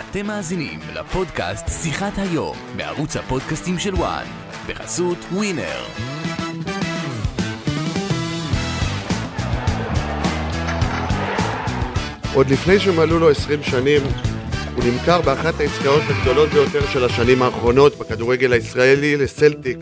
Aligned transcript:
אתם 0.00 0.26
מאזינים 0.26 0.80
לפודקאסט 0.94 1.68
שיחת 1.82 2.12
היום 2.16 2.56
בערוץ 2.76 3.16
הפודקאסטים 3.16 3.78
של 3.78 3.94
וואן 3.94 4.24
בחסות 4.68 5.18
ווינר. 5.32 5.84
עוד 12.34 12.50
לפני 12.50 12.78
שמלאו 12.80 13.18
לו 13.18 13.30
20 13.30 13.62
שנים, 13.62 14.00
הוא 14.74 14.84
נמכר 14.84 15.20
באחת 15.20 15.60
העסקאות 15.60 16.02
הגדולות 16.08 16.48
ביותר 16.48 16.86
של 16.86 17.04
השנים 17.04 17.42
האחרונות 17.42 17.98
בכדורגל 17.98 18.52
הישראלי 18.52 19.16
לסלטיק. 19.16 19.78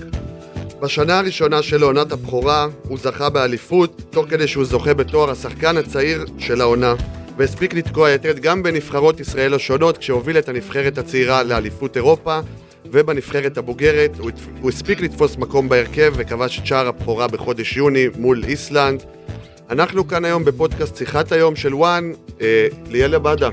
בשנה 0.80 1.18
הראשונה 1.18 1.62
של 1.62 1.82
עונת 1.82 2.12
הבכורה 2.12 2.66
הוא 2.88 2.98
זכה 2.98 3.30
באליפות, 3.30 4.02
תוך 4.10 4.26
כדי 4.30 4.48
שהוא 4.48 4.64
זוכה 4.64 4.94
בתואר 4.94 5.30
השחקן 5.30 5.76
הצעיר 5.76 6.24
של 6.38 6.60
העונה, 6.60 6.94
והספיק 7.40 7.74
לתקוע 7.74 8.10
יתד 8.10 8.38
גם 8.38 8.62
בנבחרות 8.62 9.20
ישראל 9.20 9.54
השונות 9.54 9.98
כשהוביל 9.98 10.38
את 10.38 10.48
הנבחרת 10.48 10.98
הצעירה 10.98 11.42
לאליפות 11.42 11.96
אירופה, 11.96 12.40
ובנבחרת 12.84 13.58
הבוגרת 13.58 14.18
הוא, 14.18 14.30
הוא 14.60 14.70
הספיק 14.70 15.00
לתפוס 15.00 15.36
מקום 15.36 15.68
בהרכב 15.68 16.12
וכבש 16.16 16.58
את 16.58 16.66
שער 16.66 16.88
הבכורה 16.88 17.28
בחודש 17.28 17.76
יוני 17.76 18.06
מול 18.18 18.44
איסלנד. 18.44 19.02
אנחנו 19.70 20.08
כאן 20.08 20.24
היום 20.24 20.44
בפודקאסט 20.44 20.96
שיחת 20.96 21.32
היום 21.32 21.56
של 21.56 21.74
וואן, 21.74 22.12
אה, 22.40 22.66
ליאל 22.90 23.14
עבדה, 23.14 23.48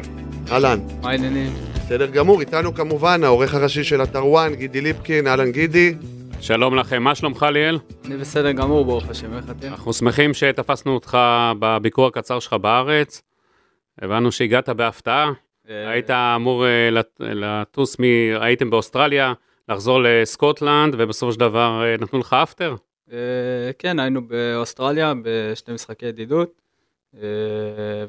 אהלן. 0.52 0.80
מה 1.02 1.10
העניינים? 1.10 1.54
בסדר 1.76 2.06
גמור, 2.06 2.40
איתנו 2.40 2.74
כמובן 2.74 3.24
העורך 3.24 3.54
הראשי 3.54 3.84
של 3.84 4.04
אתר 4.04 4.26
וואן, 4.26 4.56
גידי 4.56 4.82
ליפקין, 4.82 5.28
אהלן 5.28 5.52
גידי. 5.52 5.94
שלום 6.42 6.76
לכם, 6.76 7.04
מה 7.04 7.16
שלומך 7.16 7.46
ליאל? 7.52 7.80
אני 8.06 8.18
בסדר 8.18 8.52
גמור, 8.52 8.86
ברוך 8.86 9.10
השם, 9.10 9.34
איך 9.38 9.46
אתם? 9.52 9.68
אנחנו 9.68 9.94
שמחים 9.94 10.34
שתפסנו 10.34 10.94
אותך 10.94 11.18
בביקור 11.60 12.08
הקצר 12.08 12.40
שלך 12.40 12.54
בארץ. 12.54 13.27
הבנו 14.02 14.32
שהגעת 14.32 14.70
בהפתעה, 14.70 15.32
אה, 15.70 15.90
היית 15.90 16.10
אמור 16.10 16.66
אה, 16.66 16.90
לט- 16.90 17.20
לטוס, 17.20 18.00
מ... 18.00 18.04
הייתם 18.42 18.70
באוסטרליה, 18.70 19.34
לחזור 19.70 20.00
לסקוטלנד, 20.04 20.96
ובסופו 20.98 21.32
של 21.34 21.40
דבר 21.40 21.84
אה, 21.84 21.96
נתנו 22.02 22.20
לך 22.20 22.34
אפטר. 22.34 22.76
כן, 23.80 24.00
היינו 24.00 24.28
באוסטרליה 24.28 25.14
בשני 25.24 25.74
משחקי 25.74 26.06
ידידות, 26.06 26.62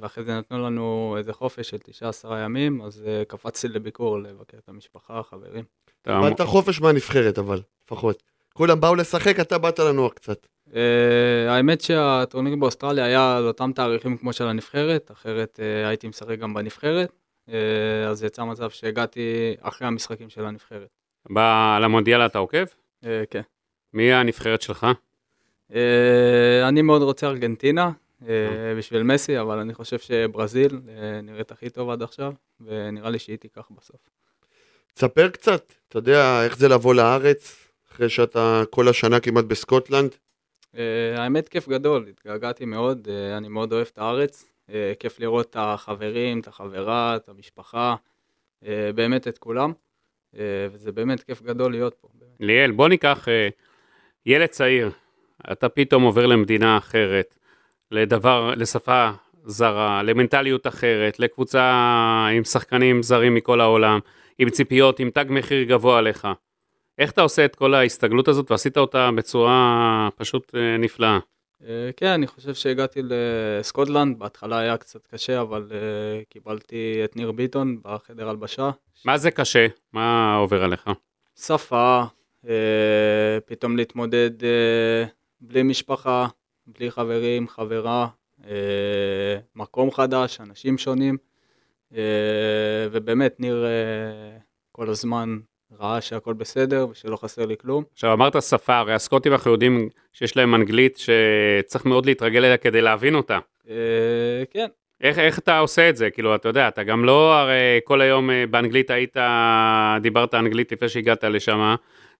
ואחרי 0.01 0.25
זה 0.25 0.39
נתנו 0.39 0.67
לנו 0.67 1.15
איזה 1.19 1.33
חופש 1.33 1.71
של 1.71 1.79
19 1.79 2.39
ימים, 2.41 2.83
אז 2.83 3.05
קפצתי 3.29 3.69
לביקור 3.69 4.19
לבקר 4.19 4.59
את 4.59 4.69
המשפחה, 4.69 5.21
חברים. 5.31 5.65
אתה... 6.03 6.21
קיבלת 6.23 6.41
חופש 6.41 6.81
מהנבחרת 6.81 7.39
אבל, 7.39 7.61
לפחות. 7.85 8.23
כולם 8.55 8.81
באו 8.81 8.95
לשחק, 8.95 9.41
אתה 9.41 9.59
באת 9.59 9.79
לנוח 9.79 10.13
קצת. 10.13 10.47
אה, 10.77 11.53
האמת 11.55 11.81
שהטורניר 11.81 12.57
באוסטרליה 12.57 13.05
היה 13.05 13.37
על 13.37 13.47
אותם 13.47 13.71
תאריכים 13.75 14.17
כמו 14.17 14.33
של 14.33 14.49
הנבחרת, 14.49 15.11
אחרת 15.11 15.61
אה, 15.63 15.89
הייתי 15.89 16.09
משחק 16.09 16.39
גם 16.39 16.55
בנבחרת, 16.55 17.13
אה, 17.49 18.09
אז 18.09 18.25
יצא 18.25 18.45
מצב 18.45 18.71
שהגעתי 18.71 19.55
אחרי 19.61 19.87
המשחקים 19.87 20.31
של 20.31 20.45
הנבחרת. 20.45 20.89
בא 21.31 21.79
למונדיאל 21.83 22.27
אתה 22.27 22.39
עוקב? 22.39 22.65
אה, 23.05 23.23
כן. 23.31 23.43
מי 23.95 24.13
הנבחרת 24.13 24.63
שלך? 24.63 24.87
אה, 25.75 26.69
אני 26.69 26.83
מאוד 26.83 27.03
רוצה 27.03 27.27
ארגנטינה 27.27 27.91
אה, 28.29 28.75
בשביל 28.79 29.03
מסי, 29.03 29.41
אבל 29.41 29.59
אני 29.59 29.75
חושב 29.75 29.99
שברזיל 29.99 30.81
אה, 30.89 31.21
נראית 31.23 31.51
הכי 31.51 31.71
טוב 31.71 31.91
עד 31.91 32.03
עכשיו, 32.03 32.33
ונראה 32.61 33.11
לי 33.11 33.19
שהיא 33.19 33.37
תיקח 33.37 33.69
בסוף. 33.77 34.01
תספר 34.95 35.29
קצת, 35.29 35.73
אתה 35.89 35.99
יודע 35.99 36.45
איך 36.45 36.59
זה 36.59 36.69
לבוא 36.69 36.95
לארץ, 36.95 37.69
אחרי 37.93 38.09
שאתה 38.09 38.63
כל 38.71 38.89
השנה 38.89 39.21
כמעט 39.21 39.45
בסקוטלנד. 39.45 40.15
אה, 40.77 41.23
האמת 41.23 41.49
כיף 41.49 41.69
גדול, 41.69 42.07
התגעגעתי 42.09 42.65
מאוד, 42.65 43.09
אה, 43.11 43.37
אני 43.37 43.49
מאוד 43.49 43.73
אוהב 43.73 43.87
את 43.93 43.99
הארץ, 43.99 44.51
אה, 44.71 44.93
כיף 44.99 45.21
לראות 45.21 45.51
את 45.51 45.57
החברים, 45.59 46.41
את 46.41 46.47
החברה, 46.47 47.17
את 47.17 47.29
המשפחה, 47.29 47.95
באמת 48.95 49.29
את 49.29 49.39
כולם, 49.39 49.73
וזה 50.71 50.93
באמת 50.93 51.23
כיף 51.23 51.43
גדול 51.43 51.73
להיות 51.73 51.95
פה. 51.95 52.09
ליאל, 52.41 52.71
בוא 52.71 52.89
ניקח 52.89 53.29
ילד 54.27 54.47
צעיר, 54.47 54.91
אתה 55.53 55.69
פתאום 55.69 56.03
עובר 56.03 56.27
למדינה 56.27 56.79
אחרת, 56.79 57.35
לדבר, 57.91 58.55
לשפה 58.57 59.11
זרה, 59.45 60.03
למנטליות 60.03 60.67
אחרת, 60.67 61.19
לקבוצה 61.19 61.63
עם 62.37 62.45
שחקנים 62.45 63.03
זרים 63.03 63.35
מכל 63.35 63.61
העולם, 63.61 63.99
עם 64.39 64.51
ציפיות, 64.51 65.01
עם 65.01 65.11
תג 65.11 65.25
מחיר 65.29 65.63
גבוה 65.63 65.99
עליך. 65.99 66.29
איך 66.99 67.11
אתה 67.11 67.21
עושה 67.23 67.45
את 67.45 67.57
כל 67.57 67.75
ההסתגלות 67.75 68.29
הזאת 68.29 68.51
ועשית 68.51 68.79
אותה 68.79 69.11
בצורה 69.17 70.09
פשוט 70.17 70.55
אה, 70.55 70.77
נפלאה? 70.77 71.19
אה, 71.65 71.91
כן, 71.97 72.07
אני 72.07 72.27
חושב 72.27 72.55
שהגעתי 72.55 73.01
לסקוטלנד, 73.05 74.19
בהתחלה 74.19 74.59
היה 74.59 74.77
קצת 74.77 75.07
קשה, 75.07 75.41
אבל 75.41 75.69
אה, 75.73 76.23
קיבלתי 76.29 77.01
את 77.05 77.17
ניר 77.17 77.33
ביטון 77.33 77.79
בחדר 77.83 78.29
הלבשה. 78.29 78.71
מה 79.05 79.19
זה 79.19 79.31
קשה? 79.31 79.67
מה 79.93 80.37
עובר 80.37 80.65
עליך? 80.65 80.91
שפה, 81.41 82.03
פתאום 83.47 83.77
להתמודד 83.77 84.31
בלי 85.41 85.63
משפחה, 85.63 86.27
בלי 86.67 86.91
חברים, 86.91 87.49
חברה, 87.49 88.09
מקום 89.57 89.91
חדש, 89.91 90.41
אנשים 90.41 90.79
שונים, 90.79 91.17
ובאמת 92.93 93.41
ניר 93.41 93.65
כל 94.73 94.91
הזמן 94.91 95.39
ראה 95.81 96.01
שהכל 96.01 96.33
בסדר 96.33 96.87
ושלא 96.91 97.17
חסר 97.17 97.47
לי 97.47 97.57
כלום. 97.57 97.85
עכשיו 97.93 98.13
אמרת 98.13 98.43
שפה, 98.43 98.77
הרי 98.77 98.95
הסקוטים 98.95 99.33
אנחנו 99.33 99.53
יודעים 99.53 99.89
שיש 100.13 100.37
להם 100.37 100.55
אנגלית 100.55 100.99
שצריך 100.99 101.87
מאוד 101.87 102.07
להתרגל 102.07 102.45
אליה 102.45 102.57
כדי 102.57 102.81
להבין 102.81 103.15
אותה. 103.15 103.39
אה, 103.69 103.75
כן, 104.51 104.67
איך, 105.01 105.19
איך 105.19 105.39
אתה 105.39 105.59
עושה 105.59 105.89
את 105.89 105.97
זה? 105.97 106.11
כאילו, 106.11 106.35
אתה 106.35 106.49
יודע, 106.49 106.69
אתה 106.69 106.83
גם 106.83 107.05
לא 107.05 107.35
הרי 107.35 107.81
כל 107.85 108.01
היום 108.01 108.31
אה, 108.31 108.45
באנגלית 108.51 108.91
היית, 108.91 109.17
דיברת 110.03 110.35
אנגלית 110.35 110.73
לפני 110.73 110.89
שהגעת 110.89 111.25
לשם, 111.25 111.75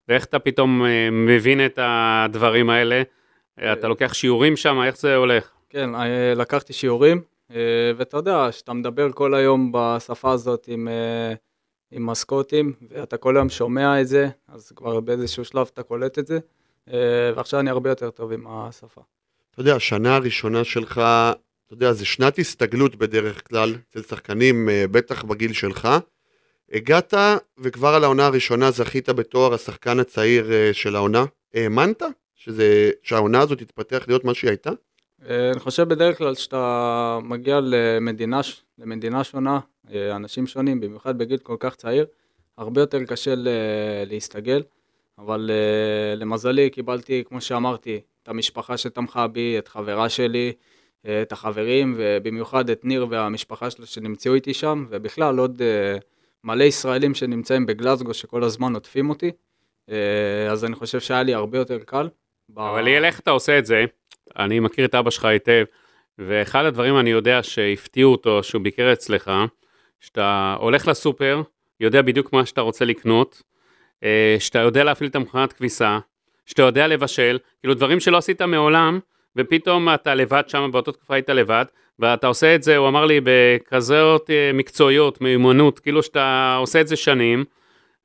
ואיך 0.09 0.25
אתה 0.25 0.39
פתאום 0.39 0.85
אה, 0.85 1.09
מבין 1.13 1.67
את 1.67 1.79
הדברים 1.83 2.71
האלה? 2.71 3.03
אה, 3.63 3.73
אתה 3.73 3.89
לוקח 3.89 4.15
שיעורים 4.15 4.57
שם, 4.57 4.83
איך 4.83 4.99
זה 4.99 5.17
הולך? 5.17 5.51
כן, 5.71 5.95
אה, 5.95 6.33
לקחתי 6.37 6.73
שיעורים, 6.73 7.21
אה, 7.51 7.57
ואתה 7.97 8.17
יודע, 8.17 8.53
שאתה 8.53 8.73
מדבר 8.73 9.13
כל 9.13 9.35
היום 9.35 9.73
בשפה 9.75 10.33
הזאת 10.33 10.65
עם, 10.69 10.89
אה, 10.89 11.35
עם 11.91 12.11
הסקוטים, 12.11 12.73
ואתה 12.91 13.17
כל 13.17 13.37
היום 13.37 13.49
שומע 13.49 14.01
את 14.01 14.09
זה, 14.09 14.29
אז 14.49 14.73
כבר 14.77 15.01
באיזשהו 15.01 15.45
שלב 15.45 15.71
אתה 15.73 15.83
קולט 15.83 16.19
את 16.19 16.27
זה, 16.27 16.39
אה, 16.93 17.33
ועכשיו 17.37 17.61
אני 17.61 17.71
הרבה 17.71 17.91
יותר 17.91 18.11
טוב 18.11 18.33
עם 18.33 18.47
השפה. 18.49 19.01
אתה 19.51 19.61
יודע, 19.61 19.77
השנה 19.77 20.17
הראשונה 20.17 20.65
שלך, 20.65 20.99
אתה 20.99 21.75
יודע, 21.75 21.93
זה 21.93 22.05
שנת 22.05 22.39
הסתגלות 22.39 22.97
בדרך 22.97 23.49
כלל, 23.49 23.75
אצל 23.91 24.03
שחקנים, 24.03 24.69
אה, 24.69 24.85
בטח 24.91 25.25
בגיל 25.25 25.53
שלך. 25.53 25.89
הגעת, 26.73 27.15
וכבר 27.59 27.89
על 27.89 28.05
העונה 28.05 28.27
הראשונה 28.27 28.71
זכית 28.71 29.09
בתואר 29.09 29.55
השחקן 29.55 29.99
הצעיר 29.99 30.53
אה, 30.53 30.71
של 30.73 30.97
העונה. 30.97 31.25
האמנת 31.55 32.03
שזה, 32.35 32.91
שהעונה 33.03 33.41
הזאת 33.41 33.59
תתפתח 33.59 34.05
להיות 34.09 34.25
מה 34.25 34.35
שהיא 34.35 34.49
הייתה? 34.49 34.71
אני 35.23 35.61
חושב 35.61 35.89
בדרך 35.89 36.19
כלל 36.19 36.35
שאתה 36.35 37.19
מגיע 37.23 37.61
למדינה, 37.63 38.41
למדינה 38.79 39.25
שונה, 39.25 39.61
אה, 39.93 40.17
אנשים 40.17 40.47
שונים, 40.47 40.81
במיוחד 40.81 41.19
בגיל 41.19 41.39
כל 41.39 41.57
כך 41.61 41.75
צעיר, 41.75 42.07
הרבה 42.59 42.81
יותר 42.81 43.05
קשה 43.05 43.35
להסתגל, 44.07 44.63
אבל 45.19 45.51
אה, 45.53 46.15
למזלי 46.15 46.71
קיבלתי, 46.71 47.25
כמו 47.27 47.41
שאמרתי, 47.41 48.01
את 48.23 48.29
המשפחה 48.29 48.77
שתמכה 48.77 49.27
בי, 49.27 49.59
את 49.59 49.69
חברה 49.69 50.09
שלי, 50.09 50.53
אה, 51.07 51.23
את 51.23 51.33
החברים, 51.33 51.95
ובמיוחד 51.97 52.71
את 52.71 52.85
ניר 52.85 53.07
והמשפחה 53.11 53.71
שלו 53.71 53.87
שנמצאו 53.87 54.35
איתי 54.35 54.55
שם, 54.55 54.87
ובכלל 54.91 55.39
עוד 55.39 55.63
מלא 56.45 56.65
ישראלים 56.65 57.15
שנמצאים 57.15 57.67
בגלזגו 57.67 58.15
שכל 58.15 58.45
הזמן 58.45 58.75
עוטפים 58.75 59.11
אותי, 59.11 59.31
אז 60.51 60.65
אני 60.65 60.75
חושב 60.75 61.01
שהיה 61.01 61.23
לי 61.23 61.35
הרבה 61.35 61.59
יותר 61.59 61.79
קל. 61.79 62.09
ב- 62.49 62.59
אבל 62.59 62.83
ליאל, 62.83 63.05
איך 63.05 63.21
אתה 63.21 63.31
עושה 63.31 63.59
את 63.59 63.67
זה? 63.67 63.85
אני 64.39 64.61
מכיר 64.61 64.85
את 64.85 64.95
אבא 64.95 65.11
שלך 65.11 65.25
היטב, 65.25 65.65
ואחד 66.19 66.65
הדברים 66.65 66.99
אני 66.99 67.11
יודע 67.11 67.43
שהפתיעו 67.43 68.13
אותו, 68.13 68.43
שהוא 68.43 68.63
ביקר 68.63 68.93
אצלך, 68.93 69.31
שאתה 70.01 70.57
הולך 70.61 70.89
לסופר, 70.89 71.43
יודע 71.81 72.03
בדיוק 72.03 72.33
מה 72.33 72.47
שאתה 72.47 72.61
רוצה 72.61 72.85
לקנות, 72.85 73.43
אה, 74.05 74.37
שאתה 74.39 74.59
יודע 74.59 74.85
להפעיל 74.85 75.11
את 75.11 75.17
המכונת 75.17 75.53
כביסה, 75.53 75.99
שאתה 76.47 76.63
יודע 76.63 76.87
לבשל, 76.87 77.39
כאילו 77.61 77.75
דברים 77.75 78.01
שלא 78.01 78.17
עשית 78.17 78.43
מעולם, 78.43 78.99
ופתאום 79.37 79.89
אתה 79.95 80.15
לבד 80.15 80.43
שם, 80.47 80.69
באותה 80.73 80.93
תקופה 80.93 81.15
היית 81.15 81.31
לבד, 81.31 81.65
ואתה 81.99 82.27
עושה 82.27 82.55
את 82.55 82.63
זה, 82.63 82.77
הוא 82.77 82.89
אמר 82.89 83.05
לי, 83.05 83.21
בכזאת 83.25 84.31
אה, 84.31 84.51
מקצועיות, 84.55 85.21
מיומנות, 85.21 85.79
כאילו 85.79 86.03
שאתה 86.03 86.57
עושה 86.59 86.81
את 86.81 86.89
זה 86.89 86.97
שנים, 86.97 87.45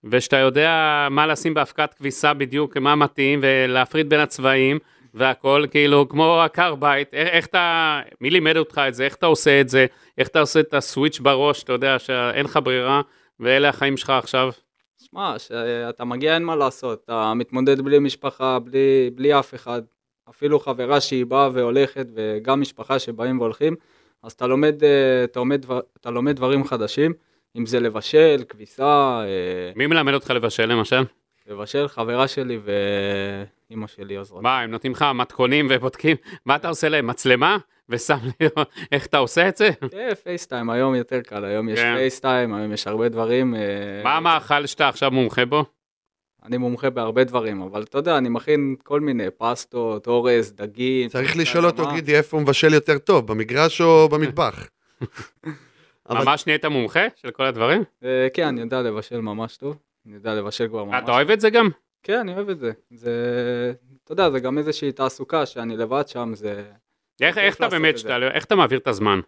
ושאתה 0.04 0.38
יודע 0.38 1.08
מה 1.12 1.28
לשים 1.28 1.54
באבקת 1.54 1.94
כביסה 1.94 2.34
בדיוק, 2.34 2.78
מה 2.78 2.96
מתאים, 2.96 3.40
ולהפריד 3.44 4.10
בין 4.10 4.20
הצבעים, 4.20 4.80
והכל, 5.13 5.65
כאילו, 5.71 6.10
כמו 6.10 6.42
עקר 6.42 6.75
בית, 6.75 7.13
איך, 7.13 7.27
איך 7.27 7.45
אתה, 7.45 8.00
מי 8.21 8.30
לימד 8.30 8.57
אותך 8.57 8.81
את 8.88 8.94
זה, 8.95 9.06
איך 9.06 9.15
אתה 9.15 9.25
עושה 9.25 9.62
את 9.62 9.69
זה, 9.69 9.86
איך 10.18 10.27
אתה 10.27 10.39
עושה 10.39 10.60
את 10.60 10.74
הסוויץ' 10.74 11.19
בראש, 11.19 11.63
אתה 11.63 11.74
יודע 11.74 12.00
שאין 12.00 12.45
לך 12.45 12.60
ברירה, 12.63 13.01
ואלה 13.39 13.69
החיים 13.69 13.98
שלך 13.98 14.10
עכשיו. 14.10 14.51
שמע, 15.10 15.39
שאתה 15.39 16.06
מגיע 16.06 16.33
אין 16.33 16.44
מה 16.44 16.56
לעשות, 16.56 17.01
אתה 17.06 17.33
מתמודד 17.33 17.81
בלי 17.81 18.00
משפחה, 18.00 18.60
בלי, 18.60 19.10
בלי 19.15 19.39
אף 19.39 19.54
אחד, 19.54 19.81
אפילו 20.30 20.60
חברה 20.60 21.01
שהיא 21.01 21.25
באה 21.25 21.50
והולכת, 21.54 22.07
וגם 22.15 22.62
משפחה 22.62 23.00
שבאים 23.00 23.39
והולכים, 23.39 23.75
אז 24.24 24.31
אתה 24.31 24.48
לומד, 24.48 24.83
אה, 24.83 25.24
אתה 25.24 25.39
לומד, 25.39 25.62
דבר- 25.62 25.81
אתה 26.01 26.12
לומד 26.12 26.36
דברים 26.36 26.63
חדשים, 26.63 27.13
אם 27.57 27.65
זה 27.65 27.80
לבשל, 27.80 28.44
כביסה, 28.50 29.21
אה, 29.25 29.71
מי 29.75 29.88
מלמד 29.88 30.13
אותך 30.13 30.30
לבשל 30.30 30.65
למשל? 30.65 31.04
לבשל, 31.50 31.88
חברה 31.88 32.27
שלי 32.27 32.60
ואימא 33.74 33.88
שלי 33.88 34.16
עוזרות. 34.16 34.42
מה, 34.44 34.60
הם 34.60 34.72
נותנים 34.72 34.92
לך 34.92 35.06
מתכונים 35.16 35.68
ובודקים? 35.70 36.18
מה 36.46 36.56
אתה 36.56 36.70
עושה 36.70 36.90
להם? 36.90 37.08
מצלמה? 37.08 37.58
ושם 37.90 38.18
לראות 38.40 38.70
איך 38.92 39.06
אתה 39.06 39.18
עושה 39.18 39.50
את 39.50 39.58
זה? 39.58 39.70
כן, 39.92 40.14
פייסטיים, 40.24 40.70
היום 40.70 40.96
יותר 40.96 41.22
קל, 41.22 41.46
היום 41.46 41.70
יש 41.70 41.80
כן. 41.80 41.94
פייסטיים, 41.96 42.54
היום 42.54 42.72
יש 42.74 42.88
הרבה 42.88 43.10
דברים. 43.10 43.56
אה, 43.56 43.62
מה 44.04 44.18
המאכל 44.18 44.66
שאתה 44.66 44.88
עכשיו 44.88 45.12
מומחה 45.12 45.46
בו? 45.46 45.66
אני 46.46 46.58
מומחה 46.58 46.90
בהרבה 46.90 47.24
דברים, 47.24 47.62
אבל 47.62 47.84
אתה 47.84 47.98
יודע, 47.98 48.18
אני 48.18 48.30
מכין 48.30 48.75
כל 48.84 49.00
מיני 49.00 49.28
פסטות, 49.38 50.08
אורז, 50.08 50.54
דגים. 50.54 51.10
צריך 51.10 51.38
לשאול 51.38 51.66
אותו. 51.66 51.92
גידי, 51.94 52.16
איפה 52.16 52.38
הוא 52.38 52.44
מבשל 52.44 52.74
יותר 52.74 52.98
טוב, 52.98 53.28
במגרש 53.28 53.81
או 53.81 54.10
במטבח? 54.10 54.68
ממש 56.10 56.48
נהיית 56.48 56.66
מומחה 56.66 57.08
של 57.16 57.31
כל 57.31 57.44
הדברים? 57.44 57.84
אה, 58.04 58.28
כן, 58.34 58.48
אני 58.48 58.62
יודע 58.62 58.81
לבשל 58.81 59.22
ממש 59.22 59.58
טוב. 59.58 59.78
אני 60.06 60.16
יודע 60.16 60.34
לבשל 60.34 60.68
כבר 60.68 60.84
ממש. 60.84 61.04
אתה 61.04 61.12
אוהב 61.12 61.30
את 61.30 61.42
זה 61.42 61.50
גם? 61.50 61.70
כן, 62.04 62.20
אני 62.20 62.34
אוהב 62.36 62.50
את 62.50 62.60
זה. 62.60 62.72
זה, 62.92 63.14
אתה 64.04 64.12
יודע, 64.12 64.30
זה 64.30 64.40
גם 64.40 64.58
איזושהי 64.58 64.92
תעסוקה 64.92 65.46
שאני 65.46 65.78
לבד 65.78 66.08
שם, 66.08 66.32
זה 66.36 66.64
איך 67.22 67.38
איך 67.38 67.56
אתה 67.56 67.68
באמת. 67.68 67.98
שאתה- 67.98 68.18
איך 68.34 68.46
אתה 68.46 68.56
מעביר 68.56 68.80
את 68.80 68.88
הזמן? 68.88 69.20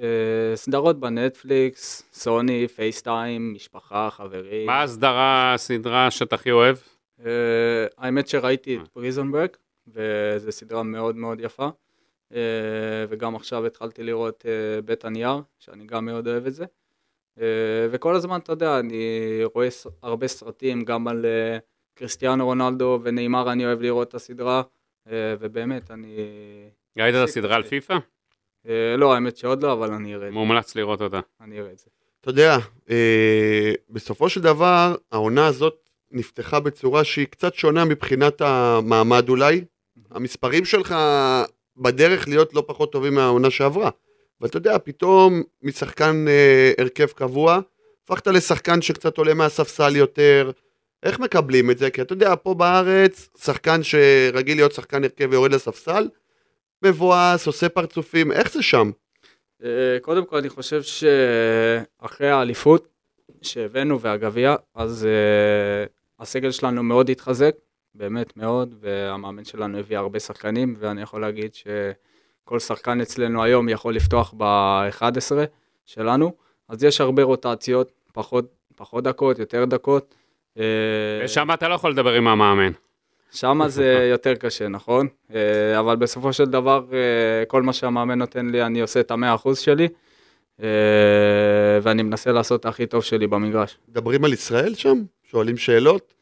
אה, 0.00 0.06
סדרות 0.54 1.00
בנטפליקס, 1.00 2.02
סוני, 2.12 2.68
פייסטיים, 2.68 3.52
משפחה, 3.54 4.08
חברים. 4.10 4.66
מה 4.66 4.82
הסדרה, 4.82 5.54
הסדרה 5.54 6.10
שאתה 6.10 6.34
הכי 6.34 6.50
אוהב? 6.50 6.76
אה, 7.26 7.30
האמת 7.98 8.28
שראיתי 8.28 8.76
את 8.82 8.88
פריזון 8.88 9.32
ברק, 9.32 9.56
וזו 9.88 10.52
סדרה 10.52 10.82
מאוד 10.82 11.16
מאוד 11.16 11.40
יפה. 11.40 11.68
אה, 12.34 12.38
וגם 13.08 13.36
עכשיו 13.36 13.66
התחלתי 13.66 14.02
לראות 14.02 14.44
אה, 14.48 14.82
בית 14.82 15.04
הנייר, 15.04 15.36
שאני 15.58 15.86
גם 15.86 16.04
מאוד 16.04 16.28
אוהב 16.28 16.46
את 16.46 16.54
זה. 16.54 16.64
אה, 17.40 17.44
וכל 17.90 18.14
הזמן, 18.14 18.38
אתה 18.40 18.52
יודע, 18.52 18.78
אני 18.78 19.04
רואה 19.54 19.70
ס- 19.70 19.86
הרבה 20.02 20.28
סרטים, 20.28 20.84
גם 20.84 21.08
על 21.08 21.26
אה, 21.26 21.58
קריסטיאנו 21.98 22.44
רונלדו 22.44 23.00
ונאמר, 23.02 23.52
אני 23.52 23.66
אוהב 23.66 23.82
לראות 23.82 24.08
את 24.08 24.14
הסדרה, 24.14 24.62
אה, 25.08 25.34
ובאמת, 25.40 25.90
אני... 25.90 26.16
ראית 26.98 27.14
את 27.14 27.28
הסדרה 27.28 27.56
על. 27.56 27.62
פיפא? 27.62 27.98
אה, 28.68 28.96
לא, 28.98 29.14
האמת 29.14 29.36
שעוד 29.36 29.62
לא, 29.62 29.72
אבל 29.72 29.92
אני 29.92 30.14
אראה 30.14 30.26
את 30.26 30.32
זה. 30.32 30.38
מומלץ 30.38 30.74
לראות 30.74 31.02
אותה. 31.02 31.20
אני 31.40 31.60
אראה 31.60 31.72
את 31.72 31.78
זה. 31.78 31.86
אתה 32.20 32.30
יודע, 32.30 32.58
אה, 32.90 33.72
בסופו 33.90 34.28
של 34.28 34.40
דבר, 34.40 34.94
העונה 35.12 35.46
הזאת 35.46 35.90
נפתחה 36.10 36.60
בצורה 36.60 37.04
שהיא 37.04 37.26
קצת 37.26 37.54
שונה 37.54 37.84
מבחינת 37.84 38.40
המעמד 38.40 39.28
אולי. 39.28 39.64
המספרים 40.10 40.64
שלך 40.64 40.94
בדרך 41.76 42.28
להיות 42.28 42.54
לא 42.54 42.64
פחות 42.66 42.92
טובים 42.92 43.14
מהעונה 43.14 43.50
שעברה. 43.50 43.90
ואתה 44.40 44.56
יודע, 44.56 44.78
פתאום 44.78 45.42
משחקן 45.62 46.24
אה, 46.28 46.72
הרכב 46.78 47.06
קבוע, 47.06 47.60
הפכת 48.04 48.26
לשחקן 48.26 48.82
שקצת 48.82 49.18
עולה 49.18 49.34
מהספסל 49.34 49.96
יותר. 49.96 50.50
איך 51.02 51.20
מקבלים 51.20 51.70
את 51.70 51.78
זה? 51.78 51.90
כי 51.90 52.02
אתה 52.02 52.12
יודע, 52.12 52.34
פה 52.42 52.54
בארץ, 52.54 53.28
שחקן 53.38 53.82
שרגיל 53.82 54.56
להיות 54.56 54.72
שחקן 54.72 55.04
הרכב 55.04 55.28
ויורד 55.30 55.52
לספסל, 55.52 56.08
מבואס, 56.82 57.46
עושה 57.46 57.68
פרצופים, 57.68 58.32
איך 58.32 58.52
זה 58.52 58.62
שם? 58.62 58.90
אה, 59.64 59.98
קודם 60.02 60.26
כל, 60.26 60.36
אני 60.36 60.48
חושב 60.48 60.82
שאחרי 60.82 62.30
האליפות 62.30 62.88
שהבאנו 63.42 64.00
והגביע, 64.00 64.56
אז 64.74 65.06
אה, 65.06 65.86
הסגל 66.20 66.50
שלנו 66.50 66.82
מאוד 66.82 67.10
התחזק, 67.10 67.54
באמת 67.94 68.36
מאוד, 68.36 68.74
והמאמן 68.80 69.44
שלנו 69.44 69.78
הביא 69.78 69.98
הרבה 69.98 70.20
שחקנים, 70.20 70.74
ואני 70.78 71.02
יכול 71.02 71.20
להגיד 71.20 71.54
שכל 71.54 72.58
שחקן 72.58 73.00
אצלנו 73.00 73.42
היום 73.42 73.68
יכול 73.68 73.94
לפתוח 73.94 74.34
ב-11 74.36 75.32
שלנו, 75.86 76.32
אז 76.68 76.84
יש 76.84 77.00
הרבה 77.00 77.22
רוטציות, 77.22 77.92
פחות, 78.12 78.44
פחות 78.76 79.04
דקות, 79.04 79.38
יותר 79.38 79.64
דקות. 79.64 80.14
אה, 80.58 80.64
ושם 81.24 81.48
אתה 81.54 81.68
לא 81.68 81.74
יכול 81.74 81.90
לדבר 81.90 82.12
עם 82.12 82.28
המאמן. 82.28 82.72
שם 83.32 83.60
זה 83.66 83.84
יותר 84.12 84.34
קשה, 84.34 84.68
נכון? 84.68 85.06
אה, 85.34 85.78
אבל 85.78 85.96
בסופו 85.96 86.32
של 86.32 86.44
דבר, 86.44 86.84
אה, 86.92 87.44
כל 87.46 87.62
מה 87.62 87.72
שהמאמן 87.72 88.18
נותן 88.18 88.50
לי, 88.50 88.62
אני 88.62 88.80
עושה 88.80 89.00
את 89.00 89.10
המאה 89.10 89.34
אחוז 89.34 89.58
שלי, 89.58 89.88
ואני 91.82 92.02
מנסה 92.02 92.32
לעשות 92.32 92.60
את 92.60 92.66
הכי 92.66 92.86
טוב 92.86 93.02
שלי 93.02 93.26
במגרש. 93.26 93.78
מדברים 93.88 94.24
על 94.24 94.32
ישראל 94.32 94.74
שם? 94.74 95.02
שואלים 95.30 95.56
שאלות? 95.56 96.14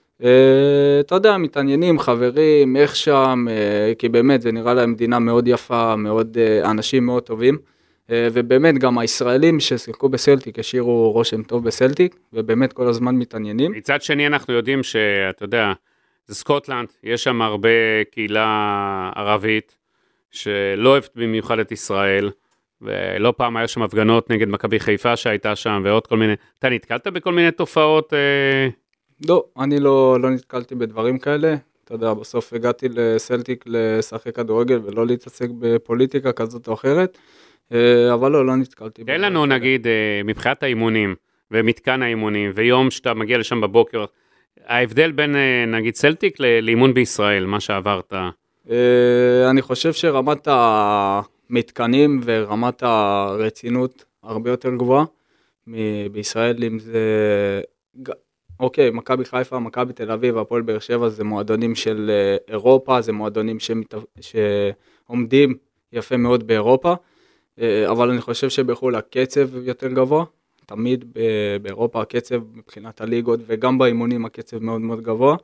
אתה 1.01 1.15
יודע, 1.15 1.37
מתעניינים, 1.37 1.99
חברים, 1.99 2.77
איך 2.77 2.97
שם, 2.97 3.47
כי 3.99 4.09
באמת, 4.09 4.43
זה 4.43 4.53
נראה 4.53 4.75
להם 4.75 4.93
מדינה 4.93 5.19
מאוד 5.19 5.49
יפה, 5.49 5.97
מאוד, 5.97 6.39
אנשים 6.65 7.07
מאוד 7.07 7.23
טובים. 7.23 7.59
אה, 8.11 8.29
ובאמת, 8.33 8.79
גם 8.79 8.99
הישראלים 8.99 9.61
ששיחקו 9.61 10.09
בסלטיק 10.09 10.59
השאירו 10.59 11.13
רושם 11.13 11.43
טוב 11.43 11.65
בסלטיק, 11.65 12.17
ובאמת 12.33 12.73
כל 12.73 12.89
הזמן 12.89 13.17
מתעניינים. 13.17 13.73
מצד 13.73 14.03
שני 14.03 14.27
אנחנו 14.27 14.55
יודעים 14.55 14.83
שאתה 14.83 15.45
יודע, 15.45 15.73
זה 16.27 16.35
סקוטלנד, 16.35 16.89
יש 17.03 17.25
שם 17.25 17.43
הרבה 17.43 17.69
קהילה 18.11 19.11
ערבית 19.17 19.77
שלא 20.31 20.89
אוהבת 20.89 21.11
במיוחד 21.17 21.59
את 21.59 21.73
ישראל, 21.73 22.31
ולא 22.83 23.35
פעם 23.37 23.57
היה 23.57 23.69
שם 23.69 23.83
הפגנות 23.83 24.31
נגד 24.31 24.49
מכבי 24.49 24.81
חיפה 24.81 25.17
שהייתה 25.17 25.57
שם 25.57 25.83
ועוד 25.85 26.07
כל 26.07 26.17
מיני, 26.17 26.33
אתה 26.59 26.69
נתקלת 26.69 27.07
בכל 27.07 27.33
מיני 27.33 27.51
תופעות? 27.51 28.13
אה, 28.15 28.69
לא, 29.29 29.45
אני 29.59 29.81
לא, 29.81 30.17
לא 30.21 30.31
נתקלתי 30.31 30.75
בדברים 30.75 31.19
כאלה. 31.19 31.55
אתה 31.85 31.95
יודע, 31.95 32.15
בסוף 32.15 32.53
הגעתי 32.53 32.89
לסלטיק 32.89 33.65
לשחק 33.67 34.37
כדורגל 34.37 34.81
ולא 34.85 35.07
להתעסק 35.07 35.49
בפוליטיקה 35.59 36.33
כזאת 36.33 36.69
או 36.69 36.75
אחרת, 36.75 37.19
אבל 38.13 38.33
לא, 38.33 38.47
לא 38.47 38.57
נתקלתי. 38.57 39.05
תן 39.05 39.21
לנו. 39.21 39.47
נגיד 39.47 39.87
אה, 39.87 40.21
מבחינת 40.25 40.63
האימונים 40.63 41.15
ומתקן 41.51 42.03
האימונים 42.03 42.51
ויום 42.55 42.91
שאתה 42.91 43.15
מגיע 43.15 43.39
לשם 43.39 43.61
בבוקר, 43.61 44.05
ההבדל 44.67 45.13
בין 45.13 45.37
אה, 45.37 45.65
נגיד 45.67 45.95
סלטיק 45.95 46.41
לאימון 46.41 46.95
בישראל, 46.95 47.47
מה 47.47 47.61
שעברת. 47.61 48.13
אה, 48.71 49.51
אני 49.51 49.63
חושב 49.63 49.93
שרמת 49.93 50.49
המתקנים 50.51 52.21
ורמת 52.25 52.83
הרצינות 52.83 54.05
הרבה 54.23 54.51
יותר 54.51 54.71
גבוהה 54.75 55.05
מ- 55.67 56.13
בישראל, 56.13 56.65
אם 56.65 56.79
זה... 56.79 57.01
אוקיי, 58.61 58.91
מכבי 58.91 59.25
חיפה, 59.25 59.59
מכבי 59.59 59.93
תל 59.93 60.11
אביב, 60.11 60.39
הפועל 60.39 60.63
באר 60.63 60.79
שבע 60.79 61.09
זה 61.09 61.25
מועדונים 61.25 61.75
של 61.75 62.11
אה, 62.11 62.37
אירופה, 62.49 63.01
זה 63.01 63.13
מועדונים 63.13 63.61
שמת... 63.61 63.95
שעומדים 64.21 65.55
יפה 65.93 66.17
מאוד 66.17 66.47
באירופה, 66.47 66.91
אה, 66.91 66.97
אבל 67.91 68.11
אני 68.11 68.21
חושב 68.21 68.49
שבחו"ל 68.49 68.95
הקצב 68.95 69.67
יותר 69.67 69.89
גבוה, 69.89 70.25
תמיד 70.67 71.05
באירופה 71.63 72.03
הקצב 72.03 72.41
מבחינת 72.55 73.01
הליגות 73.01 73.41
וגם 73.47 73.79
באימונים 73.79 74.25
הקצב 74.25 74.59
מאוד 74.59 74.81
מאוד 74.81 75.01
גבוה. 75.01 75.37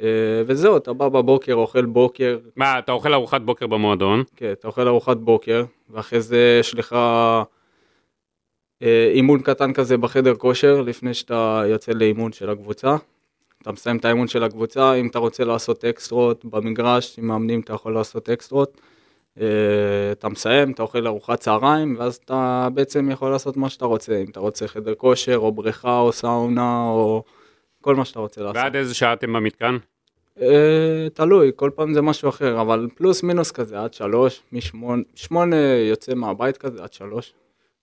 אה, 0.00 0.42
וזהו, 0.46 0.76
אתה 0.76 0.92
בא 0.92 1.08
בבוקר, 1.08 1.54
אוכל 1.54 1.84
בוקר, 1.84 2.38
מה, 2.56 2.78
אתה 2.78 2.92
אוכל 2.92 3.14
ארוחת 3.14 3.40
בוקר 3.40 3.66
במועדון, 3.66 4.22
כן, 4.36 4.52
אתה 4.52 4.68
אוכל 4.68 4.88
ארוחת 4.88 5.16
בוקר, 5.16 5.64
ואחרי 5.90 6.20
זה 6.20 6.56
יש 6.60 6.74
לך 6.74 6.92
אה, 8.82 9.10
אימון 9.14 9.42
קטן 9.42 9.72
כזה 9.72 9.96
בחדר 9.96 10.34
כושר, 10.34 10.80
לפני 10.80 11.14
שאתה 11.14 11.62
יוצא 11.66 11.92
לאימון 11.92 12.32
של 12.32 12.50
הקבוצה. 12.50 12.96
אתה 13.62 13.72
מסיים 13.72 13.96
את 13.96 14.04
האימון 14.04 14.28
של 14.28 14.42
הקבוצה, 14.44 14.94
אם 14.94 15.06
אתה 15.06 15.18
רוצה 15.18 15.44
לעשות 15.44 15.84
אקסטרות 15.84 16.44
במגרש, 16.44 17.18
עם 17.18 17.26
מאמנים 17.26 17.60
אתה 17.60 17.72
יכול 17.72 17.94
לעשות 17.94 18.30
אקסטרות. 18.30 18.80
אה, 19.40 20.12
אתה 20.12 20.28
מסיים, 20.28 20.70
אתה 20.70 20.82
אוכל 20.82 21.06
ארוחת 21.06 21.40
צהריים, 21.40 21.96
ואז 21.98 22.14
אתה 22.24 22.68
בעצם 22.74 23.10
יכול 23.10 23.30
לעשות 23.30 23.56
מה 23.56 23.68
שאתה 23.68 23.84
רוצה, 23.84 24.16
אם 24.16 24.30
אתה 24.30 24.40
רוצה 24.40 24.68
חדר 24.68 24.94
כושר, 24.94 25.36
או 25.36 25.52
בריכה, 25.52 25.98
או 25.98 26.12
סאונה, 26.12 26.88
או 26.88 27.22
כל 27.80 27.94
מה 27.94 28.04
שאתה 28.04 28.20
רוצה 28.20 28.40
לעשות. 28.40 28.56
ועד 28.56 28.76
איזה 28.76 28.94
שעה 28.94 29.12
אתם 29.12 29.32
במתקן? 29.32 29.76
אה, 30.40 31.06
תלוי, 31.14 31.50
כל 31.56 31.70
פעם 31.74 31.94
זה 31.94 32.02
משהו 32.02 32.28
אחר, 32.28 32.60
אבל 32.60 32.88
פלוס 32.94 33.22
מינוס 33.22 33.50
כזה, 33.50 33.80
עד 33.80 33.94
שלוש, 33.94 34.42
משמונה, 34.52 35.02
שמונה 35.14 35.56
יוצא 35.90 36.14
מהבית 36.14 36.56
כזה, 36.56 36.82
עד 36.82 36.92
שלוש. 36.92 37.32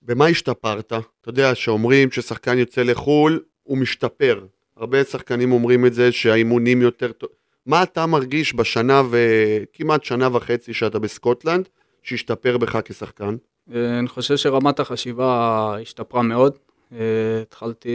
במה 0.01 0.25
השתפרת? 0.25 0.88
אתה 0.88 1.29
יודע, 1.29 1.55
שאומרים 1.55 2.12
ששחקן 2.12 2.58
יוצא 2.58 2.84
לחו"ל, 2.84 3.39
הוא 3.63 3.77
משתפר. 3.77 4.46
הרבה 4.77 5.03
שחקנים 5.03 5.51
אומרים 5.51 5.86
את 5.86 5.93
זה, 5.93 6.12
שהאימונים 6.12 6.81
יותר 6.81 7.12
טוב. 7.12 7.29
מה 7.65 7.83
אתה 7.83 8.05
מרגיש 8.05 8.55
בשנה 8.55 9.01
וכמעט 9.09 10.03
שנה 10.03 10.29
וחצי 10.35 10.73
שאתה 10.73 10.99
בסקוטלנד, 10.99 11.69
שהשתפר 12.03 12.57
בך 12.57 12.79
כשחקן? 12.85 13.35
אה, 13.73 13.99
אני 13.99 14.07
חושב 14.07 14.35
שרמת 14.37 14.79
החשיבה 14.79 15.75
השתפרה 15.81 16.21
מאוד. 16.21 16.57
אה, 16.93 16.97
התחלתי 17.41 17.89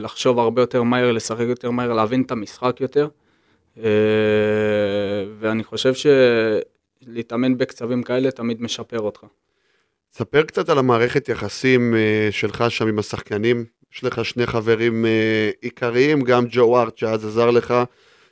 לחשוב 0.00 0.38
הרבה 0.38 0.62
יותר 0.62 0.82
מהר, 0.82 1.12
לשחק 1.12 1.44
יותר 1.48 1.70
מהר, 1.70 1.92
להבין 1.92 2.22
את 2.22 2.30
המשחק 2.30 2.76
יותר. 2.80 3.08
אה, 3.78 3.82
ואני 5.38 5.64
חושב 5.64 5.92
שלהתאמן 5.94 7.58
בקצבים 7.58 8.02
כאלה 8.02 8.30
תמיד 8.30 8.62
משפר 8.62 9.00
אותך. 9.00 9.20
ספר 10.12 10.42
קצת 10.42 10.68
על 10.68 10.78
המערכת 10.78 11.28
יחסים 11.28 11.94
שלך 12.30 12.64
שם 12.68 12.88
עם 12.88 12.98
השחקנים. 12.98 13.64
יש 13.94 14.04
לך 14.04 14.24
שני 14.24 14.46
חברים 14.46 15.04
עיקריים, 15.60 16.20
גם 16.20 16.44
ג'ו 16.50 16.80
ארט 16.80 16.98
שאז 16.98 17.24
עזר 17.24 17.50
לך, 17.50 17.74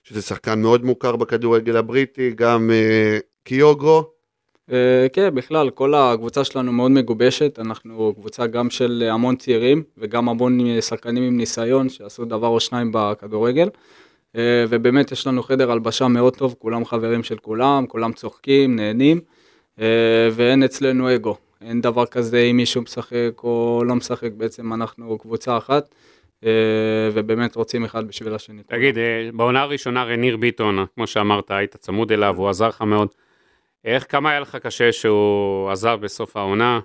שזה 0.04 0.22
שחקן 0.22 0.62
מאוד 0.62 0.84
מוכר 0.84 1.16
בכדורגל 1.16 1.76
הבריטי, 1.76 2.30
גם 2.30 2.70
אה, 2.70 3.18
קיוגרו. 3.44 4.04
אה, 4.72 5.06
כן, 5.12 5.34
בכלל, 5.34 5.70
כל 5.70 5.94
הקבוצה 5.94 6.44
שלנו 6.44 6.72
מאוד 6.72 6.90
מגובשת, 6.90 7.58
אנחנו 7.58 8.14
קבוצה 8.14 8.46
גם 8.46 8.70
של 8.70 9.08
המון 9.12 9.36
צעירים 9.36 9.82
וגם 9.98 10.28
המון 10.28 10.80
שחקנים 10.80 11.22
עם 11.22 11.36
ניסיון 11.36 11.88
שעשו 11.88 12.24
דבר 12.24 12.46
או 12.46 12.60
שניים 12.60 12.90
בכדורגל. 12.94 13.68
אה, 14.36 14.64
ובאמת 14.68 15.12
יש 15.12 15.26
לנו 15.26 15.42
חדר 15.42 15.70
הלבשה 15.70 16.08
מאוד 16.08 16.36
טוב, 16.36 16.54
כולם 16.58 16.84
חברים 16.84 17.22
של 17.22 17.36
כולם, 17.36 17.86
כולם 17.86 18.12
צוחקים, 18.12 18.76
נהנים, 18.76 19.20
אה, 19.80 20.28
ואין 20.32 20.62
אצלנו 20.62 21.14
אגו. 21.14 21.36
אין 21.60 21.80
דבר 21.80 22.06
כזה 22.06 22.38
אם 22.38 22.56
מישהו 22.56 22.82
משחק 22.82 23.30
או 23.42 23.82
לא 23.86 23.94
משחק, 23.94 24.32
בעצם 24.36 24.72
אנחנו 24.72 25.18
קבוצה 25.18 25.56
אחת, 25.56 25.82
אה, 25.82 25.88
ובאמת 27.12 27.56
רוצים 27.56 27.84
אחד 27.84 28.08
בשביל 28.08 28.34
השני. 28.34 28.62
תגיד, 28.66 28.98
אה, 28.98 29.30
בעונה 29.34 29.62
הראשונה 29.62 30.04
רניר 30.04 30.36
ביטון, 30.36 30.86
כמו 30.94 31.06
שאמרת, 31.06 31.50
היית 31.50 31.76
צמוד 31.76 32.12
אליו, 32.12 32.34
הוא 32.36 32.48
עזר 32.48 32.68
לך 32.68 32.82
מאוד. 32.82 33.08
איך, 33.84 34.06
כמה 34.08 34.30
היה 34.30 34.40
לך 34.40 34.56
קשה 34.56 34.92
שהוא 34.92 35.70
עזב 35.70 35.98
בסוף 36.00 36.36
העונה? 36.36 36.80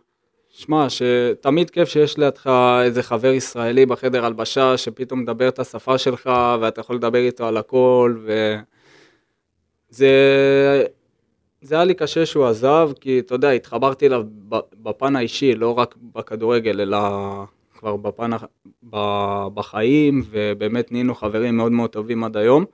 שמע, 0.49 0.87
שתמיד 0.89 1.69
כיף 1.69 1.89
שיש 1.89 2.17
לידך 2.17 2.49
איזה 2.83 3.03
חבר 3.03 3.27
ישראלי 3.33 3.85
בחדר 3.85 4.25
הלבשה, 4.25 4.77
שפתאום 4.77 5.21
מדבר 5.21 5.47
את 5.47 5.59
השפה 5.59 5.97
שלך, 5.97 6.29
ואתה 6.61 6.81
יכול 6.81 6.95
לדבר 6.95 7.19
איתו 7.19 7.47
על 7.47 7.57
הכל, 7.57 8.17
וזה... 9.91 10.09
זה 11.61 11.75
היה 11.75 11.83
לי 11.83 11.93
קשה 11.93 12.25
שהוא 12.25 12.45
עזב, 12.45 12.89
כי 13.01 13.19
אתה 13.19 13.35
יודע, 13.35 13.49
התחברתי 13.49 14.07
אליו 14.07 14.23
בפן 14.73 15.15
האישי, 15.15 15.55
לא 15.55 15.77
רק 15.77 15.95
בכדורגל, 16.15 16.81
אלא 16.81 16.97
כבר 17.79 17.95
בפן, 17.95 18.31
בחיים, 19.53 20.24
ובאמת 20.29 20.91
נהיינו 20.91 21.15
חברים 21.15 21.57
מאוד 21.57 21.71
מאוד 21.71 21.89
טובים 21.89 22.24
עד 22.24 22.38
היום. 22.38 22.65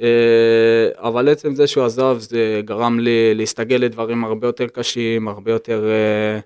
אה, 0.00 0.88
אבל 0.96 1.28
עצם 1.28 1.54
זה 1.54 1.66
שהוא 1.66 1.84
עזב, 1.84 2.16
זה 2.18 2.60
גרם 2.64 3.00
לי 3.00 3.34
להסתגל 3.34 3.76
לדברים 3.76 4.24
הרבה 4.24 4.48
יותר 4.48 4.66
קשים, 4.66 5.28
הרבה 5.28 5.52
יותר 5.52 5.84
אה, 5.90 6.38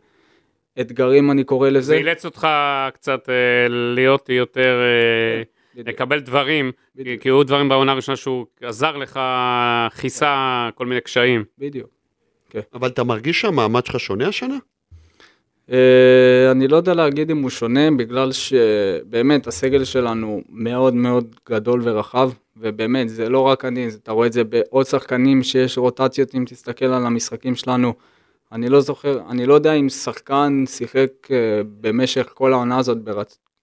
אתגרים, 0.80 1.30
אני 1.30 1.44
קורא 1.44 1.68
לזה. 1.68 1.80
זה 1.80 1.94
אילץ 1.94 2.24
אותך 2.24 2.48
קצת 2.94 3.28
אה, 3.28 3.68
להיות 3.68 4.28
יותר... 4.28 4.80
בדיוק. 5.74 5.88
לקבל 5.88 6.20
דברים, 6.20 6.72
בדיוק. 6.96 7.22
כי 7.22 7.28
היו 7.28 7.42
דברים 7.42 7.68
בעונה 7.68 7.92
הראשונה 7.92 8.16
שהוא 8.16 8.46
עזר 8.62 8.96
לך, 8.96 9.20
כיסה 10.00 10.68
כל 10.74 10.86
מיני 10.86 11.00
קשיים. 11.00 11.44
בדיוק. 11.58 11.90
כן. 12.50 12.60
אבל 12.74 12.88
אתה 12.88 13.04
מרגיש 13.04 13.40
שהמעמד 13.40 13.86
שלך 13.86 14.00
שונה 14.00 14.28
השנה? 14.28 14.56
Uh, 15.70 15.72
אני 16.50 16.68
לא 16.68 16.76
יודע 16.76 16.94
להגיד 16.94 17.30
אם 17.30 17.42
הוא 17.42 17.50
שונה, 17.50 17.90
בגלל 17.90 18.32
שבאמת 18.32 19.46
הסגל 19.46 19.84
שלנו 19.84 20.42
מאוד 20.48 20.94
מאוד 20.94 21.34
גדול 21.48 21.80
ורחב, 21.84 22.30
ובאמת 22.56 23.08
זה 23.08 23.28
לא 23.28 23.40
רק 23.40 23.64
אני, 23.64 23.88
אתה 23.88 24.12
רואה 24.12 24.26
את 24.26 24.32
זה 24.32 24.44
בעוד 24.44 24.86
שחקנים 24.86 25.42
שיש 25.42 25.78
רוטציות, 25.78 26.34
אם 26.34 26.44
תסתכל 26.46 26.84
על 26.84 27.06
המשחקים 27.06 27.54
שלנו, 27.54 27.94
אני 28.52 28.68
לא 28.68 28.80
זוכר, 28.80 29.20
אני 29.30 29.46
לא 29.46 29.54
יודע 29.54 29.72
אם 29.72 29.88
שחקן 29.88 30.64
שיחק 30.66 31.10
uh, 31.24 31.30
במשך 31.80 32.30
כל 32.34 32.52
העונה 32.52 32.78
הזאת 32.78 32.98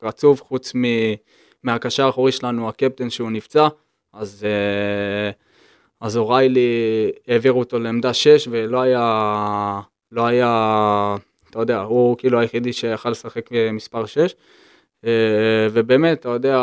ברצוף, 0.02 0.42
חוץ 0.44 0.76
מ... 0.76 0.82
מהקשר 1.64 2.06
האחורי 2.06 2.32
שלנו, 2.32 2.70
הקפטן 2.70 3.10
שהוא 3.10 3.32
נפצע, 3.32 3.68
אז, 4.14 4.46
אה, 4.46 5.32
אז 6.02 6.18
אוריילי 6.18 7.12
העבירו 7.28 7.60
אותו 7.60 7.80
לעמדה 7.80 8.14
6 8.14 8.48
ולא 8.52 8.82
היה, 8.82 9.80
לא 10.12 10.26
היה, 10.26 11.16
אתה 11.54 11.62
יודע, 11.62 11.80
הוא 11.80 12.18
כאילו 12.18 12.40
היחידי 12.40 12.74
שיכל 12.74 13.10
לשחק 13.10 13.50
מספר 13.74 14.06
6. 14.06 14.36
אה, 15.06 15.68
ובאמת, 15.72 16.20
אתה 16.20 16.30
יודע, 16.30 16.60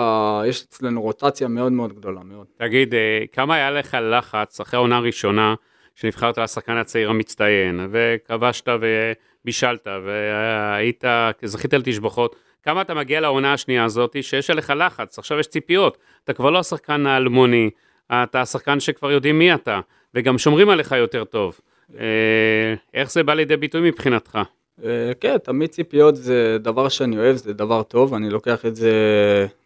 יש 0.47 0.62
אצלנו 0.62 1.02
רוטציה 1.02 1.49
מאוד 1.49 1.73
מאוד 1.73 1.92
גדולה, 1.92 2.20
מאוד. 2.25 2.47
תגיד, 2.56 2.94
אה, 2.94 3.25
כמה 3.32 3.54
היה 3.54 3.70
לך 3.70 3.97
לחץ 4.02 4.61
אחרי 4.61 4.78
העונה 4.78 4.97
הראשונה 4.97 5.54
שנבחרת 5.94 6.38
לשחקן 6.38 6.76
הצעיר 6.76 7.11
המצטיין, 7.11 7.88
וכבשת 7.90 8.68
ובישלת, 8.80 9.87
והיית, 10.04 11.04
זכית 11.44 11.75
לתשבחות, 11.75 12.37
כמה 12.62 12.82
אתה 12.82 12.94
מגיע 12.94 13.20
לעונה 13.20 13.52
השנייה 13.52 13.85
הזאת, 13.85 14.16
שיש 14.20 14.50
עליך 14.50 14.73
לחץ, 14.76 15.18
עכשיו 15.18 15.38
יש 15.38 15.47
ציפיות, 15.47 15.99
אתה 16.25 16.32
כבר 16.32 16.50
לא 16.50 16.59
השחקן 16.59 17.06
האלמוני, 17.06 17.70
אתה 18.12 18.40
השחקן 18.40 18.80
שכבר 18.80 19.11
יודעים 19.11 19.38
מי 19.38 19.54
אתה, 19.54 19.80
וגם 20.14 20.38
שומרים 20.38 20.68
עליך 20.68 20.92
יותר 20.92 21.25
טוב. 21.25 21.61
אה, 21.99 22.75
איך 22.94 23.11
זה 23.11 23.23
בא 23.23 23.35
לידי 23.35 23.56
ביטוי 23.56 23.80
מבחינתך? 23.90 24.38
אה, 24.85 25.13
כן, 25.21 25.39
תמיד 25.39 25.71
ציפיות 25.71 26.17
זה 26.17 26.57
דבר 26.61 26.89
שאני 26.89 27.19
אוהב, 27.19 27.37
זה 27.37 27.53
דבר 27.53 27.83
טוב, 27.83 28.15
אני 28.15 28.31
לוקח 28.31 28.67
את 28.67 28.77
זה 28.77 28.93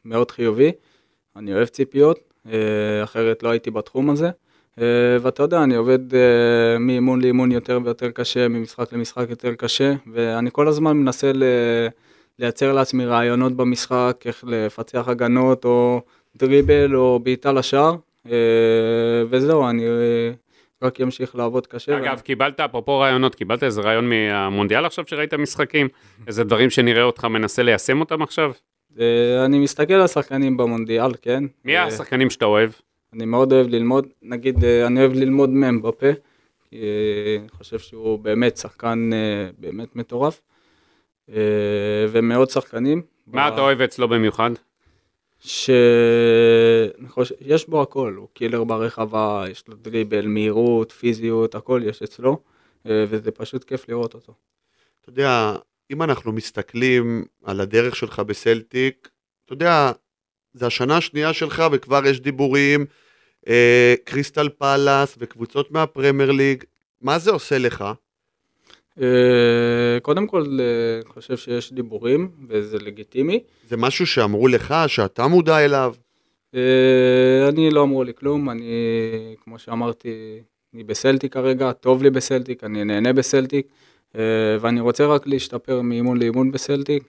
מאוד 0.04 0.30
חיובי. 0.30 0.73
אני 1.37 1.54
אוהב 1.54 1.66
ציפיות, 1.66 2.18
אה, 2.52 3.02
אחרת 3.02 3.42
לא 3.42 3.49
הייתי 3.49 3.71
בתחום 3.71 4.11
הזה. 4.11 4.30
ואתה 5.21 5.42
יודע, 5.42 5.62
אני 5.62 5.76
עובד 5.76 5.99
מאימון 6.80 7.21
לאימון 7.21 7.52
יותר 7.52 7.80
ויותר 7.85 8.11
קשה, 8.11 8.49
ממשחק 8.49 8.92
למשחק 8.92 9.26
יותר 9.30 9.54
קשה, 9.54 9.94
ואני 10.12 10.50
כל 10.52 10.68
הזמן 10.68 10.97
מנסה 10.97 11.33
ל... 11.35 11.42
לייצר 12.38 12.73
לעצמי 12.73 13.06
רעיונות 13.06 13.52
במשחק, 13.52 14.23
איך 14.25 14.44
לפצח 14.47 15.09
הגנות 15.09 15.64
או 15.64 16.00
דריבל 16.37 16.97
או 16.97 17.18
בעיטה 17.23 17.52
לשער, 17.52 17.97
אה, 18.26 18.33
וזהו, 19.30 19.68
אני 19.68 19.87
אה, 19.87 20.33
רק 20.84 21.00
אמשיך 21.00 21.36
לעבוד 21.36 21.66
קשה. 21.66 21.98
אגב, 21.98 22.16
ו... 22.20 22.22
קיבלת, 22.22 22.60
אפרופו 22.60 22.98
רעיונות, 22.98 23.34
קיבלת 23.34 23.62
איזה 23.62 23.80
רעיון 23.80 24.08
מהמונדיאל 24.08 24.84
עכשיו 24.84 25.04
שראית 25.06 25.34
משחקים? 25.34 25.88
איזה 26.26 26.44
דברים 26.44 26.70
שנראה 26.70 27.02
אותך 27.02 27.24
מנסה 27.24 27.62
ליישם 27.62 28.00
אותם 28.00 28.22
עכשיו? 28.22 28.52
אה, 29.00 29.44
אני 29.44 29.58
מסתכל 29.58 29.94
על 29.94 30.02
השחקנים 30.02 30.56
במונדיאל, 30.56 31.10
כן. 31.22 31.44
מי 31.64 31.76
השחקנים 31.76 32.30
שאתה 32.30 32.44
אוהב? 32.44 32.70
אני 33.12 33.24
מאוד 33.24 33.52
אוהב 33.52 33.66
ללמוד, 33.68 34.06
נגיד, 34.22 34.64
אני 34.64 35.00
אוהב 35.00 35.12
ללמוד 35.12 35.50
מהם 35.50 35.82
בפה, 35.82 36.06
כי 36.70 36.76
אני 37.40 37.48
חושב 37.48 37.78
שהוא 37.78 38.18
באמת 38.18 38.56
שחקן 38.56 39.10
באמת 39.58 39.96
מטורף. 39.96 40.40
אה, 41.32 42.06
ומאות 42.08 42.50
שחקנים. 42.50 43.02
מה 43.26 43.48
אתה 43.48 43.60
אוהב 43.60 43.80
אצלו 43.80 44.08
במיוחד? 44.08 44.50
שיש 45.44 46.88
בו 47.68 47.82
הכל, 47.82 48.14
הוא 48.16 48.28
killer 48.34 48.64
ברחבה, 48.64 49.44
יש 49.50 49.64
לו 49.68 49.74
דריבל, 49.74 50.26
מהירות, 50.26 50.92
פיזיות, 50.92 51.54
הכל 51.54 51.82
יש 51.84 52.02
אצלו, 52.02 52.42
אה, 52.86 53.04
וזה 53.08 53.30
פשוט 53.30 53.64
כיף 53.64 53.88
לראות 53.88 54.14
אותו. 54.14 54.34
אתה 55.00 55.08
יודע, 55.08 55.56
אם 55.90 56.02
אנחנו 56.02 56.32
מסתכלים 56.32 57.24
על 57.44 57.60
הדרך 57.60 57.96
שלך 57.96 58.20
בסלטיק, 58.20 59.08
אתה 59.44 59.52
יודע, 59.52 59.92
זה 60.52 60.66
השנה 60.66 60.96
השנייה 60.96 61.32
שלך 61.32 61.62
וכבר 61.72 62.06
יש 62.06 62.20
דיבורים, 62.20 62.86
אה, 63.48 63.94
קריסטל 64.04 64.48
פאלאס 64.48 65.14
וקבוצות 65.18 65.70
מהפרמייר 65.70 66.30
ליג, 66.30 66.64
מה 67.00 67.18
זה 67.18 67.30
עושה 67.30 67.58
לך? 67.58 67.84
אה, 69.02 70.00
קודם 70.02 70.26
כל, 70.26 70.58
אה, 70.60 70.96
אני 70.96 71.12
חושב 71.12 71.36
שיש 71.36 71.72
דיבורים, 71.72 72.30
וזה 72.48 72.78
לגיטימי. 72.78 73.40
זה 73.68 73.76
משהו 73.76 74.06
שאמרו 74.06 74.48
לך, 74.48 74.74
שאתה 74.86 75.26
מודע 75.26 75.64
אליו? 75.64 75.94
אה, 76.54 77.48
אני 77.48 77.70
לא 77.70 77.82
אמרו 77.82 78.04
לי 78.04 78.12
כלום, 78.14 78.50
אני, 78.50 78.64
כמו 79.44 79.58
שאמרתי, 79.58 80.40
אני 80.74 80.84
בסלטיק 80.84 81.32
כרגע, 81.32 81.72
טוב 81.72 82.02
לי 82.02 82.10
בסלטיק, 82.10 82.64
אני 82.64 82.84
נהנה 82.84 83.12
בסלטיק, 83.12 83.66
ואני 84.60 84.80
רוצה 84.80 85.06
רק 85.06 85.26
להשתפר 85.26 85.80
מאימון 85.80 86.18
לאימון 86.18 86.50
בסלטיק. 86.50 87.02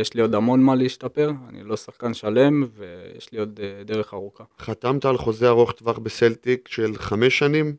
יש 0.00 0.14
לי 0.14 0.22
עוד 0.22 0.34
המון 0.34 0.62
מה 0.62 0.74
להשתפר, 0.74 1.30
אני 1.48 1.64
לא 1.64 1.76
שחקן 1.76 2.14
שלם, 2.14 2.66
ויש 2.76 3.32
לי 3.32 3.38
עוד 3.38 3.60
דרך 3.84 4.14
ארוכה. 4.14 4.44
חתמת 4.58 5.04
על 5.04 5.16
חוזה 5.16 5.48
ארוך 5.48 5.72
טווח 5.72 5.98
בסלטיק 5.98 6.68
של 6.68 6.94
חמש 6.94 7.38
שנים? 7.38 7.74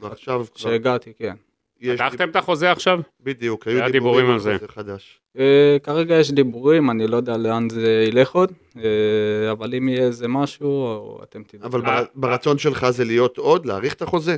ועכשיו 0.00 0.46
כבר... 0.54 0.70
שהגעתי, 0.70 1.12
כן. 1.18 1.34
פתחתם 1.92 2.28
את 2.28 2.36
החוזה 2.36 2.72
עכשיו? 2.72 3.00
בדיוק, 3.20 3.66
היו 3.66 3.92
דיבורים 3.92 4.30
על 4.30 4.38
זה. 4.38 4.56
חדש. 4.68 5.20
אה, 5.38 5.76
כרגע 5.82 6.14
יש 6.14 6.30
דיבורים, 6.30 6.90
אני 6.90 7.06
לא 7.06 7.16
יודע 7.16 7.36
לאן 7.36 7.68
זה 7.70 8.04
ילך 8.08 8.32
עוד, 8.32 8.52
אה, 8.76 8.82
אבל 9.50 9.74
אם 9.74 9.88
יהיה 9.88 10.02
איזה 10.02 10.28
משהו, 10.28 11.18
אתם 11.22 11.42
תדעו. 11.46 11.66
אבל 11.66 12.04
ברצון 12.14 12.58
שלך 12.58 12.90
זה 12.90 13.04
להיות 13.04 13.38
עוד, 13.38 13.66
להאריך 13.66 13.94
את 13.94 14.02
החוזה? 14.02 14.36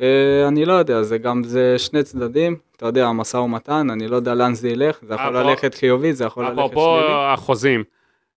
אה, 0.00 0.48
אני 0.48 0.64
לא 0.64 0.72
יודע, 0.72 1.02
זה 1.02 1.18
גם, 1.18 1.42
זה 1.44 1.78
שני 1.78 2.02
צדדים, 2.02 2.56
אתה 2.76 2.86
יודע, 2.86 3.06
המשא 3.06 3.36
ומתן, 3.36 3.90
אני 3.90 4.08
לא 4.08 4.16
יודע 4.16 4.34
לאן 4.34 4.54
זה 4.54 4.68
ילך, 4.68 4.98
זה 5.08 5.14
יכול 5.14 5.36
ללכת 5.36 5.74
חיובי, 5.74 6.12
זה 6.12 6.24
יכול 6.24 6.44
ללכת 6.44 6.56
שלילי. 6.56 6.70
אפרופו 6.70 6.98
החוזים, 7.32 7.84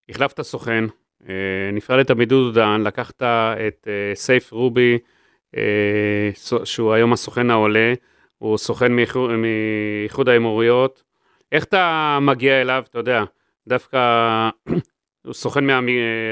החלפת 0.09 0.41
סוכן, 0.41 0.85
נפרדת 1.73 2.11
מדודו 2.11 2.51
דן, 2.51 2.81
לקחת 2.81 3.23
את 3.67 3.87
סייף 4.13 4.51
רובי, 4.51 4.97
שהוא 6.63 6.93
היום 6.93 7.13
הסוכן 7.13 7.49
העולה, 7.49 7.93
הוא 8.37 8.57
סוכן 8.57 8.91
מאיחוד 9.37 10.29
האמוריות. 10.29 11.03
איך 11.51 11.63
אתה 11.63 12.17
מגיע 12.21 12.61
אליו, 12.61 12.83
אתה 12.89 12.99
יודע, 12.99 13.23
דווקא 13.67 13.99
הוא 15.25 15.33
סוכן 15.33 15.65
מה... 15.65 15.79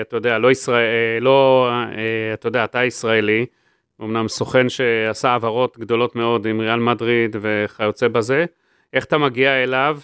אתה 0.01 0.17
יודע, 0.17 0.37
לא 0.37 0.51
ישראל, 0.51 1.23
לא, 1.23 1.69
אתה 2.33 2.47
יודע, 2.47 2.63
אתה 2.63 2.83
ישראלי, 2.83 3.45
אמנם 4.01 4.27
סוכן 4.27 4.69
שעשה 4.69 5.29
העברות 5.29 5.77
גדולות 5.77 6.15
מאוד 6.15 6.45
עם 6.45 6.59
ריאל 6.59 6.79
מדריד 6.79 7.35
וכיוצא 7.41 8.07
בזה. 8.07 8.45
איך 8.93 9.05
אתה 9.05 9.17
מגיע 9.17 9.63
אליו, 9.63 9.99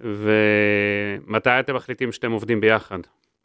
ומתי 0.00 1.50
אתם 1.60 1.74
מחליטים 1.74 2.12
שאתם 2.12 2.32
עובדים 2.32 2.60
ביחד? 2.60 2.98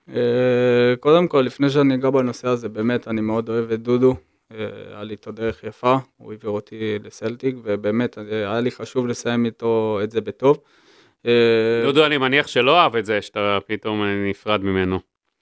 אה, 0.09 0.93
קודם 0.99 1.27
כל, 1.27 1.41
לפני 1.41 1.69
שאני 1.69 1.95
אגע 1.95 2.09
בנושא 2.09 2.47
הזה, 2.47 2.69
באמת, 2.69 3.07
אני 3.07 3.21
מאוד 3.21 3.49
אוהב 3.49 3.71
את 3.71 3.81
דודו. 3.81 4.15
אה, 4.51 4.57
היה 4.87 5.03
לי 5.03 5.11
איתו 5.11 5.31
דרך 5.31 5.63
יפה, 5.63 5.95
הוא 6.17 6.31
העביר 6.31 6.49
אותי 6.49 6.99
לסלטיק, 7.03 7.55
ובאמת 7.63 8.17
אה, 8.17 8.23
היה 8.29 8.59
לי 8.59 8.71
חשוב 8.71 9.07
לסיים 9.07 9.45
איתו 9.45 9.99
את 10.03 10.11
זה 10.11 10.21
בטוב. 10.21 10.59
אה, 11.25 11.81
דודו, 11.83 12.05
אני 12.05 12.17
מניח 12.17 12.47
שלא 12.47 12.79
אהב 12.79 12.95
את 12.95 13.05
זה 13.05 13.21
שאתה 13.21 13.57
פתאום 13.67 14.03
נפרד 14.03 14.63
ממנו. 14.63 14.99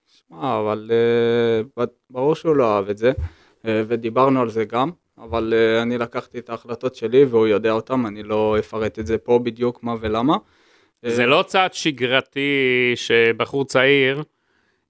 שמע, 0.08 0.60
אבל 0.60 0.92
אה, 0.92 1.86
ברור 2.10 2.36
שהוא 2.36 2.56
לא 2.56 2.76
אהב 2.76 2.90
את 2.90 2.98
זה, 2.98 3.12
אה, 3.66 3.84
ודיברנו 3.88 4.42
על 4.42 4.50
זה 4.50 4.66
גם, 4.66 4.92
אבל 5.18 5.54
אה, 5.58 5.82
אני 5.82 5.98
לקחתי 5.98 6.40
את 6.40 6.50
ההחלטות 6.50 6.96
שלי 6.96 7.24
והוא 7.24 7.48
יודע 7.48 7.72
אותם, 7.72 8.06
אני 8.06 8.24
לא 8.24 8.56
אפרט 8.60 9.00
את 9.00 9.08
זה 9.08 9.18
פה 9.18 9.40
בדיוק 9.40 9.84
מה 9.84 9.96
ולמה. 10.02 10.38
זה 11.06 11.26
לא 11.26 11.44
צעד 11.48 11.74
שגרתי 11.74 12.52
שבחור 12.96 13.66
צעיר 13.66 14.24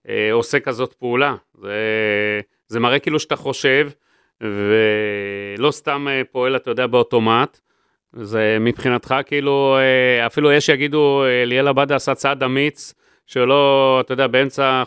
אה, 0.09 0.31
עושה 0.31 0.59
כזאת 0.59 0.93
פעולה. 0.93 1.35
זה, 1.61 1.71
זה 2.71 2.79
מראה 2.79 2.99
כאילו 2.99 3.19
שאתה 3.19 3.35
חושב, 3.35 3.89
ולא 4.41 5.71
סתם 5.71 6.07
אה, 6.09 6.21
פועל, 6.31 6.55
אתה 6.55 6.71
יודע, 6.71 6.87
באוטומט. 6.87 7.59
זה 8.13 8.57
מבחינתך 8.59 9.15
כאילו, 9.25 9.77
אה, 9.77 10.25
אפילו 10.25 10.51
יש 10.51 10.65
שיגידו, 10.65 11.23
אה, 11.25 11.45
ליאל 11.45 11.67
עבדה 11.67 11.95
עשה 11.95 12.15
צעד 12.15 12.43
אמיץ, 12.43 12.93
שלא, 13.27 13.97
אתה 14.05 14.13
יודע, 14.13 14.27
באמצע 14.27 14.83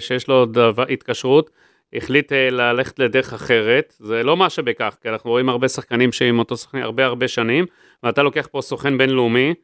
שיש 0.00 0.28
לו 0.28 0.46
דבר, 0.46 0.84
התקשרות, 0.88 1.50
החליט 1.92 2.32
ללכת 2.32 2.98
לדרך 2.98 3.32
אחרת. 3.32 3.94
זה 3.98 4.22
לא 4.22 4.36
מה 4.36 4.50
שבכך, 4.50 4.96
כי 5.02 5.08
אנחנו 5.08 5.30
רואים 5.30 5.48
הרבה 5.48 5.68
שחקנים 5.68 6.12
שעם 6.12 6.38
אותו 6.38 6.56
סוכן 6.56 6.78
הרבה 6.78 7.04
הרבה 7.04 7.28
שנים, 7.28 7.66
ואתה 8.02 8.22
לוקח 8.22 8.48
פה 8.50 8.60
סוכן 8.60 8.98
בינלאומי, 8.98 9.54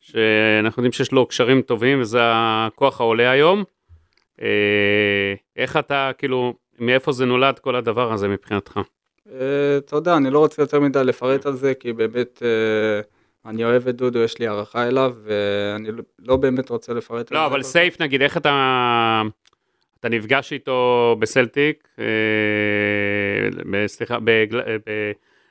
שאנחנו 0.00 0.80
יודעים 0.80 0.92
שיש 0.92 1.12
לו 1.12 1.26
קשרים 1.26 1.62
טובים, 1.62 2.00
וזה 2.00 2.20
הכוח 2.22 3.00
העולה 3.00 3.30
היום. 3.30 3.64
איך 5.56 5.76
אתה, 5.76 6.10
כאילו, 6.18 6.54
מאיפה 6.80 7.12
זה 7.12 7.24
נולד 7.24 7.58
כל 7.58 7.76
הדבר 7.76 8.12
הזה 8.12 8.28
מבחינתך? 8.28 8.80
אה, 9.32 9.76
אתה 9.78 9.96
יודע, 9.96 10.16
אני 10.16 10.30
לא 10.30 10.38
רוצה 10.38 10.62
יותר 10.62 10.80
מדי 10.80 11.04
לפרט 11.04 11.46
על 11.46 11.52
זה, 11.52 11.74
כי 11.74 11.92
באמת 11.92 12.42
אה, 12.42 13.00
אני 13.50 13.64
אוהב 13.64 13.88
את 13.88 13.96
דודו, 13.96 14.18
יש 14.18 14.38
לי 14.38 14.46
הערכה 14.46 14.88
אליו, 14.88 15.14
ואני 15.22 15.92
לא- 15.92 16.02
לא 16.18 16.36
באמת 16.36 16.70
רוצה 16.70 16.92
לפרט 16.94 17.20
על 17.20 17.26
זה. 17.28 17.34
לא, 17.34 17.46
אבל 17.46 17.62
סייף 17.62 18.00
נגיד, 18.02 18.22
איך 18.22 18.36
אתה... 18.36 19.22
אתה 20.00 20.08
נפגש 20.08 20.52
איתו 20.52 21.16
בסלטיק, 21.18 21.88
אה, 21.98 22.04
סליחה, 23.86 24.18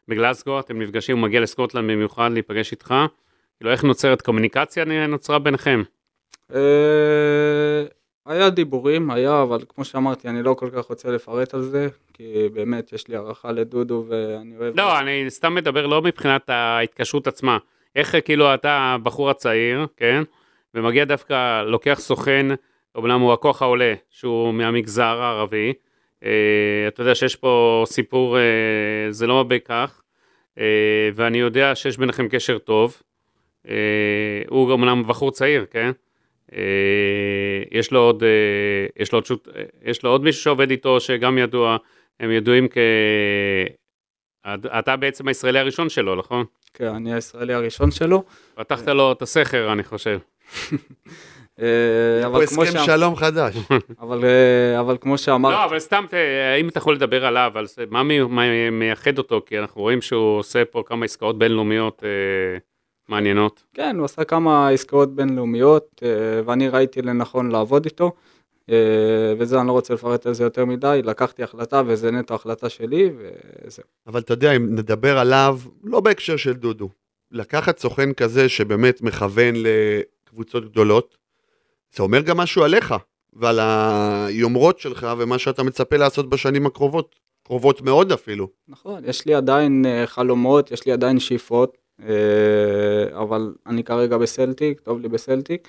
בגלסגו, 0.07 0.60
אתם 0.60 0.81
נפגשים, 0.81 1.17
הוא 1.17 1.24
מגיע 1.24 1.39
לסקוטלנד 1.39 1.91
במיוחד 1.91 2.29
להיפגש 2.34 2.72
איתך. 2.72 2.93
כאילו, 3.57 3.72
איך 3.72 3.84
נוצרת 3.84 4.22
קומוניקציה 4.22 4.86
נוצרה 5.07 5.39
ביניכם? 5.39 5.84
היה 8.27 8.50
דיבורים, 8.50 9.12
היה, 9.12 9.41
אבל 9.41 9.60
כמו 9.69 9.86
שאמרתי, 9.86 10.27
אני 10.27 10.43
לא 10.43 10.53
כל 10.53 10.69
כך 10.75 10.86
רוצה 10.86 11.12
לפרט 11.12 11.53
על 11.53 11.62
זה, 11.62 11.88
כי 12.13 12.50
באמת 12.53 12.93
יש 12.93 13.07
לי 13.07 13.15
הערכה 13.15 13.51
לדודו 13.51 14.05
ואני 14.07 14.57
אוהב... 14.57 14.79
לא, 14.79 15.00
אני 15.00 15.25
סתם 15.29 15.55
מדבר 15.55 15.88
לא 15.88 16.01
מבחינת 16.01 16.50
ההתקשרות 16.50 17.27
עצמה. 17.27 17.57
איך 17.96 18.15
כאילו 18.25 18.53
אתה 18.53 18.72
הבחור 18.72 19.29
הצעיר, 19.29 19.88
כן? 19.98 20.24
ומגיע 20.74 21.05
דווקא, 21.05 21.63
לוקח 21.63 21.98
סוכן, 22.00 22.48
אומנם 22.96 23.19
הוא 23.19 23.34
הכוח 23.34 23.62
העולה, 23.62 23.93
שהוא 24.10 24.53
מהמגזר 24.53 25.22
הערבי. 25.22 25.74
אה, 26.24 26.29
אתה 26.88 27.01
יודע 27.01 27.15
שיש 27.15 27.36
פה 27.36 27.84
סיפור, 27.88 28.38
אה, 28.38 28.43
זה 29.10 29.27
לא 29.27 29.43
בכך, 29.43 30.01
אה, 30.57 31.10
ואני 31.15 31.38
יודע 31.38 31.75
שיש 31.75 31.98
ביניכם 31.98 32.27
קשר 32.27 32.57
טוב. 32.57 33.01
אה, 33.69 33.74
הוא 34.50 34.72
אומנם 34.72 35.03
בחור 35.07 35.31
צעיר, 35.31 35.65
כן? 35.72 35.91
אה, 36.54 36.60
יש 37.72 37.92
לו 37.92 38.00
עוד, 38.00 38.24
אה, 38.24 38.30
יש 39.01 39.12
לו 39.12 39.18
עוד, 39.18 39.25
שות, 39.25 39.48
אה, 39.56 39.63
יש 39.84 40.04
לו 40.04 40.10
עוד 40.10 40.24
מישהו 40.24 40.42
שעובד 40.42 40.72
איתו 40.72 41.00
שגם 41.00 41.38
ידוע, 41.38 41.77
הם 42.20 42.32
ידועים 42.32 42.68
כ... 42.68 42.77
אתה 44.80 44.96
בעצם 44.96 45.27
הישראלי 45.27 45.60
הראשון 45.60 45.89
שלו, 45.89 46.16
נכון? 46.16 46.46
כן, 46.74 46.88
אני 46.88 47.13
הישראלי 47.13 47.54
הראשון 47.54 47.92
שלו. 47.92 48.24
פתחת 48.56 48.88
לו 48.88 49.12
את 49.12 49.22
הסכר, 49.22 49.72
אני 49.74 49.84
חושב. 49.84 50.20
אבל 52.25 52.46
כמו 52.46 52.63
הסכם 52.63 52.80
שלום 52.86 53.16
חדש. 53.16 53.56
אבל, 54.00 54.25
אבל 54.80 54.98
כמו 55.01 55.18
שאמרתי, 55.18 55.56
לא, 55.56 55.66
אבל 55.66 55.80
סתם, 55.80 56.06
אם 56.60 56.70
אתה 56.70 56.77
יכול 56.77 56.95
לדבר 56.95 57.26
עליו, 57.26 57.52
על 57.56 57.65
מה 57.89 58.04
מי- 58.04 58.21
מה 58.24 58.69
מייחד 58.71 59.17
אותו? 59.17 59.41
כי 59.45 59.60
אנחנו 59.60 59.82
רואים 59.82 60.02
שהוא 60.02 60.38
עושה 60.39 60.65
פה 60.65 60.84
כמה 60.86 61.06
עסקאות 61.06 61.38
בינלאומיות 61.38 62.04
מעניינות. 63.10 63.63
כן, 63.74 63.96
הוא 63.98 64.06
עשה 64.06 64.24
כמה 64.24 64.70
עסקאות 64.70 65.15
בינלאומיות, 65.15 66.02
אה, 66.04 66.41
ואני 66.46 66.70
ראיתי 66.70 67.02
לנכון 67.02 67.52
לעבוד 67.52 67.86
איתו, 67.86 68.12
אה, 68.70 69.34
וזה, 69.39 69.60
אני 69.60 69.67
לא 69.67 69.72
רוצה 69.72 69.93
לפרט 69.93 70.26
על 70.26 70.34
זה 70.34 70.43
יותר 70.43 70.65
מדי, 70.65 71.02
לקחתי 71.04 71.43
החלטה 71.43 71.82
וזה 71.88 72.12
נטו 72.12 72.34
החלטה 72.34 72.70
שלי, 72.70 73.12
וזהו. 73.17 73.86
אבל 74.08 74.20
אתה 74.20 74.34
יודע, 74.34 74.56
אם 74.56 74.76
נדבר 74.76 75.17
עליו, 75.17 75.60
לא 75.84 76.00
בהקשר 76.00 76.38
של 76.38 76.54
דודו, 76.54 76.89
לקחת 77.32 77.80
סוכן 77.80 78.13
כזה 78.13 78.50
שבאמת 78.50 79.02
מכוון 79.02 79.56
לקבוצות 79.56 80.72
גדולות, 80.72 81.17
זה 81.96 82.04
אומר 82.04 82.22
גם 82.22 82.38
משהו 82.38 82.63
עליך, 82.63 82.96
ועל 83.34 83.60
היומרות 83.60 84.80
שלך, 84.80 85.08
ומה 85.17 85.39
שאתה 85.39 85.63
מצפה 85.63 85.98
לעשות 85.98 86.30
בשנים 86.30 86.65
הקרובות, 86.65 87.15
קרובות 87.43 87.82
מאוד 87.82 88.12
אפילו. 88.12 88.48
נכון, 88.67 89.06
יש 89.06 89.26
לי 89.26 89.34
עדיין 89.36 89.86
אה, 89.86 90.08
חלומות, 90.08 90.72
יש 90.72 90.86
לי 90.86 90.91
עדיין 90.91 91.20
שאיפות, 91.20 91.78
אבל 93.13 93.53
אני 93.67 93.83
כרגע 93.83 94.17
בסלטיק, 94.17 94.79
טוב 94.79 95.01
לי 95.01 95.07
בסלטיק, 95.07 95.67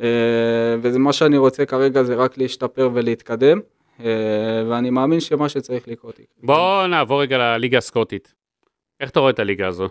אה, 0.00 0.76
וזה 0.82 0.98
מה 0.98 1.12
שאני 1.12 1.38
רוצה 1.38 1.66
כרגע 1.66 2.02
זה 2.02 2.14
רק 2.14 2.38
להשתפר 2.38 2.90
ולהתקדם, 2.94 3.60
אה, 4.00 4.06
ואני 4.68 4.90
מאמין 4.90 5.20
שמה 5.20 5.48
שצריך 5.48 5.88
לקרות. 5.88 6.20
בואו 6.42 6.86
נעבור 6.86 7.22
רגע 7.22 7.38
לליגה 7.38 7.78
הסקוטית. 7.78 8.34
איך 9.00 9.10
אתה 9.10 9.20
רואה 9.20 9.30
את 9.30 9.38
הליגה 9.38 9.68
הזו? 9.68 9.88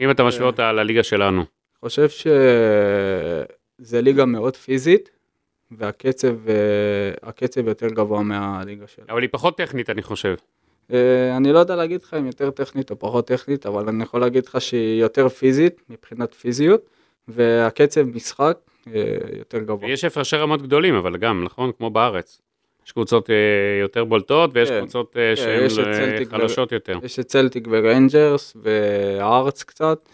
אם 0.00 0.10
אתה 0.10 0.24
משווה 0.24 0.42
אה. 0.42 0.50
אותה 0.50 0.72
לליגה 0.72 1.02
שלנו. 1.02 1.44
חושב 1.80 2.08
שזה 2.08 4.02
ליגה 4.02 4.24
מאוד 4.24 4.56
פיזית, 4.56 5.10
והקצב 5.70 6.48
אה, 6.48 6.54
הקצב 7.22 7.68
יותר 7.68 7.88
גבוה 7.88 8.22
מהליגה 8.22 8.86
שלנו. 8.86 9.08
אבל 9.10 9.22
היא 9.22 9.28
פחות 9.32 9.56
טכנית, 9.56 9.90
אני 9.90 10.02
חושב. 10.02 10.34
אה, 10.92 11.36
אני 11.36 11.52
לא 11.52 11.58
יודע 11.58 11.76
להגיד 11.76 12.02
לך 12.02 12.14
אם 12.14 12.26
יותר 12.26 12.50
טכנית 12.50 12.90
או 12.90 12.98
פחות 12.98 13.26
טכנית, 13.26 13.66
אבל 13.66 13.88
אני 13.88 14.02
יכול 14.02 14.20
להגיד 14.20 14.46
לך 14.46 14.60
שהיא 14.60 15.00
יותר 15.00 15.28
פיזית, 15.28 15.80
מבחינת 15.88 16.34
פיזיות, 16.34 16.80
והקצב 17.28 18.02
משחק 18.02 18.58
אה, 18.94 19.02
יותר 19.38 19.58
גבוה. 19.58 19.90
יש 19.90 20.04
הפרשי 20.04 20.36
רמות 20.36 20.62
גדולים, 20.62 20.94
אבל 20.94 21.16
גם, 21.16 21.44
נכון? 21.44 21.72
כמו 21.78 21.90
בארץ. 21.90 22.40
יש 22.86 22.92
קבוצות 22.92 23.30
אה, 23.30 23.34
יותר 23.80 24.04
בולטות, 24.04 24.50
ויש 24.54 24.68
כן. 24.68 24.80
קבוצות 24.80 25.12
כן, 25.14 25.32
שהן 25.36 25.68
סלטיק 25.68 26.28
ו- 26.28 26.30
חלשות 26.30 26.72
יותר. 26.72 26.98
יש 27.02 27.18
את 27.18 27.26
סלטיק 27.26 27.68
וריינג'רס 27.70 28.56
והארץ 28.62 29.62
קצת, 29.62 30.08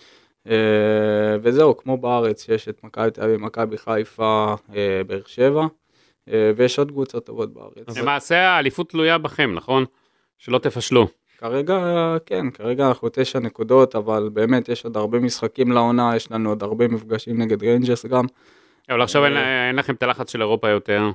וזהו, 1.42 1.76
כמו 1.76 1.96
בארץ, 1.96 2.48
יש 2.48 2.68
את 2.68 2.84
מכבי 2.84 3.10
תל 3.10 3.22
אביב, 3.22 3.40
מכבי 3.40 3.78
חיפה, 3.78 4.54
באר 5.06 5.20
שבע, 5.26 5.66
ויש 6.56 6.78
עוד 6.78 6.90
קבוצות 6.90 7.26
טובות 7.26 7.52
בארץ. 7.52 7.98
למעשה 7.98 8.36
האליפות 8.36 8.90
תלויה 8.90 9.18
בכם, 9.18 9.54
נכון? 9.54 9.84
שלא 10.38 10.58
תפשלו. 10.58 11.08
כרגע, 11.38 11.78
כן, 12.26 12.50
כרגע 12.50 12.88
אנחנו 12.88 13.08
תשע 13.12 13.38
נקודות, 13.38 13.96
אבל 13.96 14.30
באמת 14.32 14.68
יש 14.68 14.84
עוד 14.84 14.96
הרבה 14.96 15.18
משחקים 15.18 15.72
לעונה, 15.72 16.16
יש 16.16 16.32
לנו 16.32 16.48
עוד 16.48 16.62
הרבה 16.62 16.88
מפגשים 16.88 17.42
נגד 17.42 17.62
ריינג'רס 17.62 18.06
גם. 18.06 18.24
אבל 18.90 19.02
עכשיו 19.02 19.24
אין, 19.24 19.36
אה. 19.36 19.68
אין 19.68 19.76
לכם 19.76 19.94
את 19.94 20.02
הלחץ 20.02 20.32
של 20.32 20.42
אירופה 20.42 20.68
יותר. 20.68 21.10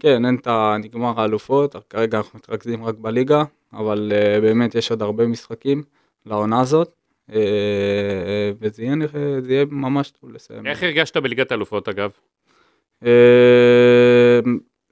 כן, 0.00 0.24
אין 0.24 0.36
את 0.36 0.46
הנגמר 0.46 1.20
האלופות, 1.20 1.76
כרגע 1.90 2.18
אנחנו 2.18 2.38
מתרכזים 2.38 2.84
רק 2.84 2.94
בליגה, 2.94 3.42
אבל 3.72 4.12
uh, 4.12 4.40
באמת 4.40 4.74
יש 4.74 4.90
עוד 4.90 5.02
הרבה 5.02 5.26
משחקים 5.26 5.82
לעונה 6.26 6.60
הזאת, 6.60 6.94
uh, 7.30 7.34
וזה 8.60 8.82
יהיה, 8.82 8.94
זה 9.40 9.52
יהיה 9.52 9.64
ממש 9.70 10.10
טוב 10.10 10.30
לסיים. 10.30 10.66
איך 10.66 10.82
הרגשת 10.82 11.16
בליגת 11.16 11.50
האלופות 11.50 11.88
אגב? 11.88 12.10
Uh, 13.04 13.06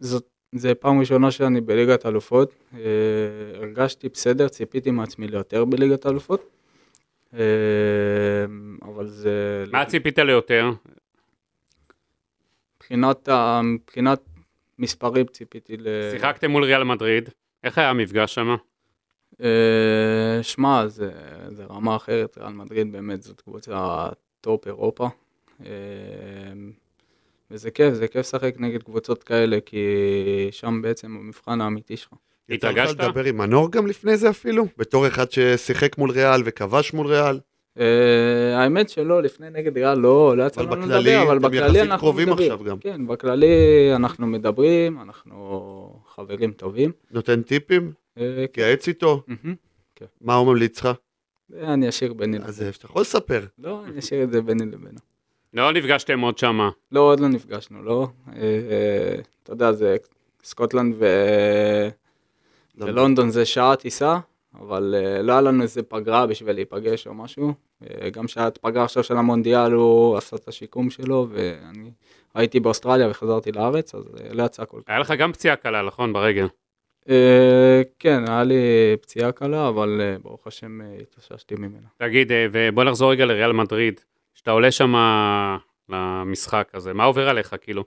זאת, 0.01 0.29
זה 0.55 0.75
פעם 0.75 1.01
ראשונה 1.01 1.31
שאני 1.31 1.61
בליגת 1.61 2.07
אלופות, 2.07 2.53
uh, 2.73 2.77
הרגשתי 3.55 4.09
בסדר, 4.09 4.49
ציפיתי 4.49 4.90
מעצמי 4.90 5.29
ליותר 5.29 5.64
בליגת 5.64 6.07
אלופות, 6.07 6.51
uh, 7.33 7.37
אבל 8.83 9.07
זה... 9.07 9.64
מה 9.73 9.85
ציפית 9.85 10.19
ליותר? 10.19 10.71
מבחינת, 12.77 13.29
מבחינת 13.64 14.21
מספרים 14.79 15.27
ציפיתי 15.27 15.77
ל... 15.77 15.88
שיחקתם 16.12 16.51
מול 16.51 16.64
ריאל 16.64 16.85
מדריד, 16.85 17.29
איך 17.64 17.79
היה 17.79 17.90
המפגש 17.90 18.35
שם? 18.35 18.57
אה, 19.43 20.43
שמע, 20.43 20.87
זה, 20.87 21.11
זה 21.49 21.64
רמה 21.64 21.97
אחרת, 21.97 22.38
ריאל 22.38 22.53
מדריד 22.53 22.93
באמת 22.93 23.23
זאת 23.23 23.40
קבוצה 23.40 24.09
top 24.40 24.67
אירופה. 24.67 25.09
אה, 27.55 27.59
וזה 27.59 27.71
כיף, 27.71 27.95
זה 27.95 28.09
כיף 28.09 28.21
לשחק 28.21 28.55
נגד 28.59 28.83
קבוצות 28.83 29.23
כאלה, 29.23 29.59
כי 29.67 29.79
שם 30.51 30.83
בעצם 30.83 31.17
המבחן 31.21 31.61
האמיתי 31.61 31.97
שלך. 31.97 32.12
יצא 32.49 32.71
לך 32.71 32.79
התרגשת? 32.79 33.01
לדבר 33.01 33.25
עם 33.25 33.37
מנור 33.37 33.71
גם 33.71 33.87
לפני 33.87 34.17
זה 34.17 34.31
אפילו? 34.31 34.67
בתור 34.79 35.07
אחד 35.07 35.31
ששיחק 35.31 35.99
מול 35.99 36.11
ריאל 36.11 36.43
וכבש 36.45 36.93
מול 36.93 37.07
ריאל? 37.07 37.40
אה, 37.81 38.59
האמת 38.59 38.88
שלא, 38.88 39.23
לפני 39.23 39.51
נגד 39.51 39.79
ריאל 39.79 39.99
לא, 39.99 40.37
לא 40.37 40.43
יצא 40.43 40.62
לנו 40.62 40.71
בכללי, 40.71 41.11
לדבר, 41.11 41.23
אבל 41.23 41.38
אתם 41.38 41.49
בכללי 41.49 41.83
אנחנו 41.83 42.12
מדברים. 42.12 42.33
עכשיו 42.33 42.64
גם. 42.64 42.79
כן, 42.79 43.07
בכללי 43.07 43.93
אנחנו 43.95 44.27
מדברים, 44.27 45.01
אנחנו 45.01 46.01
חברים 46.14 46.53
טובים. 46.53 46.93
נותן 47.11 47.43
טיפים? 47.43 47.93
אה, 48.19 48.35
כן. 48.37 48.47
תתייעץ 48.47 48.88
איתו? 48.88 49.23
מהמם. 49.27 49.55
מה 50.21 50.35
הוא 50.35 50.47
ממליץ 50.47 50.81
לך? 50.81 50.88
זה 51.49 51.64
אני 51.64 51.88
אשאיר 51.88 52.12
ביני 52.12 52.37
לבינו. 52.37 52.49
אז 52.49 52.62
אה, 52.62 52.69
אתה 52.69 52.87
יכול 52.87 53.03
לספר. 53.03 53.47
לא, 53.59 53.85
אני 53.85 53.99
אשאיר 53.99 54.23
את 54.23 54.31
זה 54.33 54.43
ביני 54.43 54.64
לבינו. 54.67 55.13
לא 55.55 55.73
נפגשתם 55.73 56.21
עוד 56.21 56.38
שמה. 56.38 56.71
לא, 56.93 57.01
עוד 57.01 57.21
לא 57.21 57.29
נפגשנו, 57.29 57.83
לא. 57.83 58.09
אה, 58.29 58.43
אה, 58.43 59.14
אתה 59.43 59.53
יודע, 59.53 59.73
זה 59.73 59.97
סקוטלנד. 60.45 60.97
ולונדון 62.77 63.31
זה 63.31 63.45
שעה 63.45 63.77
טיסה, 63.77 64.19
אבל 64.61 64.95
אה, 64.99 65.23
לא 65.23 65.33
היה 65.33 65.40
לנו 65.40 65.62
איזה 65.62 65.83
פגרה 65.83 66.27
בשביל 66.27 66.55
להיפגש 66.55 67.07
או 67.07 67.14
משהו. 67.14 67.55
גם 68.12 68.25
את 68.49 68.59
פגרה 68.59 68.85
עכשיו 68.85 69.05
של 69.05 69.17
המונדיאל, 69.17 69.73
הוא 69.73 70.17
עשה 70.17 70.37
את 70.37 70.49
השיקום 70.49 70.90
שלו, 70.90 71.27
ואני 71.31 71.90
הייתי 72.35 72.61
באוסטרליה 72.61 73.11
וחזרתי 73.11 73.53
לארץ, 73.53 73.95
אז 73.95 74.05
לא 74.31 74.43
יצא 74.43 74.64
כל 74.64 74.81
כך. 74.85 74.90
היה 74.90 74.99
לך 74.99 75.14
גם 75.19 75.33
פציעה 75.33 75.57
קלה, 75.57 75.83
נכון? 75.83 76.12
ברגל. 76.12 76.47
כן, 77.99 78.25
היה 78.29 78.45
לי 78.45 78.62
פציעה 79.01 79.33
קלה, 79.33 79.69
אבל 79.69 80.01
ברוך 80.23 80.47
השם 80.47 80.81
התאוששתי 81.03 81.55
ממנה. 81.55 81.88
תגיד, 81.97 82.33
ובוא 82.53 82.85
נחזור 82.85 83.11
רגע 83.11 83.25
לריאל 83.25 83.53
מדריד. 83.53 84.01
כשאתה 84.35 84.51
עולה 84.51 84.70
שם 84.70 84.94
למשחק 85.88 86.68
הזה, 86.75 86.92
מה 86.92 87.05
עובר 87.05 87.29
עליך, 87.29 87.55
כאילו? 87.61 87.85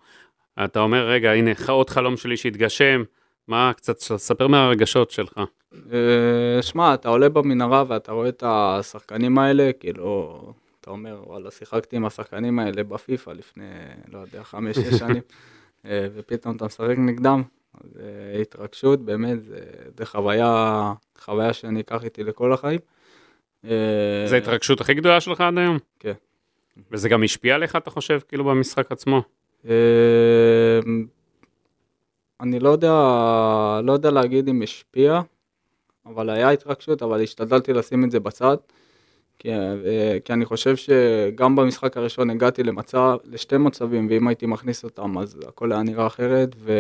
אתה 0.66 0.80
אומר, 0.80 1.08
רגע, 1.08 1.32
הנה, 1.32 1.52
עוד 1.68 1.90
חלום 1.90 2.18
שלי 2.18 2.38
שהתגשם, 2.38 3.04
מה, 3.48 3.72
קצת, 3.76 4.00
ספר 4.00 4.48
מהרגשות 4.48 5.12
שלך. 5.12 5.40
אה, 5.94 6.62
שמע, 6.62 6.94
אתה 6.94 7.10
עולה 7.10 7.30
במנהרה 7.30 7.84
ואתה 7.88 8.12
רואה 8.12 8.30
את 8.30 8.44
השחקנים 8.46 9.38
האלה, 9.38 9.72
כאילו, 9.80 10.40
אתה 10.82 10.90
אומר, 10.90 11.22
וואלה, 11.26 11.52
שיחקתי 11.52 11.96
עם 11.96 12.06
השחקנים 12.06 12.60
האלה 12.60 12.84
בפיפא 12.84 13.32
לפני, 13.32 13.66
לא 14.12 14.20
יודע, 14.20 14.44
חמש-שש 14.44 14.94
שנים, 15.00 15.22
אה, 15.86 16.08
ופתאום 16.16 16.56
אתה 16.56 16.66
משחק 16.66 16.96
נגדם, 16.98 17.44
אז 17.84 18.00
אה, 18.00 18.42
התרגשות, 18.42 19.02
באמת, 19.02 19.44
זה, 19.44 19.60
זה 19.98 20.06
חוויה, 20.06 20.94
חוויה 21.20 21.54
שאני 21.54 21.80
אקח 21.80 22.04
איתי 22.04 22.24
לכל 22.24 22.54
החיים. 22.54 22.80
זו 24.26 24.36
ההתרגשות 24.36 24.82
הכי 24.82 24.94
גדולה 24.94 25.22
שלך 25.22 25.42
עד 25.42 25.58
היום? 25.58 25.78
כן. 26.00 26.14
וזה 26.92 27.10
גם 27.10 27.24
השפיע 27.24 27.56
עליך, 27.56 27.76
אתה 27.76 27.90
חושב, 27.90 28.20
כאילו, 28.28 28.44
במשחק 28.44 28.92
עצמו? 28.92 29.22
אה, 29.66 30.80
אני 32.42 32.60
לא 32.60 32.70
יודע, 32.70 32.92
לא 33.84 33.92
יודע 33.92 34.12
להגיד 34.12 34.48
אם 34.48 34.62
השפיע, 34.62 35.22
אבל 36.06 36.30
היה 36.30 36.50
התרגשות, 36.50 37.04
אבל 37.04 37.24
השתדלתי 37.24 37.74
לשים 37.74 38.04
את 38.04 38.12
זה 38.12 38.20
בצד, 38.20 38.58
כי, 39.40 39.54
אה, 39.54 40.18
כי 40.26 40.34
אני 40.34 40.46
חושב 40.46 40.76
שגם 40.76 41.56
במשחק 41.56 41.98
הראשון 41.98 42.30
הגעתי 42.30 42.64
למצב, 42.64 43.18
לשתי 43.24 43.58
מצבים, 43.58 44.08
ואם 44.10 44.28
הייתי 44.28 44.46
מכניס 44.46 44.84
אותם 44.84 45.18
אז 45.18 45.40
הכל 45.48 45.72
היה 45.72 45.84
נראה 45.84 46.08
אחרת, 46.08 46.56
ו, 46.58 46.72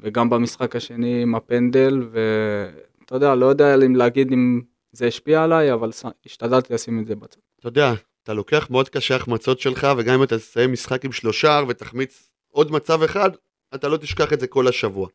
וגם 0.00 0.30
במשחק 0.30 0.76
השני 0.76 1.22
עם 1.22 1.34
הפנדל, 1.34 2.08
ואתה 2.10 3.14
יודע, 3.14 3.34
לא 3.34 3.46
יודע 3.46 3.74
אם 3.74 3.96
להגיד 3.96 4.32
אם 4.32 4.60
זה 4.92 5.06
השפיע 5.06 5.44
עליי, 5.44 5.72
אבל 5.72 5.90
השתדלתי 6.26 6.74
לשים 6.74 7.00
את 7.00 7.06
זה 7.06 7.16
בצד. 7.16 7.40
אתה 7.60 7.68
יודע, 7.68 7.92
אתה 8.24 8.34
לוקח 8.34 8.66
מאוד 8.70 8.88
קשה 8.88 9.16
החמצות 9.16 9.60
שלך, 9.60 9.86
וגם 9.98 10.14
אם 10.14 10.22
אתה 10.22 10.38
תסיים 10.38 10.72
משחק 10.72 11.04
עם 11.04 11.12
שלושה 11.12 11.60
ותחמיץ 11.68 12.30
עוד 12.50 12.72
מצב 12.72 13.02
אחד, 13.02 13.30
אתה 13.74 13.88
לא 13.88 13.96
תשכח 13.96 14.32
את 14.32 14.40
זה 14.40 14.46
כל 14.46 14.68
השבוע. 14.68 15.08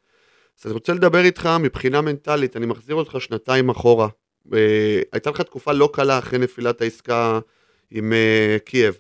אז 0.60 0.66
אני 0.66 0.74
רוצה 0.74 0.94
לדבר 0.94 1.20
איתך 1.20 1.50
מבחינה 1.60 2.02
מנטלית, 2.02 2.58
אני 2.58 2.66
מחזיר 2.66 2.96
אותך 2.96 3.16
שנתיים 3.20 3.70
אחורה. 3.70 4.08
אה, 4.54 5.02
הייתה 5.12 5.30
לך 5.30 5.42
תקופה 5.42 5.72
לא 5.72 5.90
קלה 5.94 6.20
אחרי 6.20 6.40
נפילת 6.40 6.82
העסקה 6.82 7.40
עם 7.92 8.14
אה, 8.14 8.58
קייב. 8.66 8.98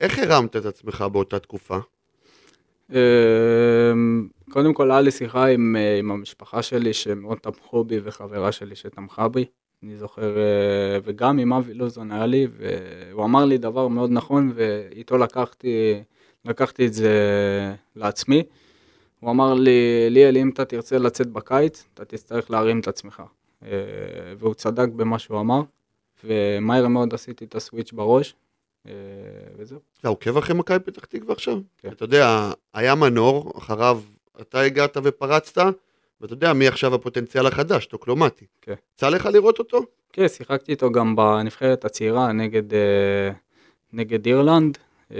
איך 0.00 0.18
הרמת 0.18 0.56
את 0.56 0.64
עצמך 0.66 1.04
באותה 1.12 1.38
תקופה? 1.38 1.78
אמ, 2.90 4.28
קודם 4.50 4.74
כל 4.74 4.90
היה 4.90 5.00
לי 5.00 5.10
שיחה 5.10 5.46
עם, 5.46 5.76
אה, 5.78 5.98
עם 5.98 6.10
המשפחה 6.10 6.62
שלי 6.62 6.92
שמאוד 6.92 7.38
תמכו 7.38 7.84
בי 7.84 8.00
וחברה 8.04 8.52
שלי 8.52 8.76
שתמכה 8.76 9.28
בי. 9.28 9.44
אני 9.82 9.96
זוכר, 9.96 10.38
אה, 10.38 10.98
וגם 11.04 11.38
עם 11.38 11.52
אבי 11.52 11.74
לוזון 11.74 12.12
היה 12.12 12.26
לי, 12.26 12.46
והוא 12.56 13.24
אמר 13.24 13.44
לי 13.44 13.58
דבר 13.58 13.88
מאוד 13.88 14.10
נכון 14.10 14.52
ואיתו 14.54 15.18
לקחתי, 15.18 16.02
לקחתי 16.44 16.86
את 16.86 16.92
זה 16.92 17.12
לעצמי. 17.96 18.42
הוא 19.20 19.30
אמר 19.30 19.54
לי, 19.54 20.06
ליאל, 20.10 20.36
אם 20.36 20.48
אתה 20.48 20.64
תרצה 20.64 20.98
לצאת 20.98 21.26
בקיץ, 21.26 21.84
אתה 21.94 22.04
תצטרך 22.04 22.50
להרים 22.50 22.80
את 22.80 22.88
עצמך. 22.88 23.22
אה, 23.64 23.68
והוא 24.38 24.54
צדק 24.54 24.88
במה 24.88 25.18
שהוא 25.18 25.40
אמר, 25.40 25.60
ומהר 26.24 26.88
מאוד 26.88 27.14
עשיתי 27.14 27.44
את 27.44 27.54
הסוויץ' 27.54 27.92
בראש, 27.92 28.34
אה, 28.86 28.92
וזהו. 29.56 29.78
אתה 30.00 30.08
עוקב 30.08 30.36
אחרי 30.36 30.56
מכבי 30.56 30.78
פתח 30.78 31.04
תקווה 31.04 31.32
עכשיו? 31.34 31.58
כן. 31.78 31.88
אתה 31.88 32.04
יודע, 32.04 32.52
היה 32.74 32.94
מנור, 32.94 33.52
אחריו 33.58 34.00
אתה 34.40 34.60
הגעת 34.60 34.96
ופרצת, 35.02 35.62
ואתה 36.20 36.32
יודע 36.32 36.52
מי 36.52 36.68
עכשיו 36.68 36.94
הפוטנציאל 36.94 37.46
החדש, 37.46 37.86
טוקלומטי. 37.86 38.44
כן. 38.62 38.74
יצא 38.94 39.08
לך 39.08 39.26
לראות 39.26 39.58
אותו? 39.58 39.80
כן, 40.12 40.28
שיחקתי 40.28 40.72
איתו 40.72 40.92
גם 40.92 41.16
בנבחרת 41.16 41.84
הצעירה 41.84 42.32
נגד, 42.32 42.74
אה, 42.74 43.30
נגד 43.92 44.26
אירלנד. 44.26 44.78
אה, 45.14 45.18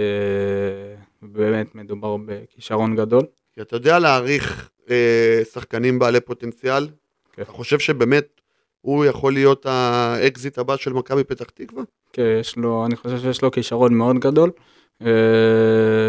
באמת 1.21 1.75
מדובר 1.75 2.17
בכישרון 2.25 2.95
גדול. 2.95 3.25
כי 3.53 3.61
אתה 3.61 3.75
יודע 3.75 3.99
להעריך 3.99 4.69
אה, 4.89 5.41
שחקנים 5.53 5.99
בעלי 5.99 6.19
פוטנציאל? 6.19 6.87
כן. 7.33 7.41
אתה 7.41 7.51
חושב 7.51 7.79
שבאמת 7.79 8.41
הוא 8.81 9.05
יכול 9.05 9.33
להיות 9.33 9.65
האקזיט 9.65 10.57
הבא 10.57 10.77
של 10.77 10.93
מכבי 10.93 11.23
פתח 11.23 11.45
תקווה? 11.45 11.83
כן, 12.13 12.37
יש 12.39 12.57
לו, 12.57 12.85
אני 12.85 12.95
חושב 12.95 13.17
שיש 13.17 13.41
לו 13.41 13.51
כישרון 13.51 13.93
מאוד 13.93 14.19
גדול, 14.19 14.51
אה, 15.01 15.07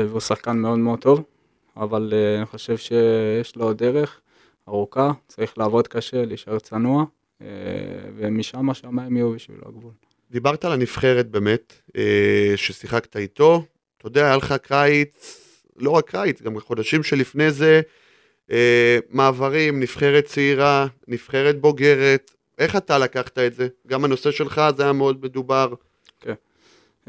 והוא 0.09 0.21
שחקן 0.21 0.57
מאוד 0.57 0.79
מאוד 0.79 0.99
טוב, 0.99 1.23
אבל 1.77 2.13
אה, 2.13 2.37
אני 2.37 2.47
חושב 2.47 2.77
שיש 2.77 3.57
לו 3.57 3.73
דרך 3.73 4.21
ארוכה, 4.73 5.13
צריך 5.29 5.59
לעבוד 5.59 5.89
קשה, 5.89 6.25
להישאר 6.25 6.59
צנוע, 6.59 7.05
אה, 7.43 7.47
ומשם 8.17 8.71
השמיים 8.71 9.17
יהיו 9.17 9.33
בשבילו 9.33 9.63
הגבול. 9.69 9.93
דיברת 10.31 10.65
על 10.65 10.73
הנבחרת 10.73 11.31
באמת, 11.31 11.73
אה, 11.97 12.53
ששיחקת 12.57 13.17
איתו. 13.17 13.65
אתה 13.99 14.07
יודע, 14.07 14.27
היה 14.27 14.37
לך 14.37 14.55
קיץ, 14.63 15.39
לא 15.77 15.91
רק 15.91 16.11
קיץ, 16.11 16.43
גם 16.43 16.61
חודשים 16.61 17.03
שלפני 17.03 17.51
זה, 17.51 17.81
אה, 18.51 18.99
מעברים, 19.11 19.81
נבחרת 19.81 20.25
צעירה, 20.25 20.87
נבחרת 21.09 21.61
בוגרת. 21.61 22.31
איך 22.59 22.77
אתה 22.77 22.99
לקחת 22.99 23.39
את 23.39 23.55
זה? 23.55 23.69
גם 23.87 24.05
הנושא 24.05 24.31
שלך 24.31 24.61
זה 24.77 24.83
היה 24.83 24.93
מאוד 24.93 25.25
מדובר. 25.25 25.75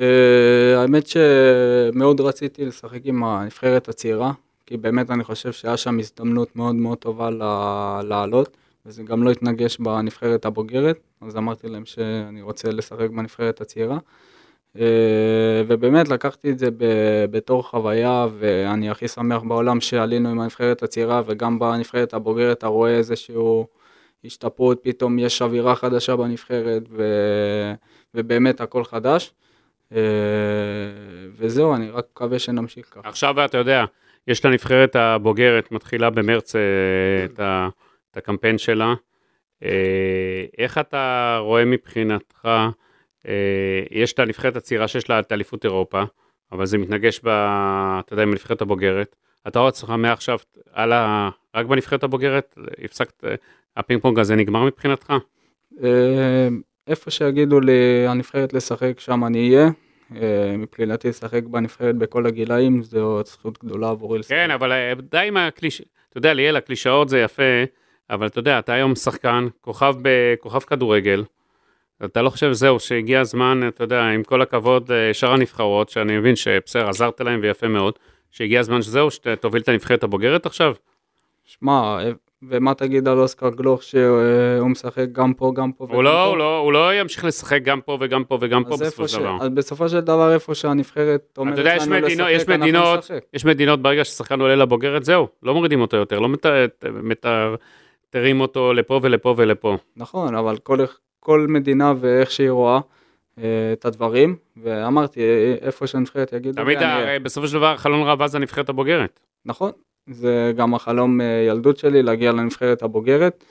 אה, 0.01 0.81
האמת 0.81 1.07
שמאוד 1.07 2.21
רציתי 2.21 2.65
לשחק 2.65 2.99
עם 3.03 3.23
הנבחרת 3.23 3.89
הצעירה, 3.89 4.31
כי 4.73 4.77
באמת 4.77 5.11
אני 5.11 5.23
חושב 5.23 5.51
שהיה 5.51 5.77
שם 5.77 5.99
הזדמנות 5.99 6.55
מאוד 6.55 6.75
מאוד 6.75 6.97
טובה 6.97 7.29
לעלות, 8.03 8.57
וזה 8.85 9.03
גם 9.03 9.23
לא 9.23 9.31
התנגש 9.31 9.77
בנבחרת 9.77 10.45
הבוגרת, 10.45 10.99
אז 11.21 11.37
אמרתי 11.37 11.67
להם 11.67 11.85
שאני 11.85 12.41
רוצה 12.41 12.71
לשחק 12.71 13.09
בנבחרת 13.09 13.61
הצעירה. 13.61 13.97
אה, 14.79 15.61
ובאמת 15.67 16.09
לקחתי 16.09 16.51
את 16.51 16.59
זה 16.59 16.69
בתור 17.31 17.63
חוויה, 17.63 18.27
ואני 18.39 18.89
הכי 18.89 19.07
שמח 19.07 19.41
בעולם 19.41 19.81
שעלינו 19.81 20.29
עם 20.29 20.39
הנבחרת 20.39 20.83
הצעירה, 20.83 21.21
וגם 21.25 21.59
בנבחרת 21.59 22.13
הבוגרת 22.13 22.57
אתה 22.57 22.67
רואה 22.67 22.97
איזשהו 22.97 23.67
השתפרות, 24.25 24.79
פתאום 24.83 25.19
יש 25.19 25.41
אווירה 25.41 25.75
חדשה 25.75 26.15
בנבחרת, 26.15 26.83
ו... 26.89 27.03
ובאמת 28.13 28.61
הכל 28.61 28.83
חדש. 28.83 29.33
אה, 29.91 29.99
וזהו, 31.35 31.75
אני 31.75 31.89
רק 31.89 32.05
מקווה 32.11 32.39
שנמשיך 32.39 32.85
ככה. 32.91 33.09
עכשיו 33.09 33.45
אתה 33.45 33.57
יודע, 33.57 33.85
יש 34.27 34.39
את 34.39 34.45
הנבחרת 34.45 34.95
הבוגרת, 34.95 35.71
מתחילה 35.71 36.09
במרץ 36.09 36.55
אה, 36.55 36.61
את, 37.25 37.39
ה, 37.39 37.69
את 38.11 38.17
הקמפיין 38.17 38.57
שלה. 38.57 38.93
אה, 39.63 40.45
איך 40.57 40.77
אתה 40.77 41.37
רואה 41.41 41.65
מבחינתך, 41.65 42.47
אה, 43.27 43.83
יש 43.91 44.13
את 44.13 44.19
הנבחרת 44.19 44.55
הצעירה 44.55 44.87
שיש 44.87 45.09
לה 45.09 45.19
את 45.19 45.31
אליפות 45.31 45.65
אירופה, 45.65 46.03
אבל 46.51 46.65
זה 46.65 46.77
מתנגש 46.77 47.19
ב... 47.23 47.27
אתה 47.99 48.13
יודע, 48.13 48.23
עם 48.23 48.29
הנבחרת 48.29 48.61
הבוגרת. 48.61 49.15
אתה 49.47 49.59
רואה 49.59 49.69
עצמך 49.69 49.89
מעכשיו, 49.89 50.37
על 50.71 50.93
ה... 50.93 51.29
רק 51.55 51.65
בנבחרת 51.65 52.03
הבוגרת, 52.03 52.55
הפסקת, 52.83 53.23
אה, 53.23 53.35
הפינג 53.77 54.01
פונג 54.01 54.19
הזה 54.19 54.35
נגמר 54.35 54.63
מבחינתך? 54.63 55.13
איפה 56.87 57.11
שיגידו 57.11 57.59
לי 57.59 58.07
הנבחרת 58.07 58.53
לשחק, 58.53 58.99
שם 58.99 59.25
אני 59.25 59.49
אהיה. 59.49 59.69
אה, 60.15 60.55
מבחינתי 60.57 61.09
לשחק 61.09 61.43
בנבחרת 61.43 61.95
בכל 61.95 62.25
הגילאים, 62.25 62.83
זו 62.83 63.21
זכות 63.25 63.63
גדולה 63.63 63.89
עבורי 63.89 64.19
לשחק. 64.19 64.31
כן, 64.31 64.51
אבל 64.51 64.71
אה, 64.71 64.93
די 65.11 65.17
עם 65.27 65.37
הקליש... 65.37 65.81
אתה 66.09 66.17
יודע, 66.17 66.33
ליאל, 66.33 66.55
הקלישאות 66.55 67.09
זה 67.09 67.19
יפה, 67.19 67.63
אבל 68.09 68.27
אתה 68.27 68.39
יודע, 68.39 68.59
אתה 68.59 68.73
היום 68.73 68.95
שחקן, 68.95 69.47
כוכב, 69.61 69.95
ב... 70.01 70.09
כוכב 70.39 70.59
כדורגל. 70.59 71.23
אתה 72.05 72.21
לא 72.21 72.29
חושב, 72.29 72.51
זהו, 72.51 72.79
שהגיע 72.79 73.19
הזמן, 73.19 73.67
אתה 73.67 73.83
יודע, 73.83 74.01
עם 74.03 74.23
כל 74.23 74.41
הכבוד, 74.41 74.91
אה, 74.91 75.13
שאר 75.13 75.33
הנבחרות, 75.33 75.89
שאני 75.89 76.17
מבין 76.17 76.35
שבסדר, 76.35 76.89
עזרת 76.89 77.21
להם 77.21 77.39
ויפה 77.43 77.67
מאוד, 77.67 77.93
שהגיע 78.31 78.59
הזמן 78.59 78.81
שזהו, 78.81 79.11
שתוביל 79.11 79.61
את 79.61 79.69
הנבחרת 79.69 80.03
הבוגרת 80.03 80.45
עכשיו? 80.45 80.73
שמע, 81.45 81.99
ומה 82.49 82.73
תגיד 82.73 83.07
על 83.07 83.19
אוסקר 83.19 83.49
גלוך 83.49 83.83
שהוא 83.83 84.67
משחק 84.69 85.05
גם 85.11 85.33
פה, 85.33 85.51
גם 85.55 85.71
פה 85.71 85.83
וגם 85.83 85.93
הוא 85.95 86.03
לא, 86.03 86.09
פה? 86.09 86.23
הוא 86.25 86.37
לא, 86.37 86.57
הוא 86.57 86.73
לא 86.73 86.93
ימשיך 86.99 87.25
לשחק 87.25 87.59
גם 87.63 87.81
פה 87.81 87.97
וגם 88.01 88.23
פה 88.23 88.37
וגם 88.41 88.63
פה 88.63 88.77
בסופו 88.77 89.07
של. 89.07 89.19
דבר. 89.19 89.37
אז 89.41 89.49
בסופו 89.49 89.89
של 89.89 89.99
דבר 89.99 90.33
איפה 90.33 90.55
שהנבחרת 90.55 91.35
אומרת 91.37 91.57
יש 91.59 91.81
לנו 91.87 91.91
מדינות, 91.91 92.11
לשחק, 92.11 92.31
יש 92.31 92.41
אנחנו 92.49 92.63
מדינות, 92.63 92.99
נשחק. 92.99 93.19
יש 93.33 93.45
מדינות, 93.45 93.81
ברגע 93.81 94.03
ששחקן 94.03 94.41
עולה 94.41 94.55
לבוגרת, 94.55 95.03
זהו, 95.03 95.27
לא 95.43 95.53
מורידים 95.53 95.81
אותו 95.81 95.97
יותר, 95.97 96.19
לא 96.19 96.29
מת- 96.29 96.45
מת- 97.03 97.25
תרים 98.09 98.41
אותו 98.41 98.73
לפה 98.73 98.99
ולפה 99.03 99.33
ולפה. 99.37 99.77
נכון, 99.97 100.35
אבל 100.35 100.57
כל, 100.57 100.79
כל 101.19 101.45
מדינה 101.49 101.93
ואיך 101.99 102.31
שהיא 102.31 102.49
רואה 102.49 102.79
אה, 103.37 103.43
את 103.73 103.85
הדברים, 103.85 104.35
ואמרתי, 104.63 105.19
אה, 105.21 105.55
איפה 105.61 105.87
שהנבחרת 105.87 106.33
יגידו, 106.33 106.63
תמיד. 106.63 106.77
הרי 106.83 107.19
בסופו 107.19 107.47
של 107.47 107.53
דבר, 107.53 107.77
חלון 107.77 108.07
ראווה 108.07 108.27
זה 108.27 108.37
הנבחרת 108.37 108.69
הבוגרת. 108.69 109.19
נכון, 109.45 109.71
זה 110.07 110.53
גם 110.55 110.73
החלום 110.73 111.21
אה, 111.21 111.45
ילדות 111.47 111.77
שלי, 111.77 112.03
להגיע 112.03 112.31
לנבחרת 112.31 112.83
הבוגרת, 112.83 113.43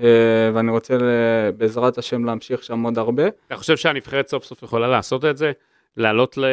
אה, 0.00 0.06
ואני 0.54 0.70
רוצה 0.70 0.96
ל- 0.98 1.50
בעזרת 1.56 1.98
השם 1.98 2.24
להמשיך 2.24 2.62
שם 2.62 2.82
עוד 2.82 2.98
הרבה. 2.98 3.24
אתה 3.46 3.56
חושב 3.56 3.76
שהנבחרת 3.76 4.28
סוף 4.28 4.44
סוף 4.44 4.62
יכולה 4.62 4.88
לעשות 4.88 5.24
את 5.24 5.36
זה? 5.36 5.52
לעלות 5.96 6.38
ל... 6.38 6.44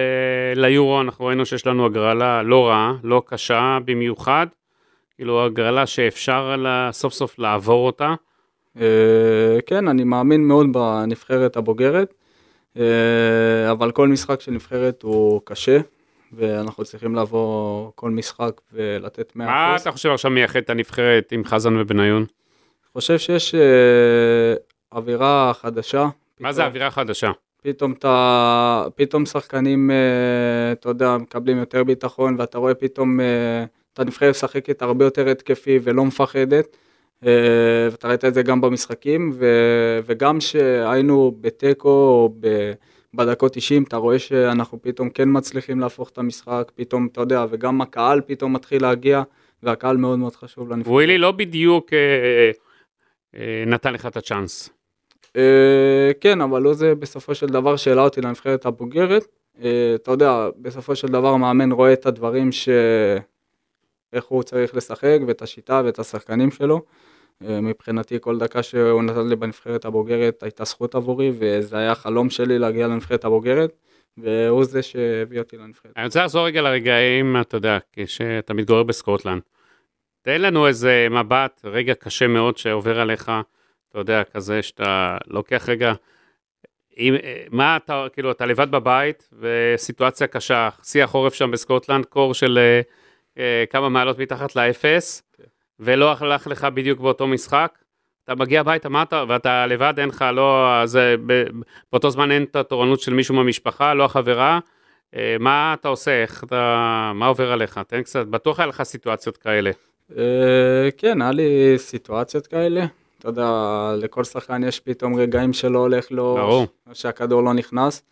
ליורו, 0.56 1.02
אנחנו 1.02 1.26
ראינו 1.26 1.46
שיש 1.46 1.68
לנו 1.68 1.86
הגרלה 1.86 2.44
לא 2.44 2.68
רעה, 2.68 2.94
לא 3.04 3.22
קשה 3.26 3.78
במיוחד, 3.86 4.48
כאילו 5.16 5.46
הגרלה 5.46 5.86
שאפשר 5.86 6.56
לה... 6.56 6.90
סוף 6.92 7.14
סוף 7.14 7.40
לעבור 7.40 7.86
אותה. 7.86 8.14
אה, 8.80 9.58
כן, 9.66 9.88
אני 9.88 10.04
מאמין 10.04 10.48
מאוד 10.48 10.74
בנבחרת 10.74 11.58
הבוגרת, 11.58 12.14
אה, 12.78 13.72
אבל 13.72 13.92
כל 13.92 14.08
משחק 14.08 14.42
של 14.42 14.52
נבחרת 14.52 15.02
הוא 15.04 15.42
קשה, 15.44 15.78
ואנחנו 16.34 16.84
צריכים 16.86 17.16
לבוא 17.16 17.92
כל 17.96 18.10
משחק 18.12 18.62
ולתת 18.74 19.32
100%. 19.36 19.38
מה 19.38 19.76
אתה 19.82 19.92
חושב 19.92 20.10
עכשיו 20.10 20.32
מייחד 20.32 20.60
את 20.60 20.70
הנבחרת 20.70 21.32
עם 21.32 21.44
חזן 21.44 21.76
ובניון? 21.78 22.26
חושב 22.94 23.18
שיש 23.18 23.56
אה, 23.56 24.54
אווירה 24.94 25.52
חדשה. 25.54 26.08
מה 26.40 26.52
זה 26.52 26.56
פתאום- 26.58 26.66
האווירה 26.66 26.88
החדשה? 26.88 27.32
פתאום 27.64 27.92
אתה, 27.92 28.86
פתאום 28.96 29.26
שחקנים, 29.26 29.92
אה, 29.92 29.96
אתה 30.72 30.90
יודע, 30.90 31.18
מקבלים 31.18 31.58
יותר 31.58 31.84
ביטחון, 31.84 32.36
ואתה 32.40 32.58
רואה 32.58 32.74
פתאום 32.74 33.20
אה, 33.20 33.26
את 33.94 34.00
הנבחרת 34.00 34.30
משחקת 34.30 34.82
הרבה 34.82 35.06
יותר 35.06 35.30
התקפי 35.30 35.80
ולא 35.84 36.06
מפחדת. 36.06 36.78
אה, 37.26 37.32
ואתה 37.92 38.08
ראית 38.08 38.26
את 38.26 38.34
זה 38.34 38.42
גם 38.44 38.62
במשחקים, 38.62 39.32
ו, 39.34 39.46
וגם 40.06 40.42
שהיינו 40.42 41.36
בתיקו 41.42 41.90
או 41.90 42.34
ב, 42.40 42.72
בדקות 43.14 43.54
90, 43.54 43.84
אתה 43.84 43.98
רואה 43.98 44.20
שאנחנו 44.20 44.82
פתאום 44.82 45.10
כן 45.10 45.30
מצליחים 45.32 45.80
להפוך 45.80 46.10
את 46.10 46.18
המשחק, 46.18 46.72
פתאום, 46.76 47.08
אתה 47.12 47.22
יודע, 47.22 47.46
וגם 47.50 47.82
הקהל 47.82 48.22
פתאום 48.26 48.54
מתחיל 48.54 48.82
להגיע, 48.82 49.24
והקהל 49.64 49.98
מאוד 49.98 50.20
מאוד 50.20 50.36
חשוב 50.36 50.70
לנבחרת. 50.72 50.94
ווילי 50.94 51.18
לא 51.18 51.32
בדיוק 51.32 51.94
אה, 51.94 52.52
אה, 53.36 53.64
נתן 53.68 53.94
לך 53.94 54.06
את 54.06 54.18
הצ'אנס. 54.18 54.70
אה, 55.36 56.12
כן, 56.22 56.42
אבל 56.42 56.62
לא 56.62 56.74
זה 56.74 56.96
בסופו 56.96 57.36
של 57.36 57.48
דבר 57.48 57.76
שהעלה 57.76 58.02
אותי 58.02 58.22
לנבחרת 58.22 58.66
הבוגרת. 58.66 59.28
אה, 59.64 59.92
אתה 59.96 60.12
יודע, 60.12 60.50
בסופו 60.58 60.96
של 60.96 61.08
דבר 61.08 61.28
המאמן 61.28 61.72
רואה 61.72 61.94
את 61.94 62.06
הדברים 62.06 62.52
ש... 62.52 62.70
איך 64.14 64.26
הוא 64.26 64.44
צריך 64.44 64.76
לשחק 64.76 65.20
ואת 65.28 65.42
השיטה 65.42 65.82
ואת 65.86 66.00
השחקנים 66.00 66.52
שלו. 66.52 66.82
אה, 67.50 67.62
מבחינתי 67.62 68.18
כל 68.22 68.40
דקה 68.40 68.64
שהוא 68.64 69.04
נתן 69.04 69.28
לי 69.28 69.36
בנבחרת 69.36 69.86
הבוגרת 69.86 70.44
הייתה 70.44 70.64
זכות 70.64 70.96
עבורי 70.96 71.32
וזה 71.40 71.78
היה 71.78 71.96
חלום 71.96 72.30
שלי 72.30 72.60
להגיע 72.60 72.88
לנבחרת 72.88 73.26
הבוגרת 73.26 73.72
והוא 74.18 74.64
זה 74.64 74.82
שהביא 74.82 75.40
אותי 75.40 75.58
לנבחרת. 75.58 75.92
אני 75.98 76.06
רוצה 76.06 76.24
לחזור 76.24 76.46
רגע 76.46 76.62
לרגעים, 76.62 77.36
אתה 77.42 77.58
יודע, 77.58 77.78
כשאתה 77.94 78.54
מתגורר 78.54 78.84
בסקוטלנד. 78.84 79.42
תן 80.22 80.42
לנו 80.42 80.68
איזה 80.68 81.08
מבט, 81.12 81.62
רגע 81.64 81.94
קשה 81.96 82.28
מאוד 82.28 82.58
שעובר 82.58 83.00
עליך, 83.00 83.32
אתה 83.90 84.00
יודע, 84.00 84.24
כזה 84.24 84.62
שאתה 84.62 85.18
לוקח 85.28 85.70
רגע, 85.70 85.94
אם, 86.98 87.16
מה 87.52 87.78
אתה, 87.78 88.06
כאילו, 88.14 88.32
אתה 88.32 88.46
לבד 88.46 88.72
בבית, 88.72 89.30
וסיטואציה 89.40 90.28
קשה, 90.28 90.70
שיא 90.84 91.04
החורף 91.04 91.34
שם 91.34 91.52
בסקוטלנד, 91.52 92.06
קור 92.06 92.34
של 92.34 92.58
אה, 92.58 92.82
אה, 93.38 93.64
כמה 93.70 93.90
מעלות 93.90 94.20
מתחת 94.20 94.56
לאפס, 94.56 95.24
כן. 95.38 95.44
ולא 95.82 96.16
הלך 96.20 96.48
לך 96.48 96.64
בדיוק 96.64 97.00
באותו 97.00 97.28
משחק. 97.28 97.78
אתה 98.24 98.36
מגיע 98.36 98.60
הביתה, 98.60 98.90
מה 98.90 99.02
אתה, 99.02 99.24
ואתה 99.28 99.68
לבד, 99.68 99.94
אין 99.98 100.10
לך, 100.10 100.26
לא, 100.34 100.82
אז 100.82 101.00
ב- 101.26 101.44
באותו 101.92 102.10
זמן 102.10 102.32
אין 102.32 102.44
את 102.44 102.56
התורנות 102.56 103.00
של 103.00 103.14
מישהו 103.14 103.36
מהמשפחה, 103.36 103.94
לא 103.94 104.06
החברה. 104.06 104.60
אה, 105.16 105.36
מה 105.40 105.74
אתה 105.74 105.88
עושה, 105.88 106.22
איך 106.22 106.44
אתה, 106.44 107.12
מה 107.16 107.28
עובר 107.28 107.52
עליך? 107.52 107.80
תן 107.88 108.02
קצת, 108.02 108.28
בטוח 108.28 108.60
היה 108.60 108.68
לך 108.68 108.84
סיטואציות 108.84 109.38
כאלה. 109.38 109.72
אה, 110.18 110.90
כן, 110.98 111.22
היה 111.22 111.32
לי 111.32 111.74
סיטואציות 111.78 112.48
כאלה. 112.48 112.86
אתה 113.20 113.30
יודע, 113.30 113.52
לכל 113.98 114.24
שחקן 114.24 114.64
יש 114.64 114.80
פתאום 114.80 115.16
רגעים 115.16 115.54
שלא 115.54 115.80
הולך 115.80 116.12
לו, 116.12 116.38
שהכדור 116.94 117.44
לא 117.44 117.54
נכנס. 117.54 118.04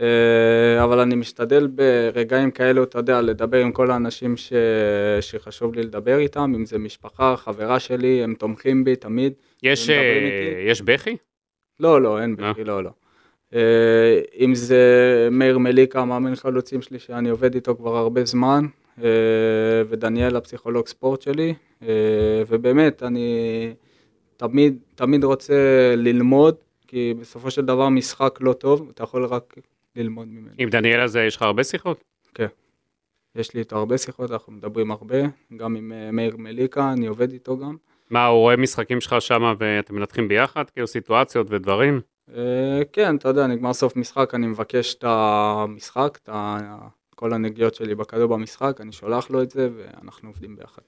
אה, 0.00 0.84
אבל 0.84 1.00
אני 1.00 1.14
משתדל 1.14 1.66
ברגעים 1.66 2.50
כאלו, 2.50 2.84
אתה 2.84 2.98
יודע, 2.98 3.20
לדבר 3.20 3.58
עם 3.58 3.72
כל 3.72 3.90
האנשים 3.90 4.36
ש... 4.36 4.52
שחשוב 5.20 5.74
לי 5.74 5.82
לדבר 5.82 6.18
איתם, 6.18 6.52
אם 6.56 6.66
זה 6.66 6.78
משפחה, 6.78 7.36
חברה 7.36 7.80
שלי, 7.80 8.24
הם 8.24 8.34
תומכים 8.34 8.84
בי 8.84 8.96
תמיד. 8.96 9.32
יש, 9.62 9.90
אה. 9.90 10.64
יש 10.66 10.82
בכי? 10.82 11.16
לא, 11.80 12.02
לא, 12.02 12.22
אין 12.22 12.36
אה? 12.40 12.52
בכי, 12.52 12.64
לא, 12.64 12.84
לא. 12.84 12.90
אה, 13.54 14.20
אם 14.40 14.54
זה 14.54 15.28
מאיר 15.30 15.58
מליקה, 15.58 16.00
המאמן 16.00 16.34
חלוצים 16.34 16.82
שלי, 16.82 16.98
שאני 16.98 17.28
עובד 17.28 17.54
איתו 17.54 17.76
כבר 17.76 17.96
הרבה 17.96 18.24
זמן, 18.24 18.66
אה, 19.02 19.08
ודניאל, 19.88 20.36
הפסיכולוג 20.36 20.86
ספורט 20.86 21.22
שלי, 21.22 21.54
אה, 21.82 21.88
ובאמת, 22.48 23.02
אני 23.02 23.74
תמיד, 24.36 24.78
תמיד 24.94 25.24
רוצה 25.24 25.54
ללמוד, 25.96 26.54
כי 26.86 27.14
בסופו 27.20 27.50
של 27.50 27.64
דבר 27.64 27.88
משחק 27.88 28.38
לא 28.40 28.52
טוב, 28.52 28.88
אתה 28.94 29.02
יכול 29.02 29.24
רק 29.24 29.54
ללמוד 29.96 30.28
ממנו. 30.28 30.54
עם 30.58 30.68
דניאל 30.68 31.00
הזה 31.00 31.24
יש 31.24 31.36
לך 31.36 31.42
הרבה 31.42 31.64
שיחות? 31.64 32.04
יש 33.34 33.54
לי 33.54 33.60
איתו 33.60 33.76
הרבה 33.76 33.98
שיחות, 33.98 34.30
אנחנו 34.30 34.52
מדברים 34.52 34.90
הרבה, 34.90 35.16
גם 35.56 35.76
עם 35.76 35.92
אה, 35.92 36.10
מאיר 36.10 36.36
מליקה, 36.36 36.92
אני 36.92 37.06
עובד 37.06 37.32
איתו 37.32 37.58
גם. 37.58 37.76
מה, 38.10 38.26
הוא 38.26 38.38
רואה 38.38 38.56
משחקים 38.56 39.00
שלך 39.00 39.16
שם 39.20 39.54
ואתם 39.58 39.94
מנתחים 39.94 40.28
ביחד, 40.28 40.70
כאילו 40.70 40.86
סיטואציות 40.86 41.46
ודברים? 41.50 42.00
אה, 42.34 42.82
כן, 42.92 43.16
אתה 43.16 43.28
יודע, 43.28 43.46
נגמר 43.46 43.72
סוף 43.72 43.96
משחק, 43.96 44.34
אני 44.34 44.46
מבקש 44.46 44.94
את 44.94 45.04
המשחק, 45.06 46.18
את 46.22 47.14
כל 47.14 47.32
הנגיעות 47.32 47.74
שלי 47.74 47.94
בכדור 47.94 48.26
במשחק, 48.26 48.80
אני 48.80 48.92
שולח 48.92 49.30
לו 49.30 49.42
את 49.42 49.50
זה, 49.50 49.68
ואנחנו 49.76 50.28
עובדים 50.28 50.56
ביחד. 50.56 50.82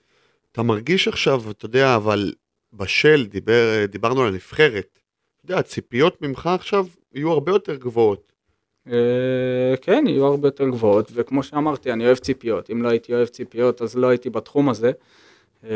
אתה 0.53 0.63
מרגיש 0.63 1.09
עכשיו, 1.09 1.43
אתה 1.51 1.67
יודע, 1.67 1.97
אבל 1.97 2.33
בשל, 2.73 3.27
דיבר, 3.27 3.85
דיברנו 3.89 4.23
על 4.23 4.29
הנבחרת. 4.29 4.99
אתה 5.37 5.45
יודע, 5.45 5.59
הציפיות 5.59 6.23
ממך 6.23 6.47
עכשיו 6.47 6.87
יהיו 7.15 7.31
הרבה 7.31 7.53
יותר 7.53 7.77
גבוהות. 7.77 8.33
אה, 8.93 9.77
כן, 9.81 10.05
יהיו 10.07 10.27
הרבה 10.27 10.49
יותר 10.49 10.69
גבוהות, 10.69 11.11
וכמו 11.15 11.43
שאמרתי, 11.43 11.93
אני 11.93 12.07
אוהב 12.07 12.17
ציפיות. 12.17 12.71
אם 12.71 12.83
לא 12.83 12.89
הייתי 12.89 13.15
אוהב 13.15 13.29
ציפיות, 13.29 13.83
אז 13.83 13.97
לא 13.97 14.07
הייתי 14.07 14.31
בתחום 14.31 14.69
הזה. 14.69 14.93
אה, 15.65 15.71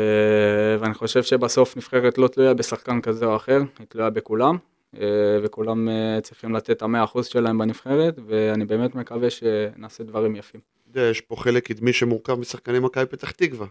ואני 0.79 0.93
חושב 0.93 1.23
שבסוף 1.23 1.77
נבחרת 1.77 2.17
לא 2.17 2.27
תלויה 2.27 2.53
בשחקן 2.53 3.01
כזה 3.01 3.25
או 3.25 3.35
אחר, 3.35 3.61
היא 3.79 3.87
תלויה 3.89 4.09
בכולם, 4.09 4.57
אה, 4.97 5.07
וכולם 5.43 5.89
צריכים 6.23 6.55
לתת 6.55 6.69
את 6.69 6.81
המאה 6.81 7.03
אחוז 7.03 7.25
שלהם 7.25 7.57
בנבחרת, 7.57 8.19
ואני 8.27 8.65
באמת 8.65 8.95
מקווה 8.95 9.29
שנעשה 9.29 10.03
דברים 10.03 10.35
יפים. 10.35 10.61
יש 10.95 11.21
פה 11.21 11.35
חלק 11.35 11.65
קדמי 11.67 11.93
שמורכב 11.93 12.35
משחקני 12.35 12.79
מכבי 12.79 13.05
פתח 13.05 13.31
תקווה. 13.31 13.67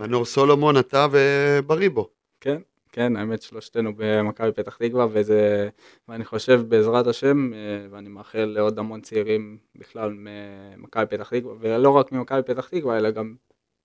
מנור 0.00 0.24
סולומון, 0.24 0.78
אתה 0.78 1.06
ובריבו. 1.10 2.08
כן, 2.40 2.58
כן, 2.94 3.16
האמת 3.16 3.42
שלושתנו 3.42 3.92
במכבי 3.96 4.52
פתח 4.52 4.76
תקווה, 4.76 5.06
וזה, 5.10 5.68
ואני 6.08 6.24
חושב 6.24 6.60
בעזרת 6.68 7.06
השם, 7.06 7.54
אה, 7.54 7.58
ואני 7.90 8.08
מאחל 8.08 8.44
לעוד 8.44 8.78
המון 8.78 9.00
צעירים 9.00 9.58
בכלל 9.76 10.12
ממכבי 10.12 11.06
פתח 11.06 11.28
תקווה, 11.28 11.54
ולא 11.60 11.90
רק 11.90 12.12
ממכבי 12.12 12.42
פתח 12.42 12.68
תקווה, 12.68 12.96
אלא 12.96 13.10
גם 13.10 13.34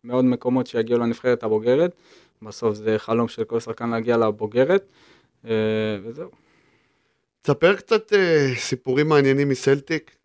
מעוד 0.03 0.25
מקומות 0.25 0.67
שיגיעו 0.67 0.99
לנבחרת 0.99 1.43
הבוגרת. 1.43 1.95
בסוף 2.41 2.75
זה 2.75 2.99
חלום 2.99 3.27
של 3.27 3.43
כל 3.43 3.59
שחקן 3.59 3.89
להגיע 3.89 4.17
לבוגרת, 4.17 4.85
אה, 5.45 5.97
וזהו. 6.03 6.29
תספר 7.41 7.75
קצת 7.75 8.13
אה, 8.13 8.51
סיפורים 8.55 9.09
מעניינים 9.09 9.49
מסלטיק. 9.49 10.15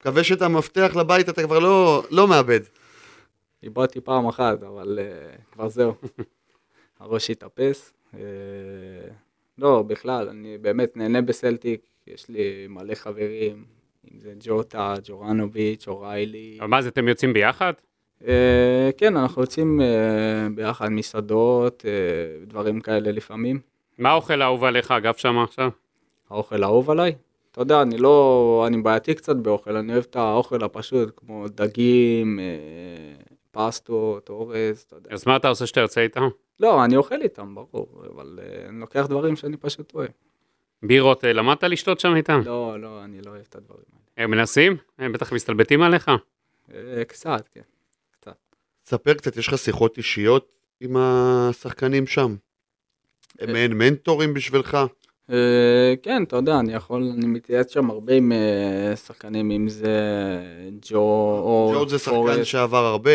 מקווה 0.00 0.24
שאת 0.24 0.42
המפתח 0.42 0.92
לבית 0.96 1.28
אתה 1.28 1.42
כבר 1.42 1.58
לא, 1.58 2.02
לא 2.10 2.28
מאבד. 2.28 2.60
איבדתי 3.62 4.00
פעם 4.00 4.26
אחת, 4.26 4.62
אבל 4.62 4.98
אה, 5.02 5.36
כבר 5.52 5.68
זהו. 5.68 5.94
הראש 7.00 7.30
התאפס. 7.30 7.92
אה, 8.14 8.20
לא, 9.58 9.82
בכלל, 9.82 10.28
אני 10.28 10.58
באמת 10.58 10.96
נהנה 10.96 11.22
בסלטיק, 11.22 11.80
יש 12.06 12.28
לי 12.28 12.66
מלא 12.68 12.94
חברים, 12.94 13.64
אם 14.12 14.18
זה 14.18 14.32
ג'וטה, 14.40 14.94
ג'ורנוביץ', 15.04 15.88
אוריילי. 15.88 16.56
אבל 16.60 16.68
מה 16.68 16.82
זה, 16.82 16.88
אתם 16.88 17.08
יוצאים 17.08 17.32
ביחד? 17.32 17.72
אה, 18.26 18.90
כן, 18.96 19.16
אנחנו 19.16 19.42
יוצאים 19.42 19.80
אה, 19.80 20.46
ביחד 20.54 20.88
מסעדות, 20.88 21.84
דברים 22.46 22.80
כאלה 22.80 23.12
לפעמים. 23.12 23.60
מה 23.98 24.10
האוכל 24.10 24.42
האהוב 24.42 24.64
עליך, 24.64 24.90
אגב, 24.90 25.14
שם 25.16 25.38
עכשיו? 25.38 25.70
האוכל 26.30 26.62
האהוב 26.62 26.90
עליי. 26.90 27.14
אתה 27.52 27.60
יודע, 27.60 27.82
אני 27.82 27.98
לא, 27.98 28.64
אני 28.66 28.82
בעייתי 28.82 29.14
קצת 29.14 29.36
באוכל, 29.36 29.76
אני 29.76 29.92
אוהב 29.92 30.04
את 30.10 30.16
האוכל 30.16 30.64
הפשוט, 30.64 31.10
כמו 31.16 31.48
דגים, 31.48 32.38
פסטות, 33.50 34.28
אורז, 34.28 34.84
אתה 34.86 34.96
יודע. 34.96 35.10
אז 35.12 35.26
מה 35.26 35.36
אתה 35.36 35.48
עושה 35.48 35.66
שאתה 35.66 35.80
יוצא 35.80 36.00
איתם? 36.00 36.28
לא, 36.60 36.84
אני 36.84 36.96
אוכל 36.96 37.22
איתם, 37.22 37.54
ברור, 37.54 38.04
אבל 38.14 38.38
אה, 38.42 38.68
אני 38.68 38.80
לוקח 38.80 39.06
דברים 39.08 39.36
שאני 39.36 39.56
פשוט 39.56 39.94
אוהב. 39.94 40.10
בירות, 40.82 41.24
אה, 41.24 41.32
למדת 41.32 41.64
לשתות 41.64 42.00
שם 42.00 42.16
איתם? 42.16 42.40
לא, 42.44 42.80
לא, 42.80 43.04
אני 43.04 43.20
לא 43.22 43.30
אוהב 43.30 43.44
את 43.48 43.56
הדברים 43.56 43.84
האלה. 43.92 44.24
הם 44.24 44.30
מנסים? 44.30 44.76
הם 44.98 45.12
בטח 45.12 45.32
מסתלבטים 45.32 45.82
עליך? 45.82 46.10
אה, 46.74 47.04
קצת, 47.04 47.48
כן. 47.54 47.60
ספר 48.90 49.14
קצת, 49.14 49.36
יש 49.36 49.48
לך 49.48 49.58
שיחות 49.58 49.96
אישיות 49.98 50.48
עם 50.80 50.96
השחקנים 50.96 52.06
שם? 52.06 52.36
הם 53.38 53.48
אה. 53.48 53.52
מעין 53.52 53.72
מנטורים 53.72 54.34
בשבילך? 54.34 54.78
אה, 55.30 55.94
כן, 56.02 56.22
אתה 56.22 56.36
יודע, 56.36 56.58
אני 56.60 56.72
יכול, 56.72 57.12
אני 57.16 57.26
מתייעץ 57.26 57.72
שם 57.72 57.90
הרבה 57.90 58.14
עם 58.14 58.32
אה, 58.32 58.96
שחקנים, 58.96 59.50
אם 59.50 59.68
זה 59.68 59.98
ג'ו 60.82 60.96
או 60.96 61.72
ג'ורג' 61.74 61.88
זה 61.88 61.98
שחקן 61.98 62.44
שעבר 62.44 62.84
הרבה. 62.84 63.10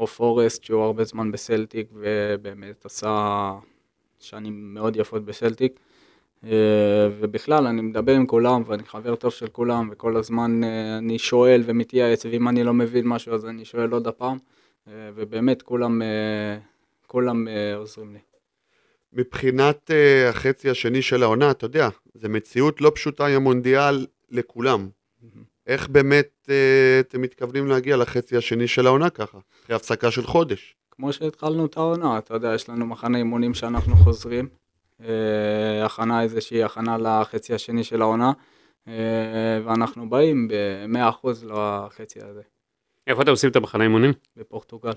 או 0.00 0.06
פורסט, 0.06 0.64
שהוא 0.64 0.82
הרבה 0.82 1.04
זמן 1.04 1.32
בסלטיק, 1.32 1.88
ובאמת 1.92 2.84
עשה 2.84 3.52
שנים 4.18 4.74
מאוד 4.74 4.96
יפות 4.96 5.24
בסלטיק. 5.24 5.80
אה, 6.44 7.08
ובכלל, 7.18 7.66
אני 7.66 7.80
מדבר 7.80 8.12
עם 8.12 8.26
כולם, 8.26 8.62
ואני 8.66 8.84
חבר 8.84 9.14
טוב 9.14 9.32
של 9.32 9.46
כולם, 9.46 9.88
וכל 9.92 10.16
הזמן 10.16 10.64
אה, 10.64 10.98
אני 10.98 11.18
שואל 11.18 11.62
ומתייעץ, 11.66 12.24
ואם 12.24 12.48
אני 12.48 12.64
לא 12.64 12.74
מבין 12.74 13.06
משהו, 13.06 13.34
אז 13.34 13.46
אני 13.46 13.64
שואל 13.64 13.90
עוד 13.92 14.06
הפעם, 14.06 14.38
אה, 14.88 14.92
ובאמת, 15.14 15.62
כולם, 15.62 16.02
כולם 17.06 17.48
עוזרים 17.76 18.12
לי. 18.12 18.18
מבחינת 19.12 19.90
החצי 20.28 20.70
השני 20.70 21.02
של 21.02 21.22
העונה, 21.22 21.50
אתה 21.50 21.64
יודע, 21.64 21.88
זו 22.14 22.28
מציאות 22.28 22.80
לא 22.80 22.92
פשוטה 22.94 23.26
עם 23.26 23.34
המונדיאל 23.34 24.06
לכולם. 24.30 24.88
איך 25.70 25.88
באמת 25.88 26.28
uh, 26.46 26.50
אתם 27.00 27.22
מתכוונים 27.22 27.66
להגיע 27.66 27.96
לחצי 27.96 28.36
השני 28.36 28.68
של 28.68 28.86
העונה 28.86 29.10
ככה, 29.10 29.38
אחרי 29.64 29.76
הפסקה 29.76 30.10
של 30.10 30.26
חודש? 30.26 30.74
כמו 30.90 31.12
שהתחלנו 31.12 31.66
את 31.66 31.76
העונה, 31.76 32.18
אתה 32.18 32.34
יודע, 32.34 32.54
יש 32.54 32.68
לנו 32.68 32.86
מחנה 32.86 33.18
אימונים 33.18 33.54
שאנחנו 33.54 33.96
חוזרים, 33.96 34.48
אה, 35.00 35.84
הכנה 35.84 36.22
איזושהי 36.22 36.62
הכנה 36.62 36.98
לחצי 36.98 37.54
השני 37.54 37.84
של 37.84 38.02
העונה, 38.02 38.32
אה, 38.88 38.94
ואנחנו 39.64 40.10
באים 40.10 40.48
ב-100% 40.48 41.28
לחצי 41.42 42.18
הזה, 42.22 42.42
איפה 43.06 43.22
אתם 43.22 43.30
עושים 43.30 43.50
את 43.50 43.56
המחנה 43.56 43.84
אימונים? 43.84 44.12
בפורטוגל. 44.36 44.92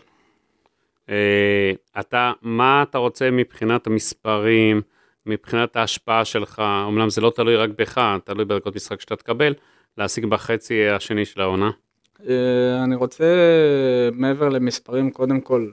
אה, 1.09 1.71
אתה, 1.99 2.31
מה 2.41 2.83
אתה 2.83 2.97
רוצה 2.97 3.31
מבחינת 3.31 3.87
המספרים, 3.87 4.81
מבחינת 5.25 5.75
ההשפעה 5.75 6.25
שלך, 6.25 6.61
אמנם 6.87 7.09
זה 7.09 7.21
לא 7.21 7.31
תלוי 7.35 7.55
רק 7.55 7.69
בך, 7.77 8.01
תלוי 8.23 8.45
בערכות 8.45 8.75
משחק 8.75 9.01
שאתה 9.01 9.15
תקבל, 9.15 9.53
להשיג 9.97 10.25
בחצי 10.25 10.87
השני 10.89 11.25
של 11.25 11.41
העונה. 11.41 11.71
אה, 12.29 12.83
אני 12.83 12.95
רוצה, 12.95 13.25
מעבר 14.11 14.49
למספרים, 14.49 15.11
קודם 15.11 15.41
כל, 15.41 15.69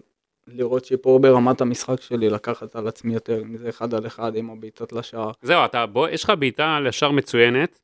לראות 0.47 0.85
שיפור 0.85 1.21
ברמת 1.21 1.61
המשחק 1.61 2.01
שלי, 2.01 2.31
לקחת 2.31 2.77
על 2.77 2.89
עצמי 2.89 3.15
יותר, 3.15 3.43
אם 3.43 3.57
זה 3.57 3.69
אחד 3.69 3.95
על 3.95 4.07
אחד 4.07 4.37
עם 4.37 4.51
הבעיטות 4.51 4.93
לשער. 4.93 5.31
זהו, 5.43 5.65
אתה, 5.65 5.87
בוא, 5.87 6.09
יש 6.09 6.25
לך 6.25 6.33
בעיטה 6.39 6.81
לשער 6.81 7.11
מצוינת, 7.11 7.81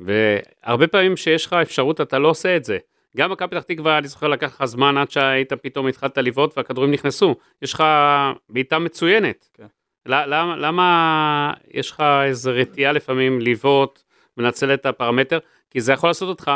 והרבה 0.00 0.86
פעמים 0.86 1.16
שיש 1.16 1.46
לך 1.46 1.52
אפשרות 1.52 2.00
אתה 2.00 2.18
לא 2.18 2.28
עושה 2.28 2.56
את 2.56 2.64
זה. 2.64 2.78
גם 3.16 3.32
מכבי 3.32 3.48
פתח 3.48 3.62
תקווה, 3.62 3.98
אני 3.98 4.08
זוכר, 4.08 4.28
לקח 4.28 4.54
לך 4.54 4.64
זמן 4.64 4.96
עד 4.96 5.10
שהיית 5.10 5.52
פתאום 5.52 5.86
התחלת 5.86 6.18
לבעוט 6.18 6.58
והכדורים 6.58 6.90
נכנסו. 6.90 7.34
יש 7.62 7.74
לך 7.74 7.84
בעיטה 8.48 8.78
מצוינת. 8.78 9.48
כן. 9.54 9.66
למה, 10.06 10.56
למה 10.56 11.52
יש 11.70 11.90
לך 11.90 12.02
איזו 12.24 12.50
רתיעה 12.54 12.92
לפעמים 12.92 13.40
לבעוט, 13.40 14.02
מנצל 14.36 14.74
את 14.74 14.86
הפרמטר? 14.86 15.38
כי 15.70 15.80
זה 15.80 15.92
יכול 15.92 16.10
לעשות 16.10 16.28
אותך, 16.28 16.50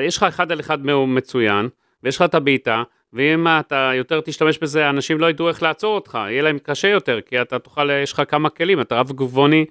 יש 0.00 0.16
לך 0.16 0.22
אחד 0.22 0.52
על 0.52 0.60
אחד 0.60 0.86
מצוין, 0.86 1.68
ויש 2.02 2.16
לך 2.16 2.22
את 2.22 2.34
הבעיטה, 2.34 2.82
ואם 3.12 3.46
אתה 3.60 3.90
יותר 3.94 4.20
תשתמש 4.20 4.58
בזה, 4.58 4.90
אנשים 4.90 5.20
לא 5.20 5.30
ידעו 5.30 5.48
איך 5.48 5.62
לעצור 5.62 5.94
אותך, 5.94 6.18
יהיה 6.28 6.42
להם 6.42 6.58
קשה 6.58 6.88
יותר, 6.88 7.20
כי 7.20 7.40
אתה 7.40 7.58
תוכל, 7.58 7.90
יש 8.02 8.12
לך 8.12 8.22
כמה 8.28 8.50
כלים, 8.50 8.80
אתה 8.80 9.00
רב 9.00 9.12
גבעוני 9.12 9.64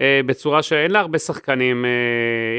אה, 0.00 0.20
בצורה 0.26 0.62
שאין 0.62 0.90
לה 0.90 1.00
הרבה 1.00 1.18
שחקנים, 1.18 1.84
אה, 1.84 1.90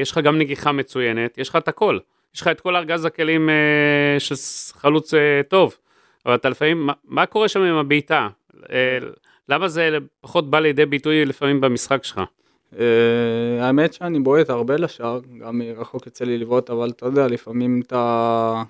יש 0.02 0.12
לך 0.12 0.18
גם 0.18 0.38
נגיחה 0.38 0.72
מצוינת, 0.72 1.38
יש 1.38 1.50
לך 1.50 1.56
את 1.56 1.68
הכל. 1.68 2.00
יש 2.36 2.42
לך 2.42 2.48
את 2.48 2.62
כל 2.62 2.76
ארגז 2.76 3.06
הכלים 3.06 3.50
אה, 3.50 4.20
של 4.20 4.36
חלוץ 4.80 5.14
אה, 5.14 5.42
טוב, 5.48 5.78
אבל 6.26 6.36
אתה 6.36 6.50
לפעמים, 6.50 6.86
מה, 6.86 6.94
מה 7.04 7.26
קורה 7.26 7.48
שם 7.48 7.62
עם 7.62 7.76
הבעיטה? 7.76 8.28
אה, 8.72 8.98
למה 9.50 9.68
זה 9.68 9.98
פחות 10.22 10.50
בא 10.50 10.60
לידי 10.60 10.86
ביטוי 10.86 11.26
לפעמים 11.26 11.62
במשחק 11.62 12.04
שלך? 12.04 12.22
אה, 12.80 13.66
האמת 13.66 13.94
שאני 13.94 14.20
בועט 14.20 14.50
הרבה 14.50 14.76
לשער, 14.76 15.20
גם 15.40 15.58
מרחוק 15.58 16.06
יוצא 16.06 16.26
לי 16.26 16.38
לבעוט, 16.38 16.70
אבל 16.70 16.90
אתה 16.90 17.06
יודע, 17.06 17.28
לפעמים 17.28 17.82
אתה, 17.82 18.64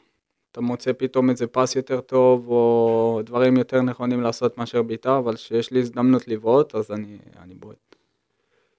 אתה 0.51 0.61
מוצא 0.61 0.91
פתאום 0.97 1.29
איזה 1.29 1.47
פס 1.47 1.75
יותר 1.75 2.01
טוב, 2.01 2.47
או 2.47 3.21
דברים 3.25 3.57
יותר 3.57 3.81
נכונים 3.81 4.21
לעשות 4.21 4.57
מאשר 4.57 4.81
בעיטה, 4.81 5.17
אבל 5.17 5.35
כשיש 5.35 5.71
לי 5.71 5.79
הזדמנות 5.79 6.27
לבעוט, 6.27 6.75
אז 6.75 6.91
אני, 6.91 7.17
אני 7.41 7.53
בועט. 7.53 7.95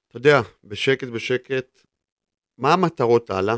אתה 0.08 0.16
יודע, 0.16 0.40
בשקט 0.64 1.08
בשקט, 1.08 1.80
מה 2.58 2.72
המטרות 2.72 3.30
הלאה? 3.30 3.56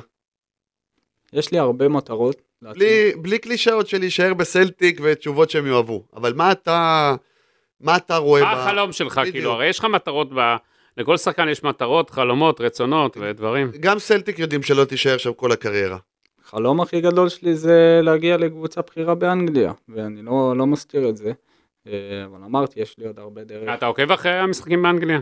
יש 1.33 1.52
לי 1.52 1.59
הרבה 1.59 1.88
מטרות. 1.88 2.42
בלי, 2.62 3.12
בלי 3.16 3.38
קלישאות 3.38 3.88
של 3.88 3.98
להישאר 3.98 4.35
בסלטיק 4.35 5.00
ותשובות 5.02 5.50
שהם 5.50 5.66
יאהבו, 5.66 6.02
אבל 6.16 6.33
מה 6.33 6.52
אתה, 6.52 7.14
מה 7.81 7.96
אתה 7.96 8.16
רואה 8.16 8.42
מה 8.42 8.52
החלום 8.52 8.92
שלך, 8.92 9.18
בדיוק. 9.18 9.35
כאילו, 9.35 9.52
הרי 9.52 9.66
יש 9.68 9.79
לך 9.79 9.85
מטרות, 9.85 10.29
ב... 10.37 10.57
לכל 10.97 11.17
שחקן 11.17 11.49
יש 11.49 11.65
מטרות, 11.65 12.11
חלומות, 12.11 12.61
רצונות 12.61 13.17
ודברים. 13.21 13.71
גם 13.81 13.99
סלטיק 13.99 14.39
יודעים 14.39 14.63
שלא 14.63 14.85
תישאר 14.85 15.17
שם 15.17 15.33
כל 15.33 15.53
הקריירה. 15.53 15.99
החלום 16.45 16.81
הכי 16.81 17.01
גדול 17.01 17.29
שלי 17.29 17.57
זה 17.57 18.01
להגיע 18.03 18.37
לקבוצה 18.37 18.81
בכירה 18.81 19.15
באנגליה, 19.15 19.73
ואני 19.89 20.23
לא, 20.23 20.55
לא 20.57 20.67
מסתיר 20.67 21.09
את 21.09 21.17
זה. 21.17 21.33
אה, 21.87 22.25
אבל 22.25 22.45
אמרתי, 22.45 22.81
יש 22.81 22.99
לי 22.99 23.07
עוד 23.07 23.19
הרבה 23.19 23.45
דרך, 23.45 23.69
אתה 23.75 23.87
עוקב 23.87 24.13
אחרי 24.13 24.33
המשחקים 24.33 24.83
באנגליה? 24.83 25.21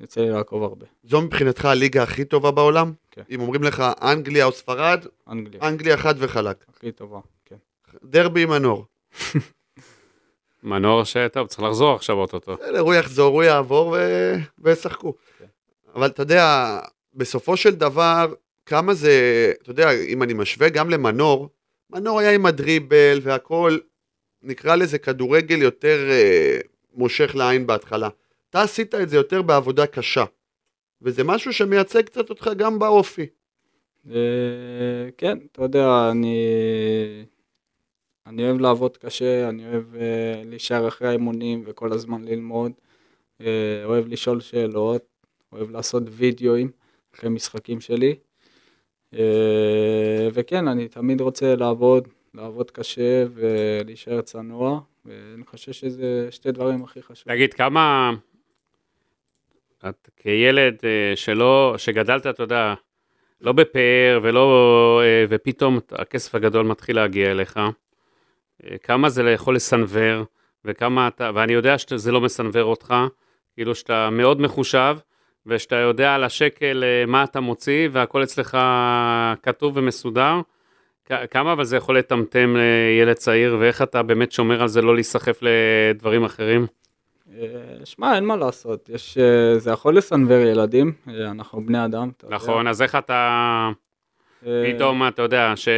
יוצא 0.00 0.20
לי 0.20 0.30
לעקוב 0.30 0.62
הרבה. 0.62 0.86
זו 1.04 1.22
מבחינתך 1.22 1.64
הליגה 1.64 2.02
הכי 2.02 2.24
טובה 2.24 2.50
בעולם? 2.50 2.92
כן. 3.10 3.22
אם 3.30 3.40
אומרים 3.40 3.62
לך 3.62 3.82
אנגליה 4.02 4.44
או 4.44 4.52
ספרד, 4.52 5.06
אנגליה, 5.28 5.60
אנגליה 5.68 5.96
חד 5.96 6.14
וחלק. 6.18 6.64
הכי 6.68 6.92
טובה, 6.92 7.18
כן. 7.44 7.56
דרבי 8.04 8.42
עם 8.42 8.52
הנור. 8.52 8.84
מנור 10.62 11.04
שטוב, 11.04 11.46
צריך 11.46 11.62
לחזור 11.62 11.94
עכשיו 11.94 12.16
אוטוטו. 12.16 12.54
בסדר, 12.54 12.80
הוא 12.80 12.94
יחזור, 12.94 13.34
הוא 13.34 13.42
יעבור 13.42 13.88
ו... 13.88 13.96
וישחקו. 14.58 15.14
כן. 15.38 15.44
אבל 15.94 16.06
אתה 16.06 16.22
יודע, 16.22 16.78
בסופו 17.14 17.56
של 17.56 17.74
דבר, 17.74 18.34
כמה 18.66 18.94
זה, 18.94 19.52
אתה 19.62 19.70
יודע, 19.70 19.90
אם 19.90 20.22
אני 20.22 20.34
משווה 20.34 20.68
גם 20.68 20.90
למנור, 20.90 21.48
מנור 21.90 22.20
היה 22.20 22.30
עם 22.30 22.46
הדריבל 22.46 23.18
והכל, 23.22 23.78
נקרא 24.42 24.76
לזה 24.76 24.98
כדורגל 24.98 25.62
יותר 25.62 26.10
אה, 26.10 26.58
מושך 26.94 27.34
לעין 27.34 27.66
בהתחלה. 27.66 28.08
אתה 28.50 28.62
עשית 28.62 28.94
את 28.94 29.08
זה 29.08 29.16
יותר 29.16 29.42
בעבודה 29.42 29.86
קשה. 29.86 30.24
וזה 31.02 31.24
משהו 31.24 31.52
שמייצג 31.52 32.02
קצת 32.02 32.30
אותך 32.30 32.50
גם 32.56 32.78
באופי. 32.78 33.26
אה, 34.10 34.14
כן, 35.16 35.38
אתה 35.52 35.62
יודע, 35.62 36.08
אני, 36.10 36.36
אני 38.28 38.44
אוהב 38.44 38.60
לעבוד 38.60 38.96
קשה, 38.96 39.48
אני 39.48 39.68
אוהב 39.68 39.94
אה, 39.94 40.42
להישאר 40.44 40.88
אחרי 40.88 41.08
האימונים 41.08 41.62
וכל 41.66 41.92
הזמן 41.92 42.24
ללמוד, 42.24 42.72
אה, 43.40 43.84
אוהב 43.84 44.08
לשאול 44.08 44.40
שאלות, 44.40 45.02
אוהב 45.52 45.70
לעשות 45.70 46.02
וידאוים 46.10 46.70
אחרי 47.14 47.30
משחקים 47.30 47.80
שלי, 47.80 48.14
אה, 49.14 50.28
וכן, 50.32 50.68
אני 50.68 50.88
תמיד 50.88 51.20
רוצה 51.20 51.56
לעבוד, 51.56 52.08
לעבוד 52.34 52.70
קשה 52.70 53.24
ולהישאר 53.34 54.20
צנוע, 54.20 54.80
ואני 55.04 55.44
חושב 55.46 55.72
שזה 55.72 56.28
שתי 56.30 56.52
דברים 56.52 56.84
הכי 56.84 57.02
חשובים. 57.02 57.36
תגיד, 57.36 57.54
כמה... 57.54 58.12
את 59.88 60.08
כילד 60.16 60.78
שלא, 61.14 61.74
שגדלת, 61.78 62.26
אתה 62.26 62.42
יודע, 62.42 62.74
לא 63.40 63.52
בפאר 63.52 64.20
ולא... 64.22 65.02
ופתאום 65.28 65.78
הכסף 65.92 66.34
הגדול 66.34 66.66
מתחיל 66.66 66.96
להגיע 66.96 67.30
אליך, 67.30 67.58
כמה 68.82 69.08
זה 69.08 69.30
יכול 69.30 69.56
לסנוור, 69.56 70.24
וכמה 70.64 71.08
אתה... 71.08 71.30
ואני 71.34 71.52
יודע 71.52 71.78
שזה 71.78 72.12
לא 72.12 72.20
מסנוור 72.20 72.64
אותך, 72.64 72.94
כאילו 73.54 73.74
שאתה 73.74 74.10
מאוד 74.10 74.40
מחושב, 74.40 74.96
ושאתה 75.46 75.76
יודע 75.76 76.14
על 76.14 76.24
השקל 76.24 76.84
אה, 76.84 77.06
מה 77.06 77.24
אתה 77.24 77.40
מוציא, 77.40 77.88
והכל 77.92 78.22
אצלך 78.22 78.58
כתוב 79.42 79.76
ומסודר. 79.76 80.40
כמה 81.30 81.52
אבל 81.52 81.64
זה 81.64 81.76
יכול 81.76 81.98
לטמטם 81.98 82.56
לילד 82.56 83.16
צעיר, 83.16 83.56
ואיך 83.60 83.82
אתה 83.82 84.02
באמת 84.02 84.32
שומר 84.32 84.62
על 84.62 84.68
זה 84.68 84.82
לא 84.82 84.94
להיסחף 84.94 85.38
לדברים 85.42 86.24
אחרים? 86.24 86.66
אה, 87.38 87.46
שמע, 87.84 88.14
אין 88.14 88.24
מה 88.24 88.36
לעשות, 88.36 88.88
יש, 88.88 89.18
אה, 89.18 89.58
זה 89.58 89.70
יכול 89.70 89.96
לסנוור 89.96 90.46
ילדים, 90.46 90.92
אה, 91.08 91.30
אנחנו 91.30 91.60
בני 91.60 91.84
אדם, 91.84 92.10
אתה 92.16 92.26
יודע. 92.26 92.36
נכון, 92.36 92.68
אז 92.68 92.82
איך 92.82 92.94
אתה 92.94 93.70
אה, 94.46 94.72
פתאום, 94.74 95.08
אתה 95.08 95.22
יודע, 95.22 95.52
ש... 95.56 95.68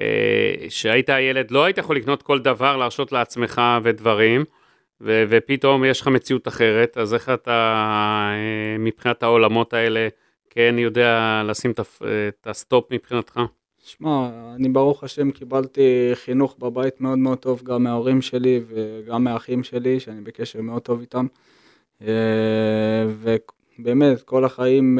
אה, 0.00 0.54
שהיית 0.68 1.08
ילד, 1.08 1.50
לא 1.50 1.64
היית 1.64 1.78
יכול 1.78 1.96
לקנות 1.96 2.22
כל 2.22 2.38
דבר, 2.38 2.76
להרשות 2.76 3.12
לעצמך 3.12 3.62
ודברים, 3.82 4.44
ו- 5.00 5.24
ופתאום 5.28 5.84
יש 5.84 6.00
לך 6.00 6.08
מציאות 6.08 6.48
אחרת, 6.48 6.98
אז 6.98 7.14
איך 7.14 7.28
אתה, 7.28 7.50
אה, 8.34 8.78
מבחינת 8.78 9.22
העולמות 9.22 9.72
האלה, 9.72 10.08
כן 10.50 10.74
יודע 10.78 11.42
לשים 11.44 11.70
את 12.28 12.46
ה-stop 12.46 12.92
מבחינתך? 12.92 13.40
שמע, 13.84 14.28
אני 14.54 14.68
ברוך 14.68 15.04
השם 15.04 15.30
קיבלתי 15.30 16.10
חינוך 16.14 16.56
בבית 16.58 17.00
מאוד 17.00 17.18
מאוד 17.18 17.38
טוב 17.38 17.62
גם 17.62 17.82
מההורים 17.82 18.22
שלי 18.22 18.60
וגם 18.68 19.24
מהאחים 19.24 19.62
שלי, 19.62 20.00
שאני 20.00 20.20
בקשר 20.20 20.60
מאוד 20.60 20.82
טוב 20.82 21.00
איתם. 21.00 21.26
אה, 22.02 23.06
ובאמת, 23.78 24.22
כל 24.22 24.44
החיים, 24.44 24.98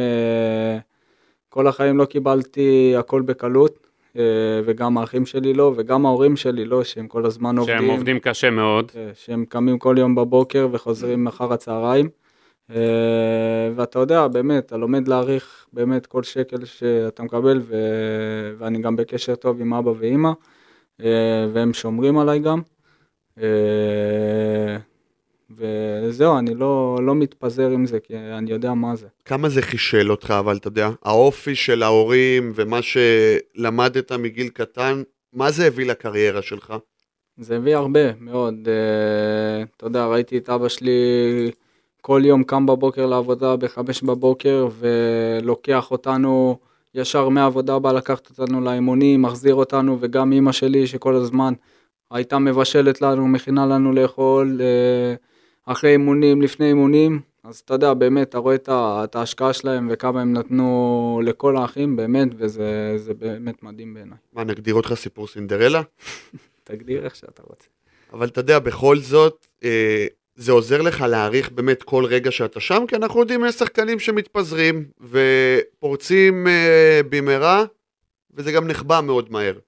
כל 1.48 1.66
החיים 1.66 1.98
לא 1.98 2.04
קיבלתי 2.04 2.94
הכל 2.98 3.22
בקלות. 3.22 3.85
אה, 4.16 4.22
וגם 4.64 4.98
האחים 4.98 5.26
שלי 5.26 5.54
לא, 5.54 5.72
וגם 5.76 6.06
ההורים 6.06 6.36
שלי 6.36 6.64
לא, 6.64 6.84
שהם 6.84 7.08
כל 7.08 7.26
הזמן 7.26 7.58
עובדים. 7.58 7.78
שהם 7.78 7.90
עובדים 7.90 8.18
קשה 8.18 8.50
מאוד. 8.50 8.90
כן, 8.90 9.10
שהם 9.14 9.44
קמים 9.48 9.78
כל 9.78 9.96
יום 9.98 10.14
בבוקר 10.14 10.68
וחוזרים 10.72 11.26
אחר 11.26 11.52
הצהריים. 11.52 12.08
אה, 12.70 13.70
ואתה 13.76 13.98
יודע, 13.98 14.28
באמת, 14.28 14.66
אתה 14.66 14.76
לומד 14.76 15.08
להעריך 15.08 15.66
באמת 15.72 16.06
כל 16.06 16.22
שקל 16.22 16.64
שאתה 16.64 17.22
מקבל, 17.22 17.60
ו... 17.62 17.76
ואני 18.58 18.78
גם 18.78 18.96
בקשר 18.96 19.34
טוב 19.34 19.60
עם 19.60 19.74
אבא 19.74 19.90
ואימא, 19.98 20.30
אה, 21.00 21.46
והם 21.52 21.72
שומרים 21.72 22.18
עליי 22.18 22.38
גם. 22.38 22.60
וזהו, 25.50 26.38
אני 26.38 26.54
לא, 26.54 26.98
לא 27.02 27.14
מתפזר 27.14 27.70
עם 27.70 27.86
זה, 27.86 28.00
כי 28.00 28.16
אני 28.16 28.50
יודע 28.50 28.74
מה 28.74 28.96
זה. 28.96 29.06
כמה 29.24 29.48
זה 29.48 29.62
חישל 29.62 30.10
אותך, 30.10 30.34
אבל 30.38 30.56
אתה 30.56 30.68
יודע, 30.68 30.90
האופי 31.04 31.54
של 31.54 31.82
ההורים 31.82 32.52
ומה 32.54 32.78
שלמדת 32.82 34.12
מגיל 34.12 34.48
קטן, 34.48 35.02
מה 35.32 35.50
זה 35.50 35.66
הביא 35.66 35.86
לקריירה 35.86 36.42
שלך? 36.42 36.74
זה 37.38 37.56
הביא 37.56 37.76
הרבה 37.76 38.14
מאוד. 38.20 38.54
אה, 38.68 39.64
אתה 39.76 39.86
יודע, 39.86 40.06
ראיתי 40.06 40.38
את 40.38 40.50
אבא 40.50 40.68
שלי 40.68 41.00
כל 42.00 42.22
יום 42.24 42.44
קם 42.44 42.66
בבוקר 42.66 43.06
לעבודה 43.06 43.56
בחמש 43.56 44.02
בבוקר 44.02 44.68
ולוקח 44.78 45.90
אותנו 45.90 46.58
ישר 46.94 47.28
מהעבודה 47.28 47.78
בא 47.78 47.92
לקחת 47.92 48.30
אותנו 48.30 48.60
לאימונים, 48.60 49.22
מחזיר 49.22 49.54
אותנו 49.54 49.96
וגם 50.00 50.32
אימא 50.32 50.52
שלי 50.52 50.86
שכל 50.86 51.14
הזמן 51.14 51.52
הייתה 52.10 52.38
מבשלת 52.38 53.02
לנו, 53.02 53.26
מכינה 53.28 53.66
לנו 53.66 53.92
לאכול 53.92 54.60
אה, 54.60 55.14
אחרי 55.66 55.90
אימונים, 55.90 56.42
לפני 56.42 56.66
אימונים. 56.66 57.20
אז 57.44 57.58
אתה 57.64 57.74
יודע, 57.74 57.94
באמת, 57.94 58.28
אתה 58.28 58.38
רואה 58.38 58.56
את 58.68 59.16
ההשקעה 59.16 59.52
שלהם 59.52 59.88
וכמה 59.90 60.20
הם 60.20 60.32
נתנו 60.32 61.20
לכל 61.24 61.56
האחים, 61.56 61.96
באמת, 61.96 62.28
וזה 62.36 63.14
באמת 63.18 63.62
מדהים 63.62 63.94
בעיניי. 63.94 64.18
מה, 64.32 64.44
נגדיר 64.44 64.74
אותך 64.74 64.94
סיפור 64.94 65.26
סינדרלה? 65.26 65.82
תגדיר 66.64 67.04
איך 67.04 67.16
שאתה 67.16 67.42
רוצה. 67.42 67.68
אבל 68.12 68.26
אתה 68.26 68.40
יודע, 68.40 68.58
בכל 68.58 68.98
זאת, 68.98 69.46
אה, 69.64 70.06
זה 70.34 70.52
עוזר 70.52 70.82
לך 70.82 71.00
להעריך 71.00 71.50
באמת 71.50 71.82
כל 71.82 72.04
רגע 72.04 72.30
שאתה 72.30 72.60
שם, 72.60 72.84
כי 72.88 72.96
אנחנו 72.96 73.20
יודעים, 73.20 73.44
יש 73.44 73.54
שחקנים 73.54 73.98
שמתפזרים 73.98 74.84
ופורצים 75.10 76.46
אה, 76.46 77.00
במהרה, 77.08 77.64
וזה 78.34 78.52
גם 78.52 78.68
נחבא 78.68 79.00
מאוד 79.04 79.32
מהר. 79.32 79.58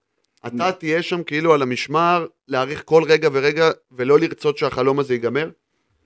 אתה 0.47 0.73
תהיה 0.73 1.03
שם 1.03 1.23
כאילו 1.23 1.55
על 1.55 1.63
המשמר, 1.63 2.27
להעריך 2.49 2.83
כל 2.85 3.03
רגע 3.07 3.29
ורגע, 3.33 3.71
ולא 3.93 4.19
לרצות 4.19 4.59
שהחלום 4.59 4.99
הזה 4.99 5.15
ייגמר? 5.15 5.51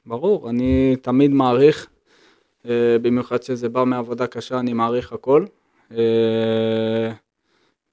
ברור, 0.06 0.50
אני 0.50 0.96
תמיד 1.02 1.30
מעריך, 1.30 1.88
אה, 2.66 2.96
במיוחד 3.02 3.42
שזה 3.42 3.68
בא 3.68 3.84
מעבודה 3.84 4.26
קשה, 4.26 4.58
אני 4.58 4.72
מעריך 4.72 5.12
הכל. 5.12 5.44
אה, 5.92 7.12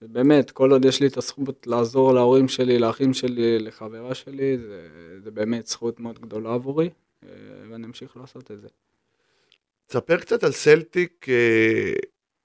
ובאמת, 0.02 0.52
כל 0.52 0.72
עוד 0.72 0.86
יש 0.86 1.02
לי 1.02 1.08
את 1.08 1.18
הזכות 1.18 1.68
לעזור 1.68 2.14
להורים 2.14 2.48
שלי, 2.48 2.80
לאחים 2.80 3.14
שלי, 3.14 3.60
לחברה 3.60 4.16
שלי, 4.16 4.58
זה, 4.58 4.88
זה 5.24 5.32
באמת 5.32 5.68
זכות 5.68 6.00
מאוד 6.00 6.20
גדולה 6.20 6.54
עבורי, 6.54 6.90
אה, 7.24 7.30
ואני 7.70 7.86
אמשיך 7.86 8.18
לעשות 8.18 8.52
את 8.52 8.60
זה. 8.60 8.68
תספר 9.88 10.18
קצת 10.18 10.44
על 10.44 10.52
סלטיק 10.52 11.26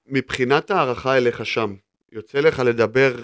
מבחינת 0.07 0.71
הערכה 0.71 1.17
אליך 1.17 1.45
שם. 1.45 1.75
יוצא 2.11 2.39
לך 2.39 2.59
לדבר 2.59 3.15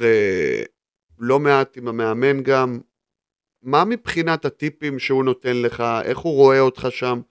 לא 1.20 1.39
מעט 1.39 1.78
עם 1.78 1.88
המאמן 1.88 2.44
גם. 2.44 2.80
מה 3.64 3.86
מבחינת 3.86 4.45
הטיפים 4.45 4.99
שהוא 4.99 5.24
נותן 5.24 5.57
לך, 5.57 5.84
איך 6.03 6.18
הוא 6.18 6.34
רואה 6.34 6.59
אותך 6.59 6.88
שם? 6.89 7.22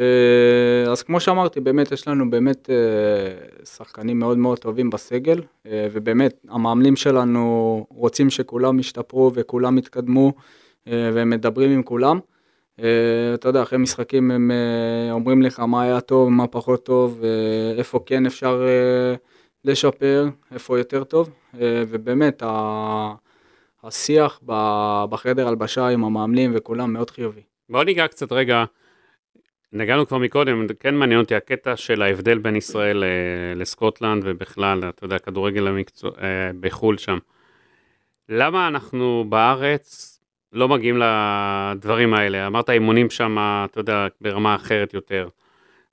אה, 0.00 0.90
אז 0.92 1.02
כמו 1.02 1.20
שאמרתי, 1.20 1.60
באמת 1.60 1.92
יש 1.92 2.08
לנו 2.08 2.30
באמת 2.30 2.70
אה, 2.70 3.64
שחקנים 3.66 4.18
מאוד 4.18 4.38
מאוד 4.38 4.58
טובים 4.58 4.90
בסגל, 4.90 5.42
אה, 5.66 5.86
ובאמת 5.92 6.44
המאמנים 6.48 6.96
שלנו 6.96 7.86
רוצים 7.90 8.30
שכולם 8.30 8.78
ישתפרו 8.78 9.30
וכולם 9.34 9.78
יתקדמו, 9.78 10.32
והם 10.86 11.30
מדברים 11.30 11.70
עם 11.70 11.82
כולם. 11.82 12.18
אתה 13.34 13.48
יודע, 13.48 13.62
אחרי 13.62 13.78
משחקים 13.78 14.30
הם 14.30 14.50
אומרים 15.10 15.42
לך 15.42 15.60
מה 15.60 15.82
היה 15.82 16.00
טוב, 16.00 16.28
מה 16.28 16.46
פחות 16.46 16.84
טוב, 16.84 17.22
איפה 17.78 18.00
כן 18.06 18.26
אפשר 18.26 18.62
לשפר, 19.64 20.28
איפה 20.54 20.78
יותר 20.78 21.04
טוב, 21.04 21.30
ובאמת 21.60 22.42
השיח 23.84 24.40
בחדר 25.10 25.48
הלבשה 25.48 25.88
עם 25.88 26.04
המאמנים 26.04 26.52
וכולם 26.54 26.92
מאוד 26.92 27.10
חיובי. 27.10 27.42
בוא 27.68 27.84
ניגע 27.84 28.08
קצת 28.08 28.32
רגע 28.32 28.64
נגענו 29.72 30.06
כבר 30.06 30.18
מקודם, 30.18 30.66
כן 30.80 30.94
מעניין 30.94 31.20
אותי 31.20 31.34
הקטע 31.34 31.76
של 31.76 32.02
ההבדל 32.02 32.38
בין 32.38 32.56
ישראל 32.56 33.04
אה, 33.04 33.08
לסקוטלנד 33.56 34.22
ובכלל, 34.26 34.88
אתה 34.88 35.04
יודע, 35.04 35.18
כדורגל 35.18 35.66
המקצוע, 35.66 36.10
אה, 36.20 36.50
בחו"ל 36.60 36.98
שם. 36.98 37.18
למה 38.28 38.68
אנחנו 38.68 39.24
בארץ 39.28 40.18
לא 40.52 40.68
מגיעים 40.68 41.00
לדברים 41.02 42.14
האלה? 42.14 42.46
אמרת 42.46 42.70
אימונים 42.70 43.10
שם, 43.10 43.36
אתה 43.64 43.80
יודע, 43.80 44.06
ברמה 44.20 44.54
אחרת 44.54 44.94
יותר. 44.94 45.28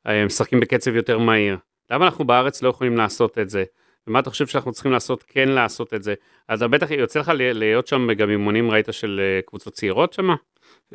אה, 0.07 0.25
משחקים 0.25 0.59
בקצב 0.59 0.95
יותר 0.95 1.17
מהיר. 1.17 1.57
למה 1.91 2.05
אנחנו 2.05 2.25
בארץ 2.25 2.63
לא 2.63 2.69
יכולים 2.69 2.97
לעשות 2.97 3.37
את 3.37 3.49
זה? 3.49 3.63
ומה 4.09 4.19
אתה 4.19 4.29
חושב 4.29 4.47
שאנחנו 4.47 4.71
צריכים 4.71 4.91
לעשות, 4.91 5.23
כן 5.27 5.49
לעשות 5.49 5.93
את 5.93 6.03
זה? 6.03 6.13
אז 6.47 6.63
בטח 6.63 6.91
יוצא 6.91 7.19
לך 7.19 7.31
להיות 7.35 7.87
שם 7.87 8.13
גם 8.13 8.29
אימונים, 8.29 8.71
ראית, 8.71 8.87
של 8.91 9.21
קבוצות 9.45 9.73
צעירות 9.73 10.13
שם? 10.13 10.29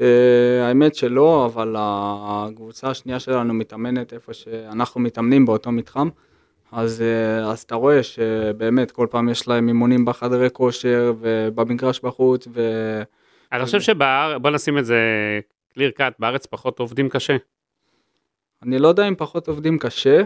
אה, 0.00 0.66
האמת 0.68 0.94
שלא, 0.94 1.46
אבל 1.46 1.74
הקבוצה 1.78 2.88
השנייה 2.90 3.20
שלנו 3.20 3.54
מתאמנת 3.54 4.12
איפה 4.12 4.32
שאנחנו 4.32 5.00
מתאמנים 5.00 5.46
באותו 5.46 5.72
מתחם. 5.72 6.08
אז, 6.72 7.02
אה, 7.02 7.50
אז 7.50 7.58
אתה 7.58 7.74
רואה 7.74 8.02
שבאמת 8.02 8.90
כל 8.90 9.06
פעם 9.10 9.28
יש 9.28 9.48
להם 9.48 9.68
אימונים 9.68 10.04
בחדרי 10.04 10.48
כושר 10.52 11.12
ובמגרש 11.20 12.00
בחוץ. 12.00 12.48
ו... 12.54 12.60
אני 13.52 13.64
חושב 13.64 13.80
שבארץ, 13.80 14.40
בוא 14.42 14.50
נשים 14.50 14.78
את 14.78 14.84
זה 14.84 14.98
קליר 15.74 15.90
קאט, 15.90 16.14
בארץ 16.18 16.46
פחות 16.46 16.78
עובדים 16.78 17.08
קשה. 17.08 17.36
אני 18.62 18.78
לא 18.78 18.88
יודע 18.88 19.08
אם 19.08 19.14
פחות 19.14 19.48
עובדים 19.48 19.78
קשה, 19.78 20.22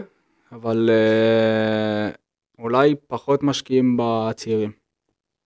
אבל 0.51 0.89
אה, 0.89 2.11
אולי 2.59 2.95
פחות 3.07 3.43
משקיעים 3.43 3.97
בצעירים. 3.99 4.71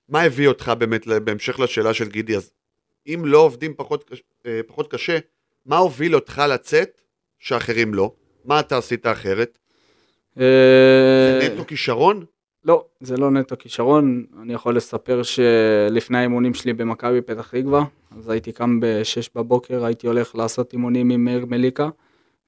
מה 0.10 0.22
הביא 0.22 0.48
אותך 0.48 0.72
באמת, 0.78 1.08
בהמשך 1.08 1.60
לשאלה 1.60 1.94
של 1.94 2.10
גידי, 2.10 2.36
אז 2.38 2.52
אם 3.08 3.22
לא 3.26 3.38
עובדים 3.38 3.74
פחות, 3.78 4.12
אה, 4.46 4.62
פחות 4.68 4.92
קשה, 4.92 5.18
מה 5.66 5.78
הוביל 5.78 6.16
אותך 6.16 6.42
לצאת 6.50 7.02
שאחרים 7.40 7.94
לא? 7.94 8.14
מה 8.46 8.60
אתה 8.60 8.78
עשית 8.78 9.06
אחרת? 9.06 9.58
אה, 10.40 11.40
זה 11.42 11.50
נטו 11.54 11.66
כישרון? 11.68 12.26
לא, 12.66 12.86
זה 13.00 13.18
לא 13.18 13.32
נטו 13.32 13.56
כישרון. 13.60 14.26
אני 14.42 14.54
יכול 14.54 14.76
לספר 14.76 15.22
שלפני 15.24 16.18
האימונים 16.18 16.54
שלי 16.54 16.74
במכבי 16.74 17.22
פתח 17.22 17.52
תקווה, 17.52 17.86
אז 18.18 18.30
הייתי 18.30 18.52
קם 18.52 18.80
ב-6 18.80 19.30
בבוקר, 19.36 19.86
הייתי 19.86 20.08
הולך 20.08 20.36
לעשות 20.36 20.74
אימונים 20.74 21.10
עם 21.10 21.26
מאיר 21.26 21.46
מליקה. 21.46 21.90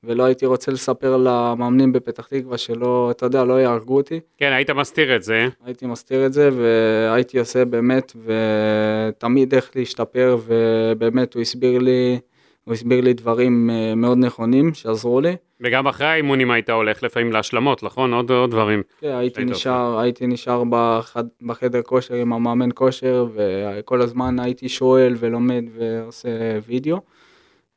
ולא 0.05 0.23
הייתי 0.23 0.45
רוצה 0.45 0.71
לספר 0.71 1.17
למאמנים 1.17 1.93
בפתח 1.93 2.27
תקווה 2.27 2.57
שלא, 2.57 3.11
אתה 3.11 3.25
יודע, 3.25 3.43
לא 3.43 3.61
יהרגו 3.61 3.97
אותי. 3.97 4.19
כן, 4.37 4.51
היית 4.51 4.69
מסתיר 4.69 5.15
את 5.15 5.23
זה. 5.23 5.47
הייתי 5.65 5.85
מסתיר 5.85 6.25
את 6.25 6.33
זה, 6.33 6.49
והייתי 6.53 7.39
עושה 7.39 7.65
באמת, 7.65 8.15
ותמיד 8.25 9.53
איך 9.53 9.71
להשתפר, 9.75 10.37
ובאמת 10.45 11.33
הוא 11.33 11.41
הסביר 11.41 11.79
לי, 11.79 12.19
הוא 12.63 12.73
הסביר 12.73 13.01
לי 13.01 13.13
דברים 13.13 13.69
אה, 13.69 13.95
מאוד 13.95 14.17
נכונים 14.17 14.73
שעזרו 14.73 15.21
לי. 15.21 15.35
וגם 15.61 15.87
אחרי 15.87 16.07
האימונים 16.07 16.51
היית 16.51 16.69
הולך 16.69 17.03
לפעמים 17.03 17.31
להשלמות, 17.31 17.83
נכון? 17.83 18.13
עוד, 18.13 18.31
עוד 18.31 18.51
דברים. 18.51 18.83
כן, 18.99 19.11
הייתי 19.11 19.45
נשאר, 19.45 19.99
הייתי 19.99 20.27
נשאר 20.27 20.63
בחד, 20.69 21.23
בחדר 21.41 21.81
כושר 21.81 22.15
עם 22.15 22.33
המאמן 22.33 22.69
כושר, 22.73 23.27
וכל 23.35 24.01
הזמן 24.01 24.39
הייתי 24.39 24.69
שואל 24.69 25.15
ולומד 25.19 25.63
ועושה 25.77 26.29
וידאו. 26.67 26.99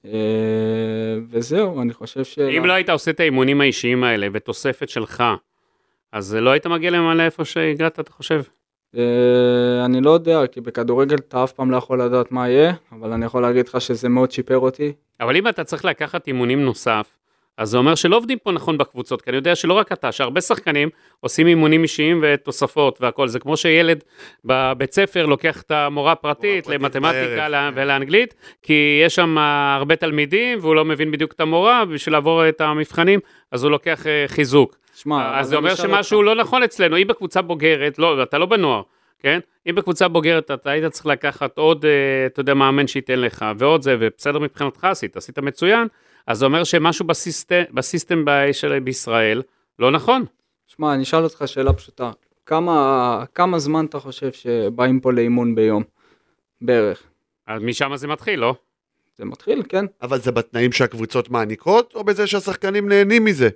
אה, 0.04 0.10
וזהו, 1.30 1.82
אני 1.82 1.92
חושב 1.92 2.24
ש... 2.24 2.38
אם 2.38 2.64
לא 2.66 2.72
היית 2.72 2.90
עושה 2.90 3.10
את 3.10 3.20
האימונים 3.20 3.60
האישיים 3.60 4.04
האלה 4.04 4.26
ותוספת 4.32 4.88
שלך, 4.88 5.24
אז 6.12 6.34
לא 6.34 6.50
היית 6.50 6.66
מגיע 6.66 6.90
למעלה 6.90 7.24
איפה 7.24 7.44
שהגעת, 7.44 8.00
אתה 8.00 8.12
חושב? 8.12 8.42
אה, 8.96 9.84
אני 9.84 10.00
לא 10.00 10.10
יודע, 10.10 10.46
כי 10.46 10.60
בכדורגל 10.60 11.16
אתה 11.16 11.44
אף 11.44 11.52
פעם 11.52 11.70
לא 11.70 11.76
יכול 11.76 12.02
לדעת 12.02 12.32
מה 12.32 12.48
יהיה, 12.48 12.72
אבל 12.92 13.12
אני 13.12 13.24
יכול 13.24 13.42
להגיד 13.42 13.68
לך 13.68 13.80
שזה 13.80 14.08
מאוד 14.08 14.30
שיפר 14.30 14.58
אותי. 14.58 14.92
אבל 15.20 15.36
אם 15.36 15.48
אתה 15.48 15.64
צריך 15.64 15.84
לקחת 15.84 16.26
אימונים 16.26 16.62
נוסף, 16.62 17.18
אז 17.58 17.70
זה 17.70 17.78
אומר 17.78 17.94
שלא 17.94 18.16
עובדים 18.16 18.38
פה 18.38 18.52
נכון 18.52 18.78
בקבוצות, 18.78 19.22
כי 19.22 19.30
אני 19.30 19.36
יודע 19.36 19.54
שלא 19.54 19.74
רק 19.74 19.92
אתה, 19.92 20.12
שהרבה 20.12 20.40
שחקנים 20.40 20.88
עושים 21.20 21.46
אימונים 21.46 21.82
אישיים 21.82 22.20
ותוספות 22.22 22.98
והכל, 23.00 23.28
זה 23.28 23.38
כמו 23.38 23.56
שילד 23.56 24.04
בבית 24.44 24.92
ספר 24.92 25.26
לוקח 25.26 25.62
את 25.62 25.70
המורה 25.70 26.12
הפרטית 26.12 26.68
למתמטיקה 26.68 27.48
בערב, 27.48 27.74
כן. 27.74 27.80
ולאנגלית, 27.80 28.34
כי 28.62 29.02
יש 29.04 29.14
שם 29.14 29.38
הרבה 29.78 29.96
תלמידים 29.96 30.58
והוא 30.60 30.74
לא 30.74 30.84
מבין 30.84 31.10
בדיוק 31.10 31.32
את 31.32 31.40
המורה, 31.40 31.84
בשביל 31.84 32.12
לעבור 32.12 32.48
את 32.48 32.60
המבחנים, 32.60 33.20
אז 33.52 33.64
הוא 33.64 33.70
לוקח 33.70 34.06
אה, 34.06 34.24
חיזוק. 34.26 34.76
שמה, 34.94 35.38
אז 35.38 35.48
זה 35.48 35.56
אומר 35.56 35.74
שמשהו 35.74 36.22
לא 36.22 36.34
נכון 36.34 36.62
אצלנו, 36.62 36.96
אם 36.96 37.06
בקבוצה 37.06 37.42
בוגרת, 37.42 37.98
לא, 37.98 38.22
אתה 38.22 38.38
לא 38.38 38.46
בנוער. 38.46 38.82
כן? 39.20 39.40
אם 39.68 39.74
בקבוצה 39.74 40.08
בוגרת 40.08 40.50
אתה 40.50 40.70
היית 40.70 40.84
צריך 40.84 41.06
לקחת 41.06 41.58
עוד, 41.58 41.84
אה, 41.84 42.26
אתה 42.26 42.40
יודע, 42.40 42.54
מאמן 42.54 42.86
שייתן 42.86 43.20
לך, 43.20 43.44
ועוד 43.58 43.82
זה, 43.82 43.96
ובסדר 44.00 44.38
מבחינתך 44.38 44.84
עשית, 44.84 45.16
עשית 45.16 45.38
מצוין, 45.38 45.88
אז 46.26 46.38
זה 46.38 46.44
אומר 46.44 46.64
שמשהו 46.64 47.06
בסיסטם, 47.06 47.62
בסיסטם 47.72 48.24
של 48.52 48.78
בישראל 48.78 49.42
לא 49.78 49.90
נכון. 49.90 50.24
שמע, 50.66 50.94
אני 50.94 51.02
אשאל 51.02 51.24
אותך 51.24 51.42
שאלה 51.46 51.72
פשוטה. 51.72 52.10
כמה, 52.46 53.24
כמה 53.34 53.58
זמן 53.58 53.84
אתה 53.86 53.98
חושב 53.98 54.32
שבאים 54.32 55.00
פה 55.00 55.12
לאימון 55.12 55.54
ביום? 55.54 55.82
בערך. 56.60 57.02
אז 57.46 57.62
משם 57.62 57.96
זה 57.96 58.06
מתחיל, 58.06 58.40
לא? 58.40 58.54
זה 59.18 59.24
מתחיל, 59.24 59.62
כן. 59.68 59.84
אבל 60.02 60.18
זה 60.20 60.32
בתנאים 60.32 60.72
שהקבוצות 60.72 61.30
מעניקות, 61.30 61.92
או 61.94 62.04
בזה 62.04 62.26
שהשחקנים 62.26 62.88
נהנים 62.88 63.24
מזה? 63.24 63.48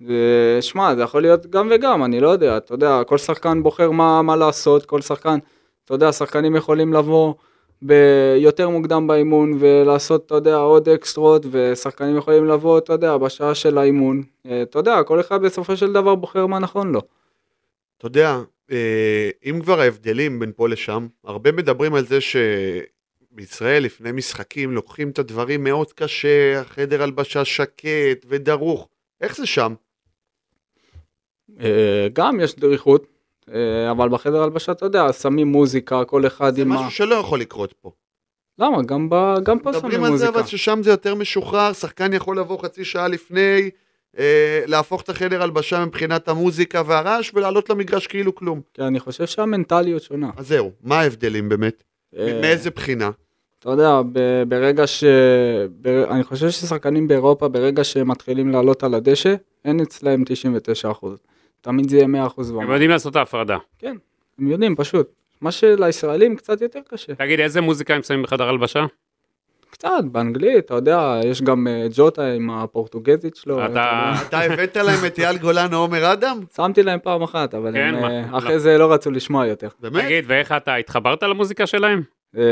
זה- 0.00 0.58
שמע, 0.60 0.94
זה 0.94 1.02
יכול 1.02 1.22
להיות 1.22 1.46
גם 1.46 1.68
וגם, 1.74 2.04
אני 2.04 2.20
לא 2.20 2.28
יודע, 2.28 2.56
אתה 2.56 2.74
יודע, 2.74 3.04
כל 3.06 3.18
שחקן 3.18 3.62
בוחר 3.62 3.90
מה, 3.90 4.22
מה 4.22 4.36
לעשות, 4.36 4.86
כל 4.86 5.00
שחקן, 5.00 5.38
אתה 5.84 5.94
יודע, 5.94 6.12
שחקנים 6.12 6.56
יכולים 6.56 6.92
לבוא 6.92 7.34
ביותר 7.82 8.68
מוקדם 8.68 9.06
באימון 9.06 9.56
ולעשות, 9.60 10.26
אתה 10.26 10.34
יודע, 10.34 10.56
עוד 10.56 10.88
אקסטרות, 10.88 11.46
ושחקנים 11.50 12.16
יכולים 12.16 12.44
לבוא, 12.44 12.78
אתה 12.78 12.92
יודע, 12.92 13.16
בשעה 13.16 13.54
של 13.54 13.78
האימון. 13.78 14.22
אה, 14.46 14.62
אתה 14.62 14.78
יודע, 14.78 15.02
כל 15.02 15.20
אחד 15.20 15.42
בסופו 15.42 15.76
של 15.76 15.92
דבר 15.92 16.14
בוחר 16.14 16.46
מה 16.46 16.58
נכון 16.58 16.92
לו. 16.92 17.00
אתה 17.98 18.06
יודע, 18.06 18.38
אה, 18.70 19.30
אם 19.44 19.60
כבר 19.62 19.80
ההבדלים 19.80 20.38
בין 20.38 20.52
פה 20.56 20.68
לשם, 20.68 21.06
הרבה 21.24 21.52
מדברים 21.52 21.94
על 21.94 22.04
זה 22.04 22.18
שבישראל 22.20 23.82
לפני 23.82 24.12
משחקים 24.12 24.72
לוקחים 24.72 25.10
את 25.10 25.18
הדברים 25.18 25.64
מאוד 25.64 25.92
קשה, 25.92 26.60
החדר 26.60 27.02
הלבשה 27.02 27.44
שקט 27.44 28.26
ודרוך. 28.28 28.88
איך 29.20 29.36
זה 29.36 29.46
שם? 29.46 29.74
אה, 31.60 32.06
גם 32.12 32.40
יש 32.40 32.56
דריכות, 32.56 33.06
אבל 33.90 34.08
בחדר 34.08 34.42
הלבשה, 34.42 34.72
אתה 34.72 34.86
יודע, 34.86 35.12
שמים 35.12 35.46
מוזיקה, 35.46 36.04
כל 36.04 36.26
אחד 36.26 36.54
זה 36.54 36.62
עם 36.62 36.72
ה... 36.72 36.74
משהו 36.74 36.90
שלא 36.90 37.14
יכול 37.14 37.40
לקרות 37.40 37.72
פה. 37.72 37.90
למה? 38.58 38.82
גם, 38.82 39.08
ב... 39.10 39.34
גם 39.42 39.58
פה 39.58 39.72
שמים 39.72 39.84
מדברים 39.84 40.04
על 40.04 40.16
זה 40.18 40.24
מוזיקה. 40.24 40.40
אבל 40.40 40.46
ששם 40.48 40.80
זה 40.82 40.90
יותר 40.90 41.14
משוחרר, 41.14 41.72
שחקן 41.72 42.12
יכול 42.12 42.38
לבוא 42.38 42.62
חצי 42.62 42.84
שעה 42.84 43.08
לפני, 43.08 43.70
אה, 44.18 44.62
להפוך 44.66 45.02
את 45.02 45.08
החדר 45.08 45.42
הלבשה 45.42 45.84
מבחינת 45.84 46.28
המוזיקה 46.28 46.82
והרעש 46.86 47.30
ולעלות 47.34 47.70
למגרש 47.70 48.06
כאילו 48.06 48.34
כלום. 48.34 48.60
כי 48.74 48.82
אני 48.82 49.00
חושב 49.00 49.26
שהמנטליות 49.26 50.02
שונה. 50.02 50.30
אז 50.36 50.48
זהו, 50.48 50.70
מה 50.82 51.00
ההבדלים 51.00 51.48
באמת? 51.48 51.84
אה, 52.16 52.40
מאיזה 52.40 52.70
בחינה? 52.70 53.10
אתה 53.58 53.70
יודע, 53.70 54.00
ב- 54.12 54.42
ברגע 54.48 54.86
ש... 54.86 55.04
ב... 55.80 55.88
אני 55.88 56.24
חושב 56.24 56.50
ששחקנים 56.50 57.08
באירופה, 57.08 57.48
ברגע 57.48 57.84
שהם 57.84 58.08
מתחילים 58.08 58.50
לעלות 58.50 58.84
על 58.84 58.94
הדשא, 58.94 59.34
אין 59.64 59.80
אצלהם 59.80 60.24
99%. 61.02 61.06
תמיד 61.60 61.88
זה 61.90 61.96
יהיה 61.96 62.06
100% 62.06 62.08
הם 62.08 62.22
ומעלה. 62.56 62.72
יודעים 62.72 62.90
לעשות 62.90 63.10
את 63.10 63.16
ההפרדה. 63.16 63.56
כן, 63.78 63.96
הם 64.38 64.48
יודעים 64.48 64.76
פשוט. 64.76 65.10
מה 65.40 65.52
שלישראלים 65.52 66.36
קצת 66.36 66.60
יותר 66.60 66.80
קשה. 66.88 67.14
תגיד, 67.14 67.40
איזה 67.40 67.60
מוזיקה 67.60 67.94
הם 67.94 68.02
שמים 68.02 68.22
בחדר 68.22 68.48
הלבשה? 68.48 68.84
קצת, 69.70 69.88
באנגלית, 70.04 70.64
אתה 70.64 70.74
יודע, 70.74 71.20
יש 71.24 71.42
גם 71.42 71.66
אה, 71.68 71.86
ג'וטה 71.94 72.26
עם 72.32 72.50
הפורטוגזית 72.50 73.36
שלו. 73.36 73.66
אתה- 73.66 74.12
הבאת 74.32 74.76
להם 74.76 75.04
את 75.06 75.18
אייל 75.18 75.38
גולן 75.38 75.74
או 75.74 75.78
עומר 75.78 76.12
אדם? 76.12 76.40
שמתי 76.56 76.82
להם 76.82 76.98
פעם 77.02 77.22
אחת, 77.22 77.54
אבל 77.54 77.72
כן, 77.72 77.94
הם? 77.94 78.04
אה, 78.04 78.38
אחרי 78.38 78.58
זה 78.60 78.78
לא 78.78 78.92
רצו 78.92 79.10
לשמוע 79.10 79.46
יותר. 79.46 79.68
באמת? 79.80 80.04
תגיד, 80.04 80.24
ואיך 80.28 80.52
אתה 80.52 80.74
התחברת 80.74 81.22
למוזיקה 81.22 81.66
שלהם? 81.66 82.02
אה, 82.36 82.42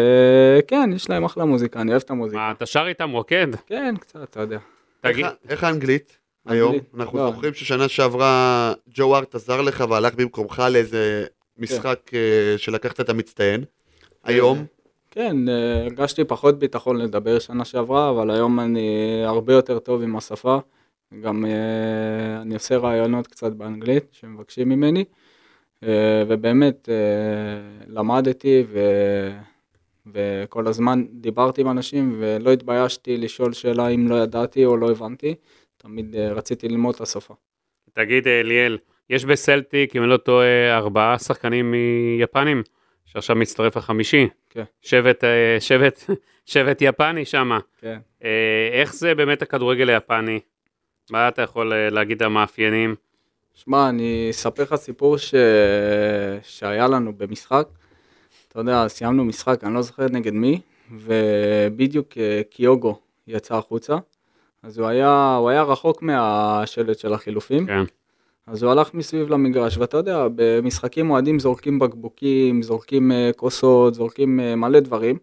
כן, 0.69 0.91
יש 0.95 1.11
להם 1.11 1.25
אחלה 1.25 1.45
מוזיקה, 1.45 1.81
אני 1.81 1.91
אוהב 1.91 2.03
את 2.05 2.11
המוזיקה. 2.11 2.53
אתה 2.57 2.67
שר 2.67 2.87
איתם 2.89 3.11
רוקד? 3.11 3.47
כן, 3.67 3.95
קצת, 4.01 4.23
אתה 4.23 4.41
יודע. 4.41 4.59
איך 5.49 5.65
האנגלית? 5.65 6.19
היום? 6.47 6.77
אנחנו 6.95 7.19
לא. 7.19 7.31
זוכרים 7.31 7.55
ששנה 7.55 7.89
שעברה 7.89 8.73
ג'ו 8.95 9.17
ארט 9.17 9.35
עזר 9.35 9.63
לך 9.63 9.85
והלך 9.91 10.15
במקומך 10.15 10.63
לאיזה 10.73 11.27
משחק 11.59 12.11
אה, 12.15 12.59
שלקחת 12.59 13.01
את 13.01 13.09
המצטיין. 13.09 13.65
היום, 14.25 14.65
כן, 15.11 15.49
אה, 15.49 15.83
הרגשתי 15.83 16.25
פחות 16.25 16.59
ביטחון 16.59 16.97
לדבר 16.97 17.39
שנה 17.39 17.65
שעברה, 17.65 18.11
אבל 18.11 18.31
היום 18.31 18.61
אני 18.61 19.23
הרבה 19.25 19.53
יותר 19.53 19.79
טוב 19.79 20.03
עם 20.03 20.17
השפה. 20.17 20.59
גם 21.21 21.47
אה, 21.47 22.43
אני 22.43 22.55
עושה 22.55 22.77
רעיונות 22.77 23.27
קצת 23.27 23.53
באנגלית 23.53 24.05
שמבקשים 24.13 24.69
ממני, 24.69 25.05
ובאמת 26.29 26.89
למדתי 27.87 28.65
ו... 28.69 28.81
וכל 30.15 30.67
הזמן 30.67 31.05
דיברתי 31.13 31.61
עם 31.61 31.71
אנשים 31.71 32.17
ולא 32.19 32.53
התביישתי 32.53 33.17
לשאול 33.17 33.53
שאלה 33.53 33.89
אם 33.89 34.09
לא 34.09 34.15
ידעתי 34.15 34.65
או 34.65 34.77
לא 34.77 34.91
הבנתי, 34.91 35.35
תמיד 35.87 36.17
אה, 36.17 36.33
רציתי 36.33 36.69
ללמוד 36.69 36.95
את 36.95 37.01
השפה. 37.01 37.35
תגיד, 37.93 38.29
אה, 38.29 38.43
ליאל, 38.43 38.79
יש 39.11 39.25
בסלטיק, 39.25 39.97
אם 39.97 40.03
אני 40.03 40.11
לא 40.11 40.17
טועה, 40.17 40.77
ארבעה 40.77 41.19
שחקנים 41.19 41.75
מיפנים, 42.19 42.63
שעכשיו 43.05 43.37
מצטרף 43.37 43.77
החמישי. 43.77 44.29
כן. 44.51 44.65
שבט, 44.83 45.25
אה, 45.25 45.57
שבט, 45.61 46.11
שבט 46.53 46.79
יפני 46.81 47.25
שמה. 47.25 47.59
כן. 47.81 47.99
אה, 48.25 48.69
איך 48.73 48.95
זה 48.95 49.15
באמת 49.15 49.43
הכדורגל 49.43 49.89
היפני? 49.89 50.41
מה 51.11 51.29
אתה 51.29 51.43
יכול 51.43 51.73
אה, 51.73 51.91
להגיד 51.91 52.23
המאפיינים? 52.23 52.95
שמע, 53.55 53.89
אני 53.89 54.29
אספר 54.31 54.63
לך 54.63 54.75
סיפור 54.75 55.19
ש... 55.19 55.35
שהיה 56.43 56.89
לנו 56.89 57.13
במשחק. 57.17 57.69
אתה 58.49 58.61
יודע, 58.61 58.89
סיימנו 58.89 59.25
משחק, 59.25 59.65
אני 59.65 59.75
לא 59.75 59.83
זוכר 59.83 60.07
נגד 60.11 60.33
מי, 60.33 60.61
ובדיוק 60.93 62.19
אה, 62.19 62.41
קיוגו 62.51 62.99
יצא 63.27 63.57
החוצה. 63.57 63.97
אז 64.67 64.79
הוא 64.79 64.87
היה, 64.87 65.37
הוא 65.41 65.49
היה 65.49 65.63
רחוק 65.63 66.03
מהשלט 66.03 66.99
של 66.99 67.15
החילופים, 67.15 67.67
כן. 67.67 67.83
אז 68.47 68.63
הוא 68.63 68.73
הלך 68.73 68.95
מסביב 68.95 69.29
למגרש, 69.29 69.79
ואתה 69.79 69.97
יודע, 69.97 70.27
במשחקים 70.35 71.11
אוהדים 71.11 71.39
זורקים 71.39 71.79
בקבוקים, 71.79 72.63
זורקים 72.63 73.13
אה, 73.13 73.31
כוסות, 73.37 73.95
זורקים 73.95 74.41
אה, 74.41 74.57
מלא 74.57 74.81
דברים. 74.81 75.19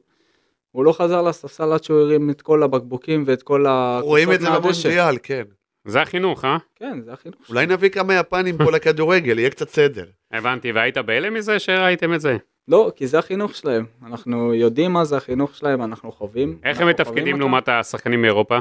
הוא 0.72 0.86
לא 0.86 0.92
חזר 0.92 1.22
לספסל 1.22 1.72
עד 1.72 1.84
שהוא 1.84 2.00
הרים 2.00 2.30
את 2.30 2.42
כל 2.42 2.64
הבקבוקים 2.64 3.24
ואת 3.28 3.44
כל 3.44 3.66
הכוסות 3.70 4.10
רואים 4.10 4.32
את 4.32 4.42
זה. 4.42 4.50
במונדיאל, 4.50 5.18
כן. 5.24 5.44
זה 5.86 6.02
החינוך, 6.02 6.46
אה? 6.46 6.58
כן, 6.76 7.02
זה 7.06 7.14
החינוך. 7.14 7.40
אולי 7.50 7.66
נביא 7.66 7.90
כמה 7.90 8.14
יפנים 8.14 8.58
פה 8.58 8.72
לכדורגל, 8.72 9.40
יהיה 9.40 9.50
קצת 9.50 9.70
סדר. 9.70 10.06
הבנתי, 10.32 10.72
והיית 10.72 10.98
בהלם 10.98 11.34
מזה 11.34 11.60
שראיתם 11.60 12.14
את 12.14 12.22
זה? 12.22 12.38
לא, 12.68 12.92
כי 12.96 13.08
זה 13.08 13.20
החינוך 13.20 13.56
שלהם. 13.56 13.86
אנחנו 14.06 14.54
יודעים 14.54 14.94
מה 14.94 15.06
זה 15.06 15.18
החינוך 15.18 15.56
שלהם, 15.56 15.82
אנחנו 15.82 16.12
חווים. 16.12 16.58
איך 16.64 16.82
הם 16.82 16.88
אנחנו 16.88 17.06
חווים 17.06 17.24
מתפקדים. 17.24 17.40
לעומת 17.40 17.70
השחקנים 17.70 18.22
מאירופה? 18.22 18.60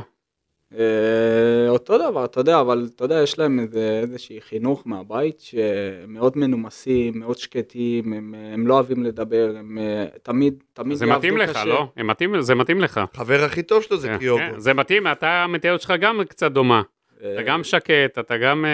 אה, 0.78 1.68
אותו 1.68 1.98
דבר, 1.98 2.24
אתה 2.24 2.40
יודע, 2.40 2.60
אבל 2.60 2.88
אתה 2.94 3.04
יודע, 3.04 3.22
יש 3.22 3.38
להם 3.38 3.60
איזה, 3.60 4.00
איזושהי 4.02 4.40
חינוך 4.40 4.82
מהבית 4.86 5.40
שמאוד 5.40 6.38
מנומסים, 6.38 7.18
מאוד 7.18 7.38
שקטים, 7.38 8.12
הם, 8.12 8.34
הם 8.54 8.66
לא 8.66 8.74
אוהבים 8.74 9.04
לדבר, 9.04 9.54
הם 9.58 9.78
אה, 9.78 10.06
תמיד, 10.22 10.62
תמיד 10.72 10.96
זה 10.96 11.06
מתאים 11.06 11.36
לך, 11.36 11.50
קשה. 11.50 11.64
לא? 11.64 11.86
הם 11.96 12.06
מתאים, 12.06 12.40
זה 12.40 12.54
מתאים 12.54 12.80
לך. 12.80 13.00
חבר 13.14 13.44
הכי 13.44 13.62
טוב 13.62 13.82
שלו 13.82 13.96
זה 13.96 14.08
כן, 14.08 14.18
קיוגו. 14.18 14.38
כן, 14.38 14.58
זה 14.58 14.74
מתאים, 14.74 15.06
אתה, 15.06 15.30
המטיות 15.30 15.80
שלך 15.80 15.92
גם 16.00 16.20
קצת 16.28 16.52
דומה. 16.52 16.82
אה, 17.22 17.32
אתה 17.32 17.42
גם 17.42 17.64
שקט, 17.64 18.18
אתה 18.18 18.36
גם... 18.36 18.64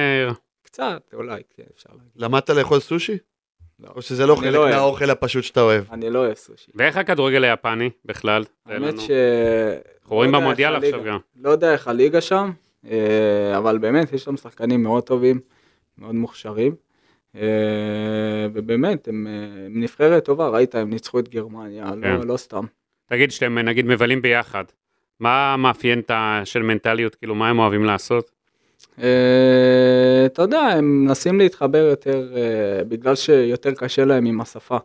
קצת, 0.62 1.02
אולי, 1.14 1.42
כן, 1.56 1.62
אפשר 1.74 1.90
להגיד. 1.92 2.12
למדת 2.16 2.50
לאכול 2.50 2.80
סושי? 2.80 3.18
לא. 3.80 3.88
או 3.96 4.02
שזה 4.02 4.26
לא 4.26 4.34
חלק 4.34 4.54
לא. 4.54 4.68
מהאוכל 4.70 5.10
הפשוט 5.10 5.44
שאתה 5.44 5.60
אוהב? 5.60 5.84
אני 5.92 6.10
לא 6.10 6.18
אוהב 6.18 6.34
סושי. 6.34 6.70
ואיך 6.74 6.96
הכדורגל 6.96 7.44
היפני 7.44 7.90
בכלל? 8.04 8.44
האמת 8.66 8.94
לנו. 8.94 9.00
ש... 9.00 9.10
אנחנו 10.08 10.16
רואים 10.16 10.32
לא 10.32 10.36
יודע 10.36 10.44
במונדיאל 10.46 10.74
עכשיו. 10.76 11.04
גם. 11.04 11.18
לא 11.42 11.50
יודע 11.50 11.72
איך 11.72 11.88
הליגה 11.88 12.20
שם, 12.20 12.50
אה, 12.90 13.56
אבל 13.58 13.78
באמת 13.78 14.12
יש 14.12 14.24
שם 14.24 14.36
שחקנים 14.36 14.82
מאוד 14.82 15.02
טובים, 15.02 15.40
מאוד 15.98 16.14
מוכשרים, 16.14 16.74
אה, 17.36 17.42
ובאמת 18.52 19.08
הם 19.08 19.26
אה, 19.26 19.66
הם 19.66 19.80
נבחרת 19.80 20.24
טובה, 20.24 20.48
ראית, 20.48 20.74
הם 20.74 20.90
ניצחו 20.90 21.18
את 21.18 21.28
גרמניה, 21.28 21.90
כן. 22.02 22.16
לא, 22.16 22.24
לא 22.26 22.36
סתם. 22.36 22.64
תגיד 23.06 23.30
שאתם 23.30 23.58
נגיד 23.58 23.86
מבלים 23.86 24.22
ביחד. 24.22 24.64
מה 25.20 25.56
מאפיין 25.58 25.98
את 25.98 26.10
ה- 26.10 26.40
של 26.44 26.62
מנטליות, 26.62 27.14
כאילו 27.14 27.34
מה 27.34 27.48
הם 27.48 27.58
אוהבים 27.58 27.84
לעשות? 27.84 28.30
אתה 30.26 30.42
יודע, 30.42 30.60
הם 30.60 31.04
מנסים 31.04 31.38
להתחבר 31.38 31.78
יותר, 31.90 32.28
בגלל 32.88 33.14
שיותר 33.14 33.70
קשה 33.74 34.04
להם 34.04 34.26
עם 34.26 34.40
השפה. 34.40 34.76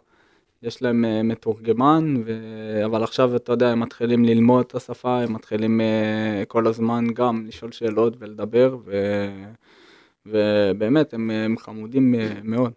יש 0.63 0.81
להם 0.81 1.05
אה, 1.05 1.23
מתורגמן, 1.23 2.23
ו... 2.25 2.31
אבל 2.85 3.03
עכשיו 3.03 3.35
אתה 3.35 3.51
יודע, 3.51 3.69
הם 3.69 3.79
מתחילים 3.79 4.25
ללמוד 4.25 4.65
את 4.67 4.75
השפה, 4.75 5.19
הם 5.21 5.33
מתחילים 5.33 5.81
אה, 5.81 6.43
כל 6.47 6.67
הזמן 6.67 7.05
גם 7.13 7.45
לשאול 7.47 7.71
שאלות 7.71 8.13
ולדבר, 8.19 8.77
ו... 8.85 8.91
ובאמת, 10.25 11.13
הם, 11.13 11.29
הם 11.29 11.57
חמודים 11.57 12.15
אה, 12.15 12.33
מאוד. 12.43 12.71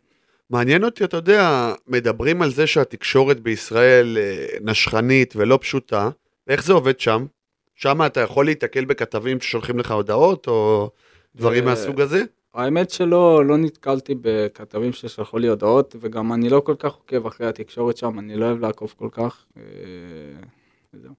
מעניין 0.51 0.85
אותי, 0.85 1.05
אתה 1.05 1.17
יודע, 1.17 1.73
מדברים 1.89 2.43
על 2.43 2.51
זה 2.51 2.67
שהתקשורת 2.67 3.41
בישראל 3.41 4.19
אה, 4.21 4.47
נשכנית 4.61 5.35
ולא 5.37 5.59
פשוטה, 5.63 6.11
ואיך 6.47 6.65
זה 6.65 6.73
עובד 6.73 7.01
שם? 7.01 7.27
שם 7.75 8.03
אתה 8.07 8.21
יכול 8.21 8.45
להיתקל 8.45 8.85
בכתבים 8.85 9.41
ששולחים 9.41 9.79
לך 9.79 9.91
הודעות, 9.91 10.47
או 10.47 10.91
דברים 11.35 11.65
אה, 11.65 11.69
מהסוג 11.69 12.01
הזה? 12.01 12.23
האמת 12.57 12.91
שלא 12.91 13.45
לא 13.45 13.57
נתקלתי 13.57 14.15
בכתבים 14.21 14.93
ששלחו 14.93 15.39
לי 15.39 15.49
הודעות, 15.49 15.97
וגם 16.01 16.33
אני 16.33 16.49
לא 16.49 16.61
כל 16.61 16.75
כך 16.79 16.95
עוקב 16.95 17.27
אחרי 17.27 17.47
התקשורת 17.47 17.97
שם, 17.97 18.19
אני 18.19 18.37
לא 18.37 18.45
אוהב 18.45 18.61
לעקוב 18.61 18.95
כל 18.97 19.09
כך. 19.13 19.45
אה. 19.57 19.63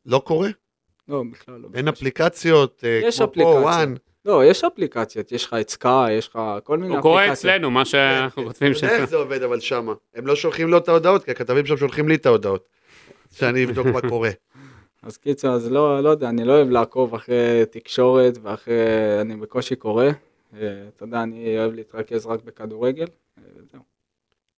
לא 0.05 0.19
קורה? 0.19 0.49
לא, 1.07 1.23
בכלל 1.31 1.59
לא. 1.59 1.67
אין 1.73 1.87
אפליקציות 1.87 2.83
אה, 2.83 2.99
יש 3.03 3.17
כמו 3.17 3.25
פה, 3.25 3.31
אפליקציות. 3.31 3.63
וואן. 3.63 3.93
לא, 4.25 4.45
יש 4.45 4.63
אפליקציות, 4.63 5.31
יש 5.31 5.45
לך 5.45 5.55
את 5.61 5.69
סקאי, 5.69 6.13
יש 6.13 6.27
לך 6.27 6.39
כל 6.63 6.77
מיני 6.77 6.93
הוא 6.93 7.01
קורא 7.01 7.23
אפליקציות. 7.23 7.39
אצלנו, 7.39 7.71
מה 7.71 7.85
שאנחנו 7.85 8.43
כותבים 8.43 8.71
אתה 8.71 8.77
יודע 8.77 8.95
שם. 8.95 9.01
איך 9.01 9.09
זה 9.09 9.15
עובד 9.15 9.43
אבל 9.43 9.59
שמה. 9.59 9.93
הם 10.15 10.27
לא 10.27 10.35
שולחים 10.35 10.69
לו 10.69 10.77
את 10.77 10.89
ההודעות, 10.89 11.23
כי 11.23 11.31
הכתבים 11.31 11.65
שם 11.65 11.77
שולחים 11.77 12.07
לי 12.07 12.15
את 12.15 12.25
ההודעות. 12.25 12.69
שאני 13.31 13.65
אבדוק 13.65 13.87
מה 13.87 14.01
קורה. 14.09 14.29
אז 15.03 15.17
קיצור, 15.17 15.51
אז 15.51 15.71
לא, 15.71 16.03
לא 16.03 16.09
יודע, 16.09 16.29
אני 16.29 16.43
לא 16.43 16.53
אוהב 16.53 16.69
לעקוב 16.69 17.15
אחרי 17.15 17.63
תקשורת 17.71 18.37
ואחרי, 18.43 18.75
אני 19.21 19.35
בקושי 19.35 19.75
קורא. 19.75 20.05
אה, 20.53 20.87
אתה 20.87 21.03
יודע, 21.03 21.23
אני 21.23 21.59
אוהב 21.59 21.73
להתרכז 21.73 22.25
רק 22.25 22.43
בכדורגל. 22.43 23.05
אה, 23.37 23.43
וזהו. 23.55 23.81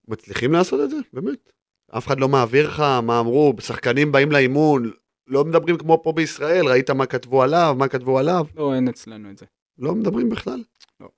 מצליחים 0.08 0.52
לעשות 0.52 0.80
את 0.80 0.90
זה? 0.90 0.96
באמת. 1.12 1.52
אף 1.90 2.06
אחד 2.06 2.20
לא 2.20 2.28
מעביר 2.28 2.68
לך 2.68 2.80
מה 2.80 3.20
אמרו, 3.20 3.54
שחקנים 3.60 4.12
באים 4.12 4.32
לאימון, 4.32 4.90
לא 5.26 5.44
מדברים 5.44 5.78
כמו 5.78 6.00
פה 6.02 6.12
בישראל, 6.12 6.68
ראית 6.68 6.90
מה 6.90 7.06
כתבו 7.06 7.42
עליו, 7.42 7.74
מה 7.78 7.88
כתבו 7.88 8.18
עליו, 8.18 8.46
לא, 8.56 8.74
אין 8.74 8.88
אצלנו 8.88 9.30
את 9.30 9.38
זה. 9.38 9.46
לא 9.78 9.94
מדברים 9.94 10.30
בכלל. 10.30 10.62
לא. 11.00 11.08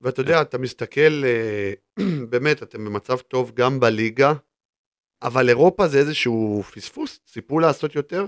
ואתה 0.00 0.20
יודע, 0.20 0.42
אתה 0.42 0.58
מסתכל, 0.58 1.24
אה, 1.24 1.72
באמת, 2.30 2.62
אתם 2.62 2.84
במצב 2.84 3.18
טוב 3.18 3.52
גם 3.54 3.80
בליגה, 3.80 4.32
אבל 5.22 5.48
אירופה 5.48 5.88
זה 5.88 5.98
איזשהו 5.98 6.62
פספוס, 6.62 7.20
ציפו 7.26 7.58
לעשות 7.58 7.94
יותר? 7.94 8.26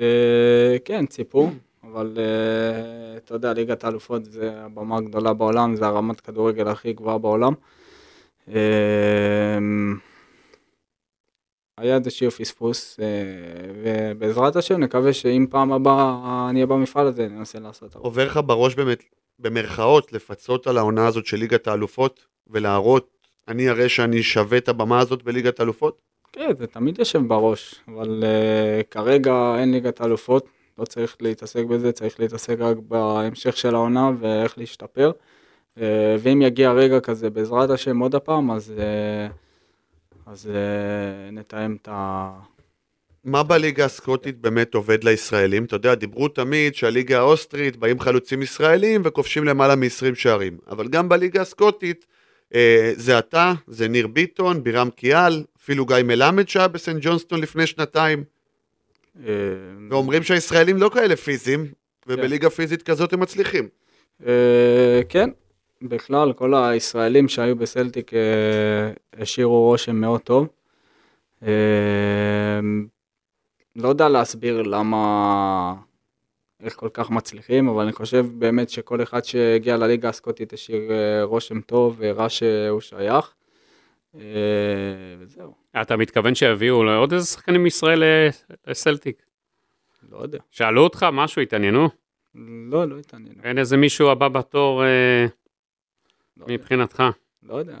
אה, 0.00 0.76
כן, 0.84 1.06
ציפו, 1.06 1.50
אבל 1.92 2.18
אה, 2.18 3.16
אתה 3.16 3.34
יודע, 3.34 3.52
ליגת 3.52 3.84
האלופות 3.84 4.24
זה 4.24 4.50
הבמה 4.54 4.96
הגדולה 4.96 5.32
בעולם, 5.32 5.76
זה 5.76 5.86
הרמת 5.86 6.20
כדורגל 6.20 6.68
הכי 6.68 6.92
גבוהה 6.92 7.18
בעולם. 7.18 7.52
אה, 8.48 9.58
היה 11.78 11.96
איזשהו 11.96 12.30
פספוס, 12.30 13.00
אה, 13.00 13.06
ובעזרת 13.82 14.56
השם 14.56 14.80
נקווה 14.80 15.12
שאם 15.12 15.46
פעם 15.50 15.72
הבאה 15.72 16.46
אני 16.50 16.58
אהיה 16.58 16.66
במפעל 16.66 17.06
הזה, 17.06 17.28
ננסה 17.28 17.58
לעשות 17.58 17.94
הרבה. 17.94 18.08
עובר 18.08 18.26
לך 18.26 18.40
בראש 18.46 18.74
באמת, 18.74 19.02
במרכאות, 19.38 20.12
לפצות 20.12 20.66
על 20.66 20.78
העונה 20.78 21.06
הזאת 21.06 21.26
של 21.26 21.36
ליגת 21.36 21.66
האלופות, 21.66 22.26
ולהראות, 22.46 23.10
אני 23.48 23.70
אראה 23.70 23.88
שאני 23.88 24.22
שווה 24.22 24.58
את 24.58 24.68
הבמה 24.68 25.00
הזאת 25.00 25.22
בליגת 25.22 25.60
האלופות? 25.60 26.00
כן, 26.32 26.56
זה 26.56 26.66
תמיד 26.66 26.98
יושב 26.98 27.20
בראש, 27.28 27.74
אבל 27.88 28.24
uh, 28.24 28.82
כרגע 28.90 29.54
אין 29.58 29.72
ליגת 29.72 30.00
האלופות, 30.00 30.46
לא 30.78 30.84
צריך 30.84 31.16
להתעסק 31.20 31.64
בזה, 31.64 31.92
צריך 31.92 32.20
להתעסק 32.20 32.56
רק 32.58 32.76
בהמשך 32.76 33.56
של 33.56 33.74
העונה 33.74 34.10
ואיך 34.20 34.58
להשתפר. 34.58 35.12
Uh, 35.78 35.80
ואם 36.18 36.42
יגיע 36.42 36.72
רגע 36.72 37.00
כזה, 37.00 37.30
בעזרת 37.30 37.70
השם 37.70 37.98
עוד 37.98 38.14
הפעם, 38.14 38.50
אז, 38.50 38.72
uh, 38.76 39.32
אז 40.26 40.50
uh, 40.50 41.32
נתאם 41.32 41.76
את 41.82 41.88
ה... 41.92 42.30
מה 43.24 43.42
בליגה 43.42 43.84
הסקוטית 43.84 44.40
באמת 44.40 44.74
עובד 44.74 45.04
לישראלים? 45.04 45.64
אתה 45.64 45.76
יודע, 45.76 45.94
דיברו 45.94 46.28
תמיד 46.28 46.74
שהליגה 46.74 47.18
האוסטרית, 47.18 47.76
באים 47.76 48.00
חלוצים 48.00 48.42
ישראלים 48.42 49.02
וכובשים 49.04 49.44
למעלה 49.44 49.76
מ-20 49.76 50.14
שערים. 50.14 50.58
אבל 50.70 50.88
גם 50.88 51.08
בליגה 51.08 51.42
הסקוטית, 51.42 52.06
אה, 52.54 52.92
זה 52.96 53.18
אתה, 53.18 53.52
זה 53.66 53.88
ניר 53.88 54.06
ביטון, 54.06 54.64
בירם 54.64 54.90
קיאל, 54.90 55.44
אפילו 55.62 55.86
גיא 55.86 55.96
מלמד 56.04 56.48
שהיה 56.48 56.68
בסנט 56.68 56.98
ג'ונסטון 57.00 57.40
לפני 57.40 57.66
שנתיים. 57.66 58.24
אה, 59.22 59.32
ואומרים 59.90 60.22
שהישראלים 60.22 60.76
לא 60.76 60.90
כאלה 60.94 61.16
פיזיים, 61.16 61.66
ובליגה 62.06 62.50
פיזית 62.50 62.82
כזאת 62.82 63.12
הם 63.12 63.20
מצליחים. 63.20 63.68
אה, 64.26 65.00
כן, 65.08 65.30
בכלל, 65.82 66.32
כל 66.32 66.54
הישראלים 66.54 67.28
שהיו 67.28 67.56
בסלטיק 67.56 68.14
אה, 68.14 68.20
השאירו 69.22 69.70
רושם 69.70 69.96
מאוד 69.96 70.20
טוב. 70.20 70.48
לא 73.76 73.88
יודע 73.88 74.08
להסביר 74.08 74.62
למה, 74.62 75.74
איך 76.60 76.76
כל 76.76 76.88
כך 76.92 77.10
מצליחים, 77.10 77.68
אבל 77.68 77.82
אני 77.82 77.92
חושב 77.92 78.26
באמת 78.32 78.70
שכל 78.70 79.02
אחד 79.02 79.24
שהגיע 79.24 79.76
לליגה 79.76 80.08
הסקוטית 80.08 80.52
השאיר 80.52 80.90
רושם 81.22 81.60
טוב 81.60 81.96
והראה 81.98 82.28
שהוא 82.28 82.80
שייך. 82.80 83.34
וזהו, 85.18 85.63
אתה 85.80 85.96
מתכוון 85.96 86.34
שיביאו 86.34 86.82
עוד 86.82 87.12
איזה 87.12 87.26
שחקנים 87.26 87.62
מישראל 87.62 88.02
לסלטיק? 88.66 89.22
לא 90.10 90.18
יודע. 90.18 90.38
שאלו 90.50 90.82
אותך 90.82 91.06
משהו, 91.12 91.42
התעניינו? 91.42 91.88
לא, 92.70 92.84
לא 92.88 92.98
התעניין. 92.98 93.34
אין 93.44 93.58
איזה 93.58 93.76
מישהו 93.76 94.10
הבא 94.10 94.28
בתור 94.28 94.84
אה, 94.84 95.26
לא. 96.36 96.46
מבחינתך? 96.48 97.02
לא 97.42 97.54
יודע. 97.54 97.76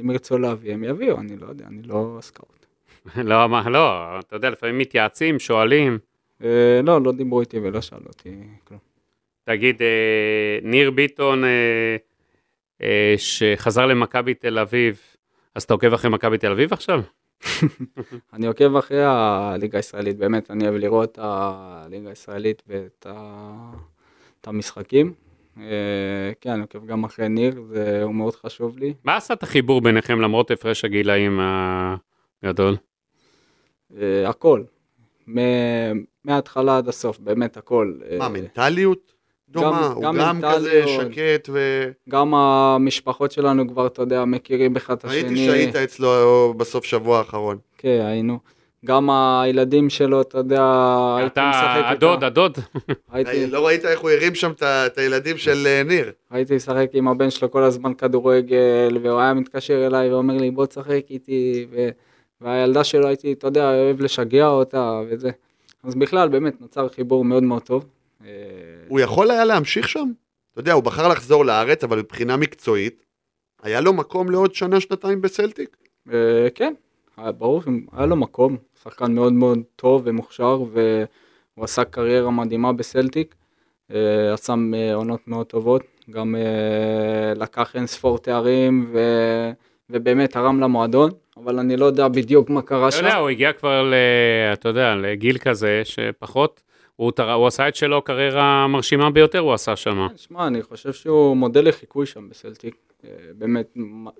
אם 0.00 0.10
ירצו 0.10 0.38
להביא, 0.38 0.72
הם 0.72 0.84
יביאו, 0.84 1.20
אני 1.20 1.36
לא 1.36 1.46
יודע, 1.46 1.66
אני 1.66 1.82
לא 1.82 2.18
סקאוט. 2.20 2.66
לא, 3.30 3.48
מה, 3.48 3.70
לא, 3.70 4.18
אתה 4.18 4.36
יודע, 4.36 4.50
לפעמים 4.50 4.78
מתייעצים, 4.78 5.38
שואלים. 5.38 5.98
אה, 6.44 6.80
לא, 6.82 7.02
לא 7.02 7.12
דיברו 7.12 7.40
איתי 7.40 7.58
ולא 7.58 7.80
שאלו 7.80 8.06
אותי 8.06 8.30
כלום. 8.64 8.80
תגיד, 9.44 9.82
אה, 9.82 10.58
ניר 10.62 10.90
ביטון, 10.90 11.44
אה, 11.44 11.96
אה, 12.82 13.14
שחזר 13.16 13.86
למכבי 13.86 14.34
תל 14.34 14.58
אביב, 14.58 15.00
אז 15.54 15.62
אתה 15.62 15.74
עוקב 15.74 15.94
אחרי 15.94 16.10
מכבי 16.10 16.38
תל 16.38 16.52
אביב 16.52 16.72
עכשיו? 16.72 17.00
אני 18.32 18.46
עוקב 18.46 18.76
אחרי 18.76 19.04
הליגה 19.04 19.78
הישראלית, 19.78 20.16
באמת, 20.16 20.50
אני 20.50 20.68
אוהב 20.68 20.74
לראות 20.74 21.12
את 21.12 21.18
הליגה 21.22 22.08
הישראלית 22.08 22.62
ואת 22.66 23.06
ה... 23.10 23.72
את 24.40 24.48
המשחקים. 24.48 25.12
אה, 25.58 26.32
כן, 26.40 26.50
אני 26.50 26.60
עוקב 26.60 26.86
גם 26.86 27.04
אחרי 27.04 27.28
ניר, 27.28 27.62
זה 27.68 28.02
הוא 28.02 28.14
מאוד 28.14 28.34
חשוב 28.34 28.78
לי. 28.78 28.94
מה 29.04 29.16
עשה 29.16 29.34
את 29.34 29.42
החיבור 29.42 29.80
ביניכם 29.80 30.20
למרות 30.20 30.50
הפרש 30.50 30.84
הגילאים 30.84 31.40
הגדול? 32.42 32.76
אה, 34.00 34.28
הכל. 34.28 34.62
מההתחלה 36.24 36.76
עד 36.76 36.88
הסוף, 36.88 37.18
באמת 37.18 37.56
הכל. 37.56 37.98
מה, 38.18 38.24
אה, 38.24 38.28
מנטליות 38.28 39.13
דומה? 39.48 39.86
הוא 39.86 40.02
גם 40.02 40.16
גם 40.18 40.40
כזה 40.52 40.82
מנטליות. 40.86 41.12
שקט 41.12 41.48
ו... 41.52 41.84
גם 42.08 42.34
המשפחות 42.34 43.32
שלנו 43.32 43.68
כבר, 43.68 43.86
אתה 43.86 44.02
יודע, 44.02 44.24
מכירים 44.24 44.76
אחד 44.76 44.96
את 44.96 45.04
השני. 45.04 45.22
ראיתי 45.22 45.36
שהיית 45.36 45.76
אצלו 45.76 46.54
בסוף 46.56 46.84
שבוע 46.84 47.18
האחרון. 47.18 47.58
כן, 47.78 48.02
היינו. 48.06 48.38
גם 48.84 49.10
הילדים 49.10 49.90
שלו, 49.90 50.20
אתה 50.20 50.38
יודע, 50.38 50.62
הייתי 51.18 51.32
אתה 51.32 51.50
משחק 51.50 51.84
הדוד, 51.84 52.24
הדוד. 52.24 52.58
הייתי, 53.12 53.46
לא 53.46 53.66
ראית 53.66 53.84
איך 53.84 54.00
הוא 54.00 54.10
הרים 54.10 54.34
שם 54.34 54.52
את 54.62 54.98
הילדים 54.98 55.36
של 55.36 55.66
אה, 55.66 55.82
ניר? 55.82 56.12
הייתי 56.30 56.56
משחק 56.56 56.90
עם 56.92 57.08
הבן 57.08 57.30
שלו 57.30 57.50
כל 57.50 57.62
הזמן 57.62 57.94
כדורגל, 57.94 58.98
והוא 59.02 59.20
היה 59.20 59.34
מתקשר 59.34 59.86
אליי 59.86 60.12
ואומר 60.12 60.36
לי, 60.36 60.50
בוא 60.50 60.66
תשחק 60.66 61.04
איתי, 61.10 61.66
ו... 61.70 61.88
והילדה 62.40 62.84
שלו 62.84 63.06
הייתי, 63.06 63.32
אתה 63.32 63.46
יודע, 63.46 63.74
אוהב 63.74 64.00
לשגע 64.00 64.46
אותה 64.46 65.00
וזה. 65.10 65.30
אז 65.84 65.94
בכלל, 65.94 66.28
באמת, 66.28 66.60
נוצר 66.60 66.88
חיבור 66.88 67.24
מאוד 67.24 67.42
מאוד 67.42 67.62
טוב. 67.62 67.84
הוא 68.88 69.00
יכול 69.00 69.30
היה 69.30 69.44
להמשיך 69.44 69.88
שם? 69.88 70.12
אתה 70.52 70.60
יודע, 70.60 70.72
הוא 70.72 70.82
בחר 70.82 71.08
לחזור 71.08 71.44
לארץ, 71.44 71.84
אבל 71.84 71.98
מבחינה 71.98 72.36
מקצועית, 72.36 73.04
היה 73.62 73.80
לו 73.80 73.92
מקום 73.92 74.30
לעוד 74.30 74.54
שנה, 74.54 74.80
שנתיים 74.80 75.20
בסלטיק? 75.20 75.76
אה, 76.12 76.48
כן, 76.54 76.74
היה 77.16 77.32
ברור 77.32 77.62
שהיה 77.62 78.06
לו 78.06 78.16
מקום, 78.16 78.56
שחקן 78.82 79.12
מאוד 79.12 79.32
מאוד 79.32 79.58
טוב 79.76 80.02
ומוכשר, 80.04 80.62
והוא 80.62 81.64
עשה 81.64 81.84
קריירה 81.84 82.30
מדהימה 82.30 82.72
בסלטיק, 82.72 83.34
אה, 83.94 84.32
עשה 84.32 84.54
עונות 84.94 85.28
מאוד 85.28 85.46
טובות, 85.46 85.82
גם 86.10 86.36
אה, 86.36 87.34
לקח 87.36 87.76
אין 87.76 87.86
ספור 87.86 88.18
תארים, 88.18 88.90
ו... 88.92 88.98
ובאמת 89.90 90.32
תרם 90.32 90.60
למועדון, 90.60 91.10
אבל 91.36 91.58
אני 91.58 91.76
לא 91.76 91.86
יודע 91.86 92.08
בדיוק 92.08 92.50
מה 92.50 92.62
קרה 92.62 92.88
אתה 92.88 92.96
שם. 92.96 93.04
יודע, 93.04 93.16
הוא 93.16 93.28
הגיע 93.28 93.52
כבר, 93.52 93.82
ל, 93.82 93.94
אתה 94.52 94.68
יודע, 94.68 94.94
לגיל 94.94 95.38
כזה 95.38 95.82
שפחות, 95.84 96.62
הוא, 96.96 97.12
תר- 97.12 97.32
הוא 97.32 97.46
עשה 97.46 97.68
את 97.68 97.76
שלו 97.76 98.02
קריירה 98.02 98.66
מרשימה 98.66 99.10
ביותר, 99.10 99.38
הוא 99.38 99.52
עשה 99.52 99.76
שם. 99.76 100.06
שמע, 100.16 100.46
אני 100.46 100.62
חושב 100.62 100.92
שהוא 100.92 101.36
מודל 101.36 101.68
לחיקוי 101.68 102.06
שם 102.06 102.28
בסלטיק. 102.28 102.74
אה, 103.04 103.08
באמת, 103.38 103.74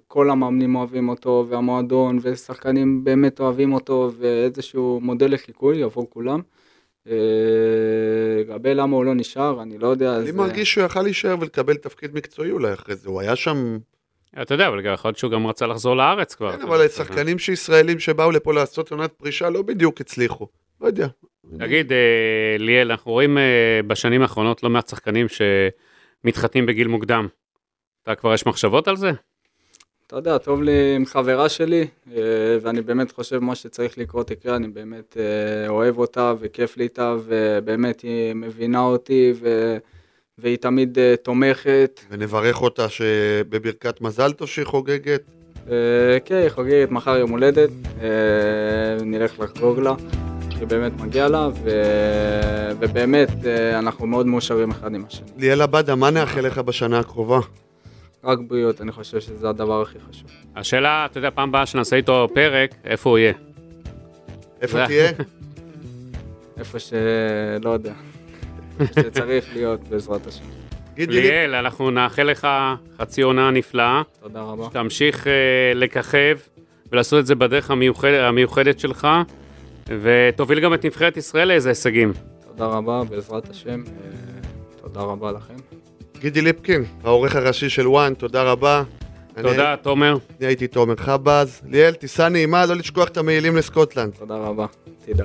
כל 0.08 0.30
המאמנים 0.30 0.76
אוהבים 0.76 1.08
אותו, 1.08 1.46
והמועדון, 1.48 2.18
ושחקנים 2.22 3.04
באמת 3.04 3.40
אוהבים 3.40 3.72
אותו, 3.72 4.10
ואיזשהו 4.18 5.00
מודל 5.02 5.32
לחיקוי 5.34 5.82
עבור 5.82 6.10
כולם. 6.10 6.40
אה, 7.08 7.14
לגבי 8.40 8.74
למה 8.74 8.96
הוא 8.96 9.04
לא 9.04 9.14
נשאר, 9.14 9.62
אני 9.62 9.78
לא 9.78 9.88
יודע. 9.88 10.16
אני 10.16 10.32
זה- 10.32 10.38
מרגיש 10.38 10.72
שהוא 10.72 10.84
יכל 10.84 11.02
להישאר 11.02 11.34
ולקבל 11.40 11.74
תפקיד 11.76 12.14
מקצועי 12.14 12.50
אולי 12.50 12.72
אחרי 12.72 12.96
זה, 12.96 13.08
הוא 13.08 13.20
היה 13.20 13.36
שם... 13.36 13.78
אתה 14.42 14.54
יודע, 14.54 14.68
אבל 14.68 14.80
גם 14.82 14.92
יכול 14.94 15.08
להיות 15.08 15.18
שהוא 15.18 15.30
גם 15.30 15.46
רצה 15.46 15.66
לחזור 15.66 15.96
לארץ 15.96 16.34
כבר. 16.34 16.56
כן, 16.56 16.62
אבל 16.62 16.88
שחקנים 16.88 17.38
שישראלים 17.38 17.98
שבאו 17.98 18.30
לפה 18.30 18.52
לעשות 18.54 18.90
עונת 18.92 19.12
פרישה 19.12 19.50
לא 19.50 19.62
בדיוק 19.62 20.00
הצליחו. 20.00 20.46
לא 20.80 20.86
יודע. 20.86 21.06
תגיד, 21.58 21.92
אה, 21.92 22.56
ליאל, 22.58 22.90
אנחנו 22.90 23.12
רואים 23.12 23.38
אה, 23.38 23.80
בשנים 23.86 24.22
האחרונות 24.22 24.62
לא 24.62 24.70
מעט 24.70 24.88
שחקנים 24.88 25.26
שמתחתנים 25.28 26.66
בגיל 26.66 26.88
מוקדם. 26.88 27.28
אתה 28.02 28.14
כבר 28.14 28.34
יש 28.34 28.46
מחשבות 28.46 28.88
על 28.88 28.96
זה? 28.96 29.10
אתה 30.06 30.16
יודע, 30.16 30.38
טוב 30.38 30.62
לי 30.62 30.96
עם 30.96 31.06
חברה 31.06 31.48
שלי, 31.48 31.86
אה, 32.12 32.22
ואני 32.60 32.80
באמת 32.80 33.12
חושב 33.12 33.38
מה 33.38 33.54
שצריך 33.54 33.98
לקרות 33.98 34.30
יקרה, 34.30 34.56
אני 34.56 34.68
באמת 34.68 35.16
אוהב 35.68 35.98
אותה 35.98 36.34
וכיף 36.40 36.76
לי 36.76 36.84
איתה, 36.84 37.16
ובאמת 37.24 38.00
היא 38.00 38.34
מבינה 38.34 38.80
אותי, 38.80 39.32
ו... 39.40 39.76
והיא 40.38 40.56
תמיד 40.56 40.98
תומכת. 41.22 42.00
ונברך 42.10 42.62
אותה 42.62 42.88
שבברכת 42.88 44.00
מזל 44.00 44.32
טוב 44.32 44.48
שהיא 44.48 44.64
חוגגת. 44.64 45.22
כן, 46.24 46.40
היא 46.42 46.48
חוגגת 46.48 46.90
מחר 46.90 47.16
יום 47.16 47.30
הולדת, 47.30 47.70
נלך 49.00 49.40
לחגוג 49.40 49.78
לה, 49.78 49.94
כי 50.58 50.66
באמת 50.66 50.92
מגיע 51.00 51.28
לה, 51.28 51.48
ו... 51.62 51.70
ובאמת 52.78 53.28
אה, 53.46 53.78
אנחנו 53.78 54.06
מאוד 54.06 54.26
מאושרים 54.26 54.70
אחד 54.70 54.94
עם 54.94 55.04
השני. 55.08 55.26
ליאל 55.36 55.62
עבדה, 55.62 55.94
מה 55.94 56.10
נאחל 56.10 56.40
לך 56.40 56.58
בשנה 56.58 56.98
הקרובה? 56.98 57.40
רק 58.24 58.38
בריאות, 58.48 58.80
אני 58.80 58.92
חושב 58.92 59.20
שזה 59.20 59.48
הדבר 59.48 59.82
הכי 59.82 59.98
חשוב. 60.10 60.30
השאלה, 60.56 61.06
אתה 61.10 61.18
יודע, 61.18 61.30
פעם 61.30 61.48
הבאה 61.48 61.66
שנעשה 61.66 61.96
איתו 61.96 62.28
פרק, 62.34 62.74
איפה 62.84 63.10
הוא 63.10 63.18
יהיה? 63.18 63.32
איפה 64.62 64.86
תהיה? 64.86 65.10
איפה 66.58 66.78
ש... 66.78 66.92
לא 67.64 67.70
יודע. 67.70 67.92
שצריך 68.86 69.44
להיות 69.54 69.80
בעזרת 69.88 70.26
השם. 70.26 70.44
ליאל, 70.96 71.54
אנחנו 71.54 71.90
נאחל 71.90 72.22
לך 72.22 72.48
חצי 72.98 73.22
עונה 73.22 73.50
נפלאה, 73.50 74.02
תודה 74.22 74.40
רבה. 74.42 74.68
תמשיך 74.72 75.26
אה, 75.26 75.32
לככב 75.74 76.38
ולעשות 76.92 77.20
את 77.20 77.26
זה 77.26 77.34
בדרך 77.34 77.70
המיוחד, 77.70 78.08
המיוחדת 78.08 78.80
שלך, 78.80 79.08
ותוביל 79.88 80.60
גם 80.60 80.74
את 80.74 80.84
נבחרת 80.84 81.16
ישראל 81.16 81.48
לאיזה 81.48 81.68
הישגים. 81.68 82.12
תודה 82.48 82.66
רבה, 82.66 83.02
בעזרת 83.10 83.50
השם. 83.50 83.82
אה, 83.86 84.10
תודה 84.82 85.00
רבה 85.00 85.32
לכם. 85.32 85.54
גידי 86.20 86.40
ליפקין, 86.40 86.84
העורך 87.04 87.36
הראשי 87.36 87.68
של 87.70 87.88
וואן, 87.88 88.14
תודה 88.14 88.42
רבה. 88.42 88.82
אני- 89.36 89.42
תודה, 89.48 89.74
תומר. 89.82 90.16
אני 90.40 90.46
הייתי 90.46 90.66
תומר 90.66 90.96
חבז. 90.96 91.60
ליאל, 91.68 91.94
טיסה 91.94 92.28
נעימה, 92.28 92.66
לא 92.66 92.74
לשכוח 92.76 93.08
את 93.08 93.16
המעילים 93.16 93.56
לסקוטלנד. 93.56 94.12
תודה 94.18 94.34
רבה. 94.36 94.66
תדע. 95.06 95.24